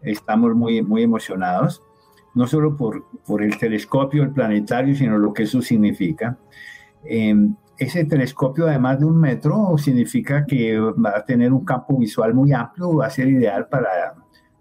[0.00, 1.80] estamos muy, muy emocionados,
[2.34, 6.36] no solo por, por el telescopio, el planetario, sino lo que eso significa.
[7.04, 12.34] Em, ese telescopio, además de un metro, significa que va a tener un campo visual
[12.34, 14.14] muy amplio, va a ser ideal para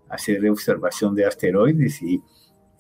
[0.10, 2.22] hacer observación de asteroides y,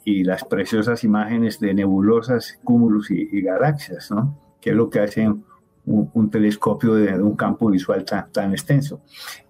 [0.03, 4.37] y las preciosas imágenes de nebulosas, cúmulos y, galaxias, ¿no?
[4.59, 5.43] que es lo que hacen
[5.85, 9.01] un, telescopio de, un campo visual tan, extenso.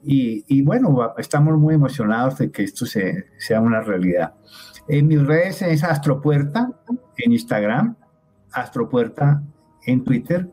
[0.03, 4.33] Y, bueno, estamos muy emocionados de que esto se, sea una realidad.
[4.87, 6.71] En mis redes es Astropuerta
[7.17, 7.95] en Instagram,
[8.51, 9.43] Astropuerta
[9.85, 10.49] en Twitter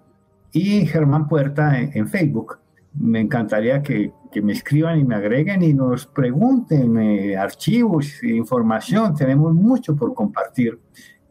[0.52, 2.58] y Germán Puerta en, Facebook.
[2.94, 4.12] Me encantaría que,
[4.42, 9.14] me escriban y me agreguen y nos pregunten eh, archivos, información.
[9.14, 10.78] Tenemos mucho por compartir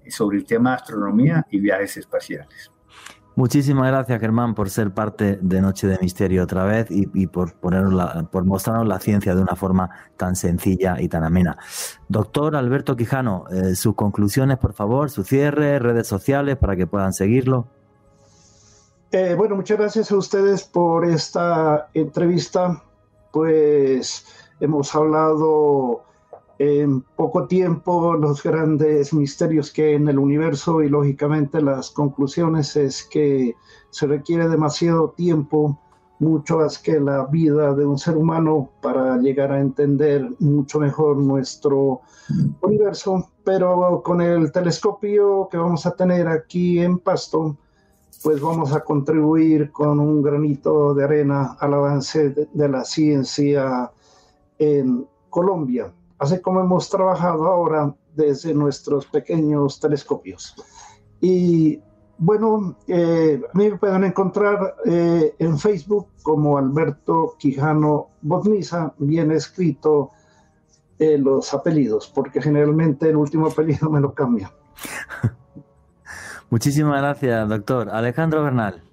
[0.08, 2.72] sobre el tema astronomía y viajes espaciales.
[3.38, 8.46] Muchísimas gracias, Germán, por ser parte de Noche de Misterio otra vez y, por, por
[8.46, 11.56] mostrarnos la ciencia de una forma tan sencilla y tan amena.
[12.08, 17.14] Doctor Alberto Quijano, eh, sus conclusiones, por favor, su cierre, redes sociales para que puedan
[17.14, 17.68] seguirlo.
[19.12, 22.84] Eh, bueno, muchas gracias a ustedes por esta entrevista.
[23.32, 24.26] Pues
[24.60, 26.04] hemos hablado
[26.60, 32.76] en poco tiempo los grandes misterios que hay en el universo y lógicamente las conclusiones
[32.76, 33.56] es que
[33.92, 35.80] se requiere demasiado tiempo,
[36.20, 41.16] mucho más que la vida de un ser humano para llegar a entender mucho mejor
[41.18, 42.02] nuestro
[42.62, 47.56] universo, pero con el telescopio que vamos a tener aquí en Pasto,
[48.24, 53.92] pues vamos a contribuir con un granito de arena al avance de, la ciencia
[54.58, 60.56] en Colombia así como hemos trabajado ahora desde nuestros pequeños telescopios.
[61.22, 61.80] Y
[62.18, 70.12] bueno, eh, a me pueden encontrar eh, en Facebook como Alberto Quijano Botniza, bien escrito
[70.98, 74.52] eh, los apellidos, porque generalmente el último apellido me lo cambia.
[76.50, 77.90] Muchísimas gracias, doctor.
[77.90, 78.87] Alejandro Bernal.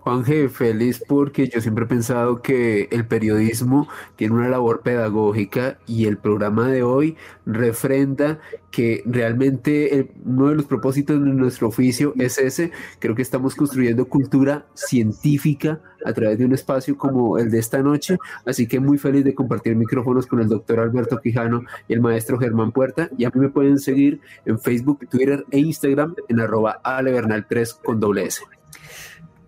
[0.00, 3.86] Juanje, feliz porque yo siempre he pensado que el periodismo
[4.16, 8.40] tiene una labor pedagógica y el programa de hoy refrenda
[8.70, 12.72] que realmente uno de los propósitos de nuestro oficio es ese.
[12.98, 17.82] Creo que estamos construyendo cultura científica a través de un espacio como el de esta
[17.82, 18.16] noche.
[18.46, 22.38] Así que muy feliz de compartir micrófonos con el doctor Alberto Quijano y el maestro
[22.38, 23.10] Germán Puerta.
[23.18, 28.00] Y a mí me pueden seguir en Facebook, Twitter e Instagram en arroba alebernal3 con
[28.00, 28.40] doble S.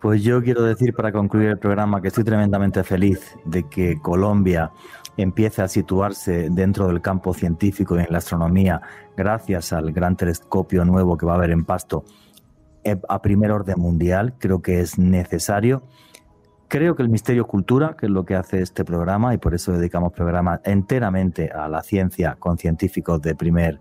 [0.02, 4.72] Pues yo quiero decir para concluir el programa que estoy tremendamente feliz de que Colombia
[5.16, 8.80] empiece a situarse dentro del campo científico y en la astronomía,
[9.16, 12.02] gracias al gran telescopio nuevo que va a haber en Pasto,
[12.82, 15.84] eh, a primer orden mundial, creo que es necesario.
[16.66, 19.70] Creo que el misterio cultura, que es lo que hace este programa, y por eso
[19.70, 23.78] dedicamos programa enteramente a la ciencia con científicos de primer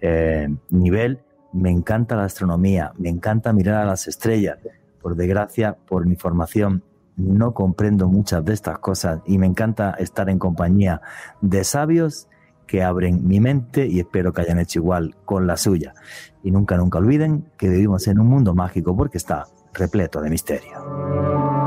[0.00, 1.20] eh, nivel,
[1.52, 4.58] me encanta la astronomía, me encanta mirar a las estrellas.
[5.00, 6.82] Por desgracia, por mi formación,
[7.16, 11.00] no comprendo muchas de estas cosas y me encanta estar en compañía
[11.40, 12.28] de sabios
[12.66, 15.92] que abren mi mente y espero que hayan hecho igual con la suya.
[16.42, 21.59] Y nunca, nunca olviden que vivimos en un mundo mágico porque está repleto de misterio.